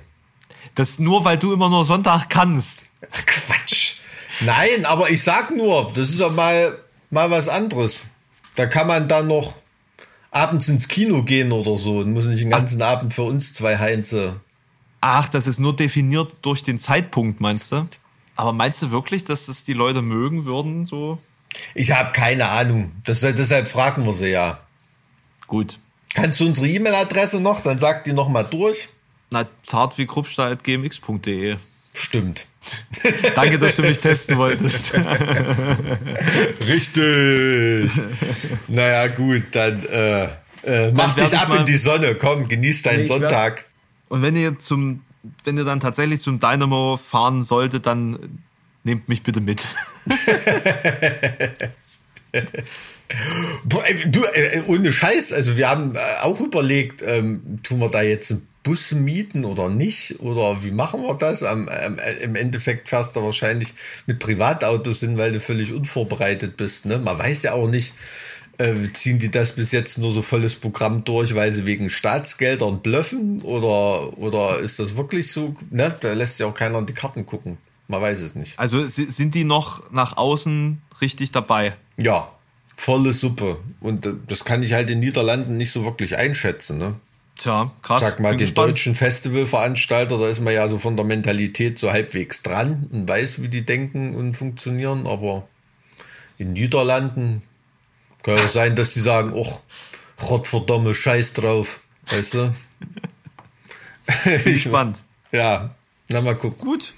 Das 0.76 1.00
nur, 1.00 1.26
weil 1.26 1.38
du 1.38 1.54
immer 1.54 1.70
nur 1.70 1.86
Sonntag 1.86 2.30
kannst. 2.30 2.88
Quatsch. 3.26 3.96
Nein, 4.42 4.86
aber 4.86 5.10
ich 5.10 5.24
sag 5.24 5.56
nur, 5.56 5.92
das 5.96 6.10
ist 6.10 6.20
ja 6.20 6.30
mal, 6.30 6.78
mal 7.10 7.32
was 7.32 7.50
anderes. 7.50 8.02
Da 8.56 8.68
kann 8.68 8.86
man 8.88 9.08
dann 9.08 9.28
noch 9.28 9.56
abends 10.30 10.68
ins 10.68 10.88
Kino 10.88 11.24
gehen 11.24 11.52
oder 11.52 11.78
so 11.78 11.98
und 12.00 12.14
muss 12.14 12.26
nicht 12.26 12.42
den 12.42 12.52
ganzen 12.52 12.82
Abend 12.84 13.14
für 13.14 13.24
uns 13.24 13.54
zwei 13.54 13.78
Heinze. 13.80 14.40
Ach, 15.02 15.30
das 15.30 15.48
ist 15.48 15.60
nur 15.60 15.76
definiert 15.76 16.34
durch 16.42 16.64
den 16.64 16.80
Zeitpunkt, 16.80 17.40
meinst 17.42 17.72
du? 17.72 17.88
Aber 18.36 18.54
meinst 18.54 18.82
du 18.82 18.92
wirklich, 18.92 19.26
dass 19.26 19.46
das 19.48 19.64
die 19.64 19.74
Leute 19.74 20.02
mögen 20.02 20.46
würden, 20.46 20.86
so? 20.86 21.20
Ich 21.74 21.92
habe 21.92 22.12
keine 22.14 22.50
Ahnung. 22.50 22.92
Das, 23.06 23.22
deshalb 23.22 23.68
fragen 23.68 24.06
wir 24.06 24.14
sie 24.14 24.28
ja. 24.30 24.60
Gut. 25.48 25.80
Kannst 26.14 26.40
du 26.40 26.46
unsere 26.46 26.68
E-Mail-Adresse 26.68 27.40
noch? 27.40 27.62
Dann 27.64 27.78
sag 27.80 28.04
die 28.04 28.14
noch 28.14 28.28
mal 28.30 28.44
durch. 28.44 28.90
Na, 29.32 29.46
zart 29.62 29.98
wie 29.98 30.06
kruppstahl.gmx.de. 30.06 31.58
Stimmt. 31.94 32.46
Danke, 33.36 33.58
dass 33.60 33.78
du 33.78 33.82
mich 33.84 33.98
testen 34.00 34.38
wolltest. 34.38 34.94
Richtig. 36.68 37.92
naja, 38.68 39.08
gut, 39.08 39.44
dann 39.52 39.86
äh, 39.86 40.24
äh, 40.64 40.92
mach 40.92 41.16
dich 41.16 41.26
ich 41.26 41.38
ab 41.38 41.50
mal- 41.50 41.60
in 41.60 41.66
die 41.66 41.78
Sonne. 41.78 42.16
Komm, 42.16 42.48
genieß 42.48 42.82
deinen 42.84 42.98
werd- 43.00 43.08
Sonntag. 43.08 43.66
Und 44.10 44.22
wenn 44.22 44.36
ihr 44.36 44.60
zum, 44.60 45.02
wenn 45.44 45.58
ihr 45.58 45.66
dann 45.66 45.80
tatsächlich 45.80 46.22
zum 46.22 46.40
Dynamo 46.40 46.98
fahren 46.98 47.42
solltet, 47.42 47.86
dann 47.86 48.18
nehmt 48.84 49.10
mich 49.10 49.24
bitte 49.24 49.42
mit. 49.42 49.68
Du, 53.64 53.80
äh, 54.34 54.62
ohne 54.68 54.92
Scheiß, 54.92 55.32
also 55.32 55.56
wir 55.56 55.70
haben 55.70 55.96
äh, 55.96 56.00
auch 56.24 56.42
überlegt, 56.42 57.02
ähm, 57.02 57.60
tun 57.64 57.80
wir 57.80 57.90
da 57.90 58.02
jetzt 58.02 58.32
einen 58.32 58.48
Bus 58.64 58.92
mieten 58.92 59.46
oder 59.46 59.70
nicht? 59.70 60.20
Oder 60.20 60.62
wie 60.64 60.72
machen 60.72 61.02
wir 61.04 61.16
das? 61.16 61.42
Am, 61.42 61.70
am, 61.70 62.00
äh, 62.00 62.14
Im 62.16 62.36
Endeffekt 62.36 62.90
fährst 62.90 63.16
du 63.16 63.24
wahrscheinlich 63.24 63.74
mit 64.08 64.20
Privatautos 64.20 65.00
hin, 65.00 65.18
weil 65.18 65.32
du 65.32 65.40
völlig 65.40 65.72
unvorbereitet 65.72 66.58
bist. 66.58 66.86
Ne? 66.86 66.98
Man 66.98 67.18
weiß 67.18 67.44
ja 67.44 67.54
auch 67.54 67.70
nicht, 67.70 67.94
äh, 68.58 68.74
ziehen 68.94 69.20
die 69.20 69.30
das 69.30 69.52
bis 69.54 69.72
jetzt 69.72 69.98
nur 69.98 70.12
so 70.12 70.22
volles 70.22 70.56
Programm 70.56 71.04
durch, 71.04 71.36
weil 71.36 71.52
sie 71.52 71.66
wegen 71.66 71.90
Staatsgeldern 71.90 72.82
blöffen? 72.82 73.42
Oder, 73.42 74.18
oder 74.18 74.60
ist 74.60 74.80
das 74.80 74.96
wirklich 74.98 75.32
so? 75.32 75.56
Ne? 75.70 75.96
Da 76.00 76.14
lässt 76.14 76.40
ja 76.40 76.48
auch 76.48 76.54
keiner 76.54 76.80
in 76.80 76.86
die 76.86 76.94
Karten 76.94 77.26
gucken. 77.26 77.58
Man 77.88 78.02
weiß 78.02 78.20
es 78.20 78.36
nicht. 78.36 78.58
Also 78.60 78.86
si- 78.88 79.10
sind 79.12 79.34
die 79.36 79.44
noch 79.46 79.92
nach 79.92 80.18
außen 80.18 80.82
richtig 81.02 81.32
dabei? 81.32 81.74
Ja, 81.98 82.30
volle 82.76 83.14
Suppe. 83.14 83.58
Und 83.80 84.06
äh, 84.06 84.14
das 84.28 84.44
kann 84.44 84.62
ich 84.64 84.74
halt 84.74 84.90
in 84.90 85.00
Niederlanden 85.00 85.56
nicht 85.58 85.72
so 85.72 85.86
wirklich 85.86 86.18
einschätzen. 86.18 86.78
Ne? 86.78 86.96
Tja, 87.38 87.72
krass. 87.84 88.02
Sag 88.02 88.20
mal, 88.20 88.32
den 88.32 88.40
gespannt. 88.40 88.72
deutschen 88.72 88.96
Festivalveranstalter, 88.96 90.18
da 90.18 90.28
ist 90.28 90.42
man 90.42 90.54
ja 90.54 90.68
so 90.68 90.80
von 90.80 90.96
der 90.98 91.06
Mentalität 91.06 91.78
so 91.80 91.92
halbwegs 91.92 92.42
dran 92.42 92.90
und 92.92 93.08
weiß, 93.08 93.42
wie 93.42 93.48
die 93.48 93.64
denken 93.66 94.16
und 94.16 94.34
funktionieren. 94.34 95.06
Aber 95.08 95.48
in 96.40 96.54
Niederlanden 96.54 97.42
kann 98.24 98.36
ja 98.36 98.48
sein, 98.48 98.76
dass 98.76 98.94
die 98.94 99.02
sagen, 99.02 99.34
ach, 99.36 99.60
Gottverdammt, 100.26 100.96
scheiß 100.96 101.34
drauf. 101.34 101.80
Weißt 102.08 102.34
du? 102.34 102.56
Bin 104.24 104.44
gespannt. 104.44 105.04
Ja, 105.32 105.76
na 106.08 106.22
mal 106.22 106.36
gucken. 106.36 106.66
Gut. 106.66 106.94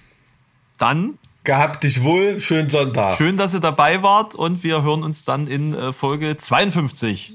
Dann 0.78 1.18
Gehabt 1.44 1.84
dich 1.84 2.04
wohl, 2.04 2.40
schönen 2.40 2.70
Sonntag. 2.70 3.18
schön, 3.18 3.38
dass 3.38 3.54
ihr 3.54 3.60
dabei 3.60 4.04
wart 4.04 4.36
und 4.36 4.64
wir 4.64 4.84
hören 4.84 5.04
uns 5.04 5.26
dann 5.26 5.48
in 5.48 5.74
äh, 5.74 5.94
Folge 5.94 6.38
52. 6.38 7.34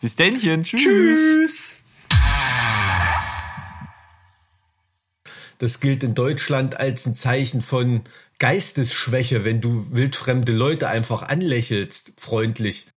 Bis 0.00 0.14
dennchen. 0.14 0.62
Tschüss. 0.62 0.82
Tschüss. 0.82 1.76
Das 5.58 5.80
gilt 5.80 6.02
in 6.02 6.14
Deutschland 6.14 6.78
als 6.78 7.06
ein 7.06 7.14
Zeichen 7.14 7.62
von 7.62 8.02
Geistesschwäche, 8.38 9.44
wenn 9.46 9.62
du 9.62 9.86
wildfremde 9.90 10.52
Leute 10.52 10.88
einfach 10.88 11.22
anlächelst, 11.22 12.12
freundlich. 12.18 12.86